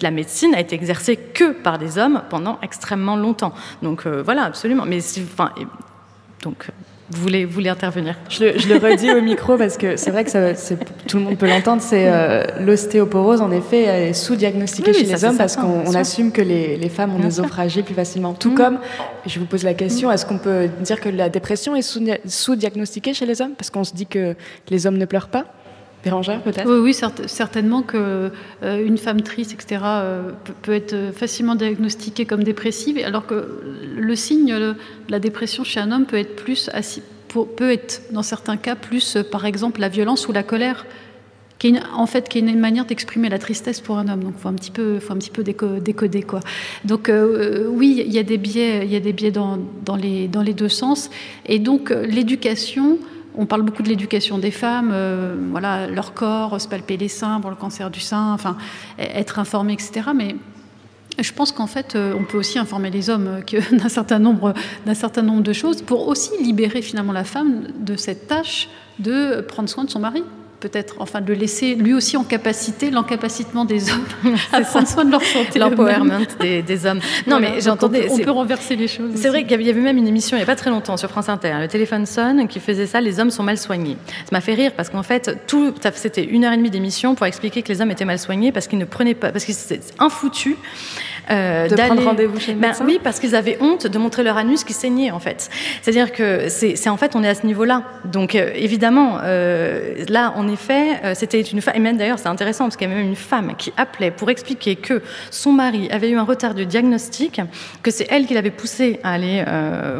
la 0.01 0.11
médecine 0.11 0.55
a 0.55 0.61
été 0.61 0.75
exercée 0.75 1.17
que 1.17 1.53
par 1.53 1.79
des 1.79 1.99
hommes 1.99 2.23
pendant 2.31 2.59
extrêmement 2.63 3.17
longtemps. 3.17 3.53
Donc 3.83 4.07
euh, 4.07 4.23
voilà, 4.23 4.45
absolument. 4.45 4.85
Mais 4.87 5.01
enfin, 5.19 5.51
donc 6.43 6.69
vous 7.11 7.23
voulez, 7.23 7.45
vous 7.45 7.53
voulez 7.53 7.69
intervenir 7.69 8.17
je 8.29 8.45
le, 8.45 8.59
je 8.59 8.69
le, 8.69 8.77
redis 8.79 9.13
au 9.13 9.21
micro 9.21 9.57
parce 9.57 9.77
que 9.77 9.97
c'est 9.97 10.11
vrai 10.11 10.25
que 10.25 10.31
ça, 10.31 10.55
tout 11.07 11.19
le 11.19 11.23
monde 11.23 11.39
peut 11.39 11.49
l'entendre. 11.49 11.81
C'est 11.81 12.09
euh, 12.09 12.45
l'ostéoporose, 12.61 13.41
en 13.41 13.51
effet, 13.53 13.85
est 13.85 14.13
sous-diagnostiquée 14.13 14.91
oui, 14.91 14.99
chez 14.99 15.13
les 15.13 15.25
hommes 15.25 15.37
parce 15.37 15.57
qu'on 15.57 15.95
assume 15.95 16.33
que 16.33 16.43
les, 16.43 16.77
les 16.77 16.89
femmes 16.89 17.15
ont 17.15 17.19
des 17.21 17.39
os 17.39 17.47
fragiles 17.47 17.85
plus 17.85 17.95
facilement. 17.95 18.35
Tout 18.35 18.51
mm. 18.51 18.55
comme, 18.55 18.79
je 19.25 19.39
vous 19.39 19.47
pose 19.47 19.63
la 19.63 19.75
question, 19.75 20.11
est-ce 20.11 20.27
qu'on 20.27 20.39
peut 20.39 20.69
dire 20.81 21.01
que 21.01 21.09
la 21.09 21.29
dépression 21.29 21.77
est 21.77 21.83
sous-diagnostiquée 22.27 23.15
chez 23.15 23.27
les 23.27 23.41
hommes? 23.41 23.53
Parce 23.57 23.71
qu'on 23.71 23.85
se 23.85 23.95
dit 23.95 24.07
que 24.07 24.35
les 24.69 24.87
hommes 24.87 24.99
ne 24.99 25.07
pleurent 25.07 25.29
pas 25.29 25.45
Oui, 26.67 26.95
certainement 27.27 27.83
qu'une 27.83 28.01
euh, 28.01 28.87
une 28.87 28.99
femme 28.99 29.23
triste, 29.23 29.53
etc., 29.53 29.81
euh, 29.85 30.31
peut, 30.63 30.75
être 30.75 31.13
facilement 31.15 31.55
diagnostiquée 31.55 32.27
comme 32.27 32.45
dépressive, 32.45 32.99
alors 33.05 33.27
que 33.27 33.63
le 33.97 34.17
signe 34.17 34.55
de 34.55 34.75
la 35.09 35.19
dépression 35.19 35.65
chez 35.65 35.81
un 35.81 35.93
homme 35.93 36.07
peut 36.07 36.19
être 36.19 36.37
plus 36.37 36.71
peut 37.59 37.71
être 37.71 38.01
dans 38.13 38.23
certains 38.23 38.57
cas 38.57 38.77
plus, 38.77 39.17
euh, 39.17 39.23
par 39.23 39.45
exemple, 39.45 39.81
la 39.81 39.89
violence 39.89 40.27
ou 40.27 40.33
la 40.33 40.43
colère, 40.43 40.87
qui 41.59 41.69
est 41.69 41.81
en 41.95 42.07
fait 42.07 42.29
qui 42.29 42.39
est 42.39 42.41
une 42.41 42.59
manière 42.59 42.87
d'exprimer 42.87 43.29
la 43.29 43.39
tristesse 43.39 43.81
pour 43.81 43.99
un 43.99 44.09
homme. 44.09 44.25
Donc, 44.25 44.35
faut 44.35 44.43
faut 44.43 45.13
un 45.13 45.17
petit 45.19 45.31
peu 45.31 45.43
décoder 45.43 46.23
quoi. 46.23 46.41
Donc, 46.85 47.11
oui, 47.71 48.03
il 48.07 48.13
y 48.13 48.19
a 48.19 48.23
des 48.23 48.39
biais, 48.39 48.87
y 48.87 48.97
a 48.97 49.01
des 49.01 49.13
biais 49.13 49.31
dans 49.33 49.97
les 49.97 50.55
deux 50.55 50.69
sens. 50.69 51.11
Et 51.47 51.59
donc, 51.59 51.91
l'éducation 51.91 52.99
on 53.37 53.47
parle 53.47 53.63
beaucoup 53.63 53.83
de 53.83 53.89
l'éducation 53.89 54.39
des 54.39 54.51
femmes, 54.51 54.91
euh, 54.93 55.37
voilà, 55.51 55.87
leur 55.87 56.15
corps, 56.15 56.61
se 56.61 56.69
palper 56.69 56.97
les 56.97 57.09
seins 57.09 57.41
pour 57.41 57.51
le 57.51 57.57
cancer 57.57 57.91
du 57.91 58.01
sein, 58.01 58.37
être 58.99 59.39
informé, 59.39 59.75
etc. 59.75 60.11
Mais 60.15 60.37
je 61.19 61.33
pense 61.33 61.53
qu'en 61.53 61.67
fait, 61.67 61.95
euh, 61.95 62.15
on 62.19 62.25
peut 62.25 62.39
aussi 62.39 62.59
informer 62.59 62.91
les 62.91 63.11
hommes 63.11 63.41
d'un 63.73 63.89
certain 63.89 64.19
certain 64.95 65.23
nombre 65.23 65.43
de 65.43 65.53
choses 65.53 65.83
pour 65.83 66.09
aussi 66.09 66.31
libérer 66.43 66.83
finalement 66.83 67.13
la 67.13 67.25
femme 67.25 67.69
de 67.79 67.97
cette 67.97 68.27
tâche 68.29 68.69
de 68.99 69.41
prendre 69.43 69.69
soin 69.69 69.85
de 69.85 69.91
son 69.91 70.01
mari 70.01 70.23
peut-être, 70.61 70.97
enfin, 70.99 71.21
de 71.21 71.33
laisser 71.33 71.75
lui 71.75 71.95
aussi 71.95 72.17
en 72.17 72.25
capacité, 72.25 72.91
l'encapacitement 72.91 73.65
des 73.65 73.91
hommes 73.91 74.07
à 74.53 74.61
prendre 74.61 74.89
soin 74.89 75.05
de 75.05 75.11
leur 75.11 75.23
santé. 75.23 75.59
L'empowerment 75.59 76.27
des, 76.41 76.63
des, 76.63 76.87
hommes. 76.87 77.01
Non, 77.27 77.41
mais 77.41 77.61
j'entendais. 77.61 78.09
On, 78.11 78.19
peut 78.19 78.31
renverser 78.31 78.77
les 78.77 78.89
choses. 78.89 79.13
C'est 79.15 79.29
vrai 79.29 79.45
qu'il 79.45 79.61
y 79.63 79.71
avait 79.71 79.81
même 79.81 79.99
une 79.99 80.09
émission 80.09 80.37
il 80.37 80.41
n'y 80.41 80.45
a 80.45 80.47
pas 80.47 80.57
très 80.57 80.71
longtemps 80.71 80.97
sur 80.97 81.11
France 81.11 81.29
Inter, 81.29 81.55
le 81.61 81.69
téléphone 81.69 82.07
sonne, 82.07 82.49
qui 82.49 82.61
faisait 82.61 82.87
ça, 82.87 83.01
les 83.01 83.21
hommes 83.21 83.31
sont 83.31 83.43
mal 83.43 83.59
soignés. 83.59 83.97
Ça 84.25 84.31
m'a 84.33 84.41
fait 84.41 84.55
rire 84.55 84.73
parce 84.77 84.89
qu'en 84.89 85.03
fait, 85.03 85.47
tout, 85.47 85.75
c'était 85.95 86.25
une 86.25 86.45
heure 86.45 86.53
et 86.53 86.57
demie 86.57 86.71
d'émission 86.71 87.15
pour 87.15 87.27
expliquer 87.27 87.63
que 87.63 87.69
les 87.69 87.81
hommes 87.81 87.91
étaient 87.91 88.05
mal 88.05 88.19
soignés 88.19 88.53
parce 88.53 88.67
qu'ils 88.67 88.79
ne 88.79 88.85
prenaient 88.85 89.15
pas, 89.15 89.33
parce 89.33 89.45
que 89.45 89.53
c'était 89.53 89.81
infoutu 89.99 90.57
euh, 91.31 91.69
de 91.69 91.75
prendre 91.75 92.05
rendez-vous 92.05 92.39
chez 92.39 92.55
le 92.55 92.61
ben, 92.61 92.73
Oui, 92.85 93.01
parce 93.03 93.21
qu'ils 93.21 93.35
avaient 93.35 93.59
honte 93.61 93.87
de 93.87 93.99
montrer 93.99 94.23
leur 94.23 94.37
anus 94.37 94.65
qui 94.65 94.73
saignait 94.73 95.11
en 95.11 95.19
fait. 95.19 95.49
C'est-à-dire 95.83 96.13
que 96.13 96.49
c'est 96.49 96.89
en 96.89 96.97
fait 96.97 97.17
on 97.17 97.25
est 97.25 97.29
à 97.29 97.35
ce 97.35 97.47
niveau-là. 97.47 97.83
Donc 98.05 98.35
euh, 98.35 98.51
évidemment, 98.55 99.19
euh, 99.23 100.05
là 100.09 100.33
en 100.37 100.49
effet, 100.49 101.01
euh, 101.05 101.13
c'était 101.15 101.41
une 101.41 101.61
femme. 101.61 101.75
Et 101.77 101.81
même 101.81 101.97
d'ailleurs, 101.97 102.19
c'est 102.19 102.29
intéressant 102.29 102.65
parce 102.65 102.77
qu'il 102.77 102.89
y 102.89 102.91
avait 102.91 103.01
même 103.01 103.11
une 103.11 103.17
femme 103.17 103.55
qui 103.57 103.73
appelait 103.77 104.11
pour 104.11 104.31
expliquer 104.31 104.77
que 104.77 105.03
son 105.31 105.53
mari 105.53 105.89
avait 105.91 106.11
eu 106.11 106.17
un 106.17 106.25
retard 106.25 106.55
de 106.55 106.65
diagnostic, 106.65 107.41
que 107.83 107.91
c'est 107.91 108.07
elle 108.11 108.27
qui 108.27 108.35
l'avait 108.35 108.51
poussé 108.51 109.01
à 109.03 109.13
aller 109.13 109.45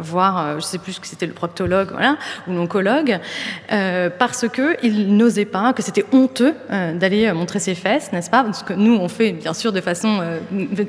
voir, 0.01 0.59
je 0.59 0.65
sais 0.65 0.77
plus 0.77 0.93
ce 0.93 0.99
que 0.99 1.07
c'était 1.07 1.25
le 1.25 1.33
proctologue, 1.33 1.91
voilà, 1.91 2.17
ou 2.47 2.53
l'oncologue, 2.53 3.19
parce 3.67 4.47
que 4.47 4.75
il 4.83 5.15
n'osait 5.15 5.45
pas, 5.45 5.73
que 5.73 5.81
c'était 5.81 6.05
honteux 6.11 6.53
d'aller 6.69 7.31
montrer 7.33 7.59
ses 7.59 7.75
fesses, 7.75 8.11
n'est-ce 8.11 8.29
pas? 8.29 8.43
Parce 8.43 8.63
que 8.63 8.73
nous 8.73 8.95
on 8.95 9.07
fait 9.07 9.31
bien 9.31 9.53
sûr 9.53 9.71
de 9.71 9.81
façon 9.81 10.21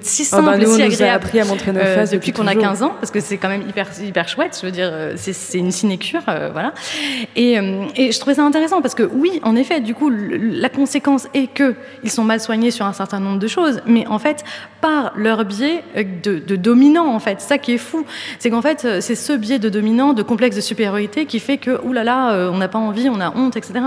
si 0.03 0.25
simple, 0.29 0.45
oh 0.47 0.51
bah 0.51 0.59
nous, 0.59 0.75
on 0.75 0.87
nous 0.87 1.03
a 1.03 1.07
appris 1.07 1.41
à 1.41 1.45
montrer 1.45 1.73
nos 1.73 1.81
fesses 1.81 2.11
depuis, 2.11 2.33
qu'on 2.33 2.47
a 2.47 2.55
15 2.55 2.83
ans, 2.83 2.95
parce 3.01 3.11
que 3.11 3.21
c'est 3.21 3.37
quand 3.37 3.49
même 3.49 3.63
hyper, 3.69 3.89
hyper 4.01 4.29
chouette. 4.29 4.59
Je 4.61 4.67
veux 4.67 4.73
dire, 4.73 4.93
c'est 5.17 5.59
une 5.59 5.73
sinécure, 5.73 6.23
voilà. 6.53 6.73
Et, 7.37 7.55
et 7.97 8.13
je 8.13 8.21
trouvais 8.21 8.35
ça 8.35 8.43
intéressant 8.43 8.83
parce 8.83 8.95
que 8.95 9.03
oui, 9.03 9.41
en 9.43 9.57
effet, 9.57 9.81
du 9.81 9.95
coup, 9.95 10.11
la 10.11 10.69
conséquence 10.69 11.29
est 11.35 11.49
qu'ils 11.49 12.11
sont 12.11 12.25
mal 12.25 12.41
soignés 12.41 12.71
sur 12.71 12.87
un 12.87 12.93
certain 12.93 13.21
nombre 13.21 13.39
de 13.39 13.49
choses, 13.49 13.81
mais 13.87 14.07
en 14.07 14.19
fait, 14.19 14.45
par 14.81 15.13
leur 15.17 15.45
biais 15.45 15.83
de, 15.97 16.39
de 16.39 16.57
dominant, 16.57 17.13
en 17.15 17.19
fait. 17.19 17.41
Ça 17.41 17.59
qui 17.59 17.73
est 17.73 17.79
fou, 17.79 18.05
c'est 18.39 18.51
qu'en 18.51 18.63
fait, 18.63 19.01
c'est 19.01 19.15
ce 19.15 19.33
biais 19.33 19.59
de 19.59 19.69
dominant, 19.69 20.13
de 20.13 20.23
complexe 20.23 20.57
de 20.57 20.61
supériorité 20.61 21.27
qui 21.27 21.41
fait 21.41 21.59
que, 21.59 21.81
oulala, 21.85 22.33
euh, 22.33 22.51
on 22.51 22.59
n'a 22.59 22.69
pas 22.69 22.79
envie, 22.79 23.09
on 23.09 23.21
a 23.21 23.35
honte, 23.37 23.57
etc. 23.57 23.81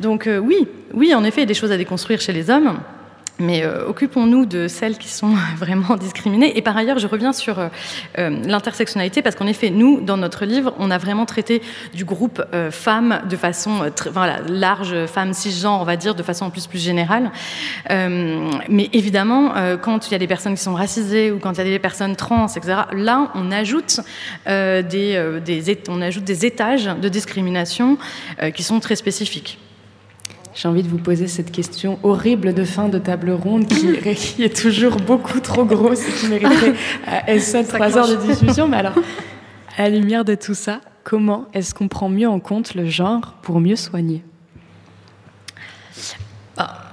Donc 0.00 0.26
euh, 0.26 0.38
oui, 0.38 0.68
oui, 0.92 1.14
en 1.14 1.24
effet, 1.24 1.40
il 1.40 1.44
y 1.44 1.44
a 1.44 1.46
des 1.46 1.54
choses 1.54 1.72
à 1.72 1.76
déconstruire 1.76 2.20
chez 2.20 2.32
les 2.32 2.50
hommes. 2.50 2.78
Mais 3.40 3.64
euh, 3.64 3.88
occupons-nous 3.88 4.46
de 4.46 4.68
celles 4.68 4.96
qui 4.96 5.08
sont 5.08 5.34
vraiment 5.56 5.96
discriminées. 5.96 6.56
Et 6.56 6.62
par 6.62 6.76
ailleurs, 6.76 6.98
je 6.98 7.06
reviens 7.06 7.32
sur 7.32 7.58
euh, 7.58 7.68
euh, 8.18 8.30
l'intersectionnalité, 8.44 9.22
parce 9.22 9.34
qu'en 9.34 9.46
effet, 9.46 9.70
nous, 9.70 10.00
dans 10.00 10.16
notre 10.16 10.44
livre, 10.44 10.72
on 10.78 10.90
a 10.90 10.98
vraiment 10.98 11.26
traité 11.26 11.62
du 11.94 12.04
groupe 12.04 12.42
femmes 12.70 13.22
de 13.28 13.36
façon 13.36 13.90
large, 14.48 15.06
femmes 15.06 15.32
cisgenres, 15.32 15.80
on 15.80 15.84
va 15.84 15.96
dire, 15.96 16.14
de 16.14 16.22
façon 16.22 16.46
en 16.46 16.50
plus 16.50 16.66
plus 16.66 16.78
générale. 16.82 17.30
mais 17.88 18.88
évidemment, 18.92 19.54
quand 19.82 20.08
il 20.08 20.12
y 20.12 20.14
a 20.14 20.18
des 20.18 20.26
personnes 20.26 20.54
qui 20.54 20.62
sont 20.62 20.74
racisées 20.74 21.30
ou 21.30 21.38
quand 21.38 21.52
il 21.52 21.58
y 21.58 21.60
a 21.60 21.64
des 21.64 21.78
personnes 21.78 22.16
trans, 22.16 22.46
etc., 22.46 22.82
là, 22.92 23.30
on 23.34 23.50
ajoute, 23.50 24.00
des, 24.46 24.82
des, 25.44 25.78
on 25.88 26.00
ajoute 26.00 26.24
des 26.24 26.46
étages 26.46 26.86
de 26.86 27.08
discrimination 27.08 27.98
qui 28.54 28.62
sont 28.62 28.80
très 28.80 28.96
spécifiques. 28.96 29.58
J'ai 30.54 30.68
envie 30.68 30.84
de 30.84 30.88
vous 30.88 30.98
poser 30.98 31.26
cette 31.26 31.50
question 31.50 31.98
horrible 32.04 32.54
de 32.54 32.64
fin 32.64 32.88
de 32.88 32.98
table 32.98 33.30
ronde 33.32 33.66
qui, 33.66 33.88
est 34.42 34.56
toujours 34.56 34.96
beaucoup 34.96 35.40
trop 35.40 35.64
grosse 35.64 36.08
et 36.08 36.12
qui 36.12 36.26
mériterait 36.28 36.74
à 37.06 37.28
elle 37.28 37.42
seule 37.42 37.66
trois 37.68 37.98
heures 37.98 38.08
de 38.08 38.16
discussion. 38.16 38.68
Mais 38.68 38.76
alors, 38.76 38.94
à 39.76 39.82
la 39.82 39.90
lumière 39.90 40.24
de 40.24 40.36
tout 40.36 40.54
ça, 40.54 40.80
comment 41.02 41.46
est-ce 41.54 41.74
qu'on 41.74 41.88
prend 41.88 42.08
mieux 42.08 42.28
en 42.28 42.38
compte 42.38 42.74
le 42.74 42.86
genre 42.86 43.34
pour 43.42 43.60
mieux 43.60 43.76
soigner? 43.76 44.22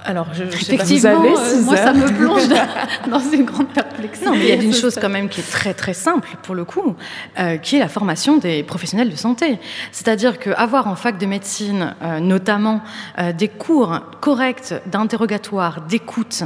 Alors, 0.04 0.28
je, 0.32 0.44
je 0.44 0.72
Effectivement, 0.72 1.22
pas, 1.22 1.40
euh, 1.40 1.62
moi, 1.62 1.76
ça 1.76 1.92
me 1.92 2.06
plonge 2.06 2.48
dans 3.10 3.20
une 3.20 3.44
grande 3.44 3.68
perplexité. 3.68 4.26
Non, 4.26 4.32
mais 4.32 4.40
il 4.40 4.48
y 4.48 4.52
a 4.52 4.62
une 4.62 4.74
chose 4.74 4.98
quand 5.00 5.08
même 5.08 5.28
qui 5.28 5.40
est 5.40 5.50
très 5.50 5.74
très 5.74 5.94
simple 5.94 6.28
pour 6.42 6.54
le 6.54 6.64
coup, 6.64 6.96
euh, 7.38 7.56
qui 7.56 7.76
est 7.76 7.78
la 7.78 7.88
formation 7.88 8.38
des 8.38 8.62
professionnels 8.62 9.10
de 9.10 9.16
santé. 9.16 9.58
C'est-à-dire 9.92 10.38
qu'avoir 10.38 10.86
en 10.88 10.96
fac 10.96 11.18
de 11.18 11.26
médecine, 11.26 11.94
euh, 12.02 12.20
notamment 12.20 12.80
euh, 13.18 13.32
des 13.32 13.48
cours 13.48 14.00
corrects 14.20 14.74
d'interrogatoire, 14.86 15.82
d'écoute, 15.82 16.42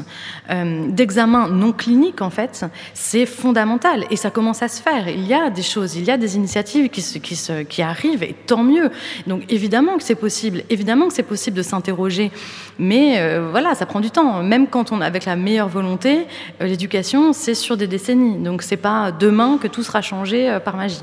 euh, 0.51 0.89
d'examen 0.89 1.49
non 1.49 1.73
clinique, 1.73 2.23
en 2.23 2.31
fait, 2.31 2.65
c'est 2.95 3.27
fondamental. 3.27 4.05
Et 4.11 4.17
ça 4.17 4.31
commence 4.31 4.63
à 4.63 4.69
se 4.69 4.83
faire. 4.83 5.09
Il 5.09 5.27
y 5.27 5.35
a 5.35 5.51
des 5.51 5.63
choses, 5.63 5.97
il 5.97 6.05
y 6.05 6.11
a 6.11 6.17
des 6.17 6.37
initiatives 6.37 6.89
qui, 6.89 7.03
se, 7.03 7.19
qui, 7.19 7.37
se, 7.37 7.63
qui 7.63 7.83
arrivent, 7.83 8.23
et 8.23 8.35
tant 8.47 8.63
mieux. 8.63 8.91
Donc 9.27 9.43
évidemment 9.49 9.97
que 9.97 10.03
c'est 10.03 10.15
possible, 10.15 10.63
évidemment 10.71 11.09
que 11.09 11.15
c'est 11.15 11.23
possible 11.23 11.57
de 11.57 11.63
s'interroger, 11.63 12.31
mais 12.79 13.15
euh, 13.19 13.46
voilà, 13.51 13.75
ça 13.75 13.87
prend 13.87 14.01
du 14.01 14.11
temps. 14.11 14.43
Même 14.43 14.67
quand 14.67 14.93
on 14.93 15.01
avec 15.01 15.25
la 15.25 15.37
meilleure 15.37 15.69
volonté, 15.69 16.27
euh, 16.61 16.67
l'éducation, 16.67 17.33
c'est 17.33 17.55
sur 17.55 17.77
des 17.77 17.87
décennies. 17.87 18.43
Donc 18.43 18.63
c'est 18.63 18.77
pas 18.77 19.13
demain 19.13 19.59
que 19.59 19.69
tout 19.69 19.83
sera 19.83 20.03
changé 20.03 20.51
euh, 20.51 20.61
par 20.61 20.77
magie. 20.77 21.03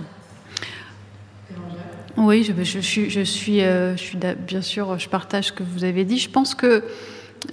Oui, 2.16 2.44
je, 2.44 2.80
suis, 2.80 3.10
je, 3.10 3.22
suis, 3.22 3.62
euh, 3.62 3.98
je 3.98 4.02
suis 4.02 4.18
bien 4.48 4.62
sûr, 4.62 5.00
je 5.00 5.10
partage 5.10 5.46
ce 5.46 5.52
que 5.52 5.64
vous 5.64 5.84
avez 5.84 6.04
dit. 6.06 6.20
Je 6.20 6.30
pense 6.30 6.54
que 6.54 6.84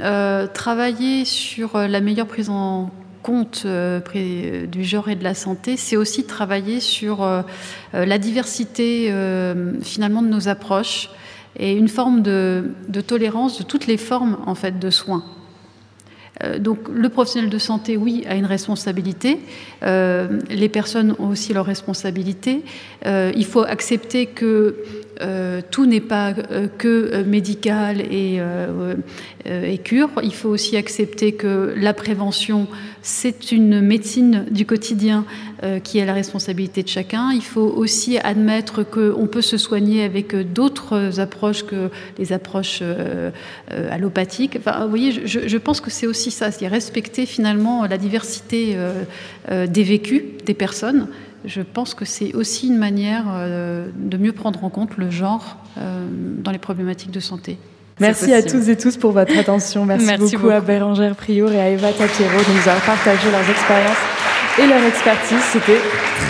euh, 0.03 0.47
travailler 0.47 1.24
sur 1.24 1.78
la 1.78 2.01
meilleure 2.01 2.26
prise 2.26 2.51
en 2.51 2.91
compte 3.22 3.62
euh, 3.64 4.01
du 4.66 4.84
genre 4.84 5.09
et 5.09 5.14
de 5.14 5.24
la 5.24 5.34
santé, 5.34 5.76
c'est 5.76 5.97
aussi 5.97 6.24
travailler 6.24 6.80
sur 6.80 7.22
euh, 7.22 7.43
la 7.93 8.18
diversité 8.18 9.09
euh, 9.11 9.74
finalement 9.82 10.22
de 10.22 10.28
nos 10.28 10.49
approches 10.49 11.11
et 11.59 11.73
une 11.73 11.89
forme 11.89 12.23
de, 12.23 12.65
tolérance 13.07 13.59
de 13.59 13.65
toutes 13.65 13.87
les 13.87 13.97
formes 13.97 14.39
en 14.47 14.55
fait 14.55 14.79
de 14.79 14.91
soins. 14.91 15.25
Euh, 16.43 16.59
donc 16.59 16.89
le 16.89 17.09
professionnel 17.09 17.51
de 17.51 17.59
santé, 17.59 17.97
oui, 17.97 18.25
a 18.29 18.35
une 18.35 18.47
responsabilité. 18.47 19.41
Euh, 19.83 20.41
les 20.49 20.69
personnes 20.69 21.15
ont 21.19 21.29
aussi 21.29 21.53
leur 21.53 21.67
responsabilité. 21.67 22.63
Euh, 23.07 23.33
il 23.37 23.45
faut 23.45 23.63
accepter 23.63 24.27
que 24.27 24.77
euh, 25.21 25.61
tout 25.71 25.87
n'est 25.87 26.01
pas 26.01 26.33
euh, 26.51 26.66
que 26.79 27.23
médical 27.23 28.01
et, 28.01 28.37
euh, 28.39 28.95
et, 29.45 29.79
cure. 29.79 30.11
Il 30.23 30.35
faut 30.35 30.49
aussi 30.49 30.77
accepter 30.77 31.33
que 31.33 31.75
la 31.77 31.93
prévention, 31.93 32.68
c'est 33.03 33.53
une 33.53 33.81
médecine 33.81 34.47
du 34.51 34.66
quotidien 34.66 35.25
qui 35.85 35.99
est 35.99 36.07
la 36.07 36.14
responsabilité 36.14 36.83
de 36.83 36.89
chacun. 36.89 37.33
Il 37.33 37.43
faut 37.43 37.61
aussi 37.61 38.18
admettre 38.18 38.83
qu'on 38.83 39.27
peut 39.27 39.43
se 39.43 39.59
soigner 39.59 40.05
avec 40.05 40.35
d'autres 40.53 41.21
approches 41.21 41.64
que 41.64 41.91
les 42.18 42.33
approches 42.33 42.83
allopathiques. 43.91 44.57
Enfin, 44.59 44.83
vous 44.85 44.89
voyez, 44.89 45.12
je, 45.27 45.49
je 45.49 45.59
pense 45.59 45.81
que 45.81 45.91
c'est 45.91 46.07
aussi 46.07 46.31
ça, 46.31 46.51
c'est 46.51 46.66
respecter 46.66 47.27
finalement 47.27 47.85
la 47.87 47.99
diversité 47.99 48.77
des 49.51 49.83
vécus 49.83 50.23
des 50.47 50.55
personnes 50.55 51.09
je 51.45 51.62
pense 51.62 51.95
que 51.95 52.05
c'est 52.05 52.34
aussi 52.34 52.68
une 52.68 52.78
manière 52.78 53.24
euh, 53.28 53.88
de 53.97 54.16
mieux 54.16 54.32
prendre 54.32 54.62
en 54.64 54.70
compte 54.70 54.97
le 54.97 55.11
genre 55.11 55.57
euh, 55.78 56.07
dans 56.38 56.51
les 56.51 56.59
problématiques 56.59 57.11
de 57.11 57.20
santé. 57.20 57.59
Merci 57.99 58.32
à 58.32 58.43
tous 58.43 58.68
et 58.68 58.76
tous 58.76 58.97
pour 58.97 59.12
votre 59.12 59.36
attention. 59.38 59.84
Merci, 59.84 60.07
Merci 60.07 60.22
beaucoup, 60.22 60.45
beaucoup, 60.45 60.55
à 60.55 60.61
Bérangère 60.61 61.14
Prior 61.14 61.53
et 61.53 61.61
à 61.61 61.68
Eva 61.68 61.93
Tapiero 61.93 62.38
de 62.38 62.53
nous 62.53 62.68
avoir 62.68 62.80
partagé 62.84 63.30
leurs 63.30 63.51
expériences 63.51 63.99
et 64.59 64.66
leur 64.66 64.82
expertise. 64.84 65.43
C'était 65.53 65.80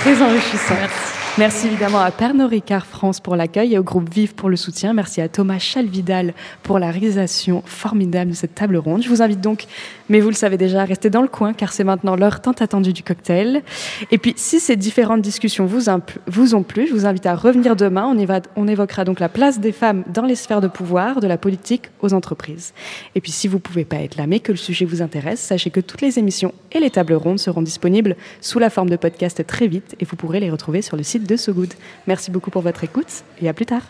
très 0.00 0.20
enrichissant. 0.20 0.74
Merci. 0.74 1.11
Merci 1.38 1.68
évidemment 1.68 2.00
à 2.00 2.11
Pernod 2.11 2.50
Ricard 2.50 2.84
France 2.84 3.20
pour 3.20 3.36
l'accueil 3.36 3.74
et 3.74 3.78
au 3.78 3.84
groupe 3.84 4.12
Vive 4.12 4.34
pour 4.34 4.50
le 4.50 4.56
soutien. 4.56 4.92
Merci 4.92 5.20
à 5.20 5.28
Thomas 5.28 5.61
Chalvidal 5.61 6.34
pour 6.64 6.80
la 6.80 6.90
réalisation 6.90 7.62
formidable 7.64 8.32
de 8.32 8.36
cette 8.36 8.54
table 8.54 8.76
ronde. 8.76 9.02
Je 9.02 9.08
vous 9.08 9.22
invite 9.22 9.40
donc, 9.40 9.66
mais 10.11 10.20
vous 10.20 10.28
le 10.28 10.34
savez 10.34 10.58
déjà, 10.58 10.82
à 10.82 10.84
rester 10.84 11.08
dans 11.08 11.22
le 11.22 11.28
coin 11.28 11.54
car 11.54 11.72
c'est 11.72 11.84
maintenant 11.84 12.16
l'heure 12.16 12.42
tant 12.42 12.52
attendue 12.52 12.92
du 12.92 13.02
cocktail. 13.02 13.62
Et 14.11 14.18
puis, 14.18 14.34
si 14.36 14.61
ces 14.61 14.76
différentes 14.76 15.22
discussions 15.22 15.64
vous, 15.66 15.88
ont 15.88 16.62
plu, 16.62 16.86
je 16.86 16.92
vous 16.92 17.06
invite 17.06 17.26
à 17.26 17.34
revenir 17.34 17.76
demain. 17.76 18.14
On, 18.14 18.40
on 18.56 18.68
évoquera 18.68 19.04
donc 19.04 19.20
la 19.20 19.28
place 19.28 19.61
des 19.61 19.72
femmes 19.72 20.04
dans 20.12 20.26
les 20.26 20.34
sphères 20.34 20.61
de 20.61 20.68
pouvoir, 20.68 21.20
de 21.20 21.26
la 21.26 21.38
politique 21.38 21.90
aux 22.02 22.12
entreprises. 22.12 22.74
Et 23.14 23.20
puis, 23.20 23.32
si 23.32 23.48
vous 23.48 23.56
ne 23.56 23.62
pouvez 23.62 23.84
pas 23.84 23.96
être 23.96 24.16
là, 24.16 24.26
mais 24.26 24.40
que 24.40 24.52
le 24.52 24.58
sujet 24.58 24.84
vous 24.84 25.00
intéresse, 25.00 25.40
sachez 25.40 25.70
que 25.70 25.80
toutes 25.80 26.02
les 26.02 26.18
émissions 26.18 26.52
et 26.72 26.80
les 26.80 26.90
tables 26.90 27.14
rondes 27.14 27.38
seront 27.38 27.62
disponibles 27.62 28.16
sous 28.40 28.58
la 28.58 28.68
forme 28.68 28.90
de 28.90 28.96
podcast 28.96 29.46
très 29.46 29.68
vite 29.68 29.94
et 30.00 30.04
vous 30.04 30.16
pourrez 30.16 30.40
les 30.40 30.50
retrouver 30.50 30.82
sur 30.82 30.96
le 30.96 31.04
site 31.04 31.28
de 31.28 31.36
So 31.36 31.52
Good. 31.52 31.74
Merci 32.06 32.30
beaucoup 32.30 32.50
pour 32.50 32.62
votre 32.62 32.84
écoute 32.84 33.22
et 33.40 33.48
à 33.48 33.54
plus 33.54 33.66
tard. 33.66 33.82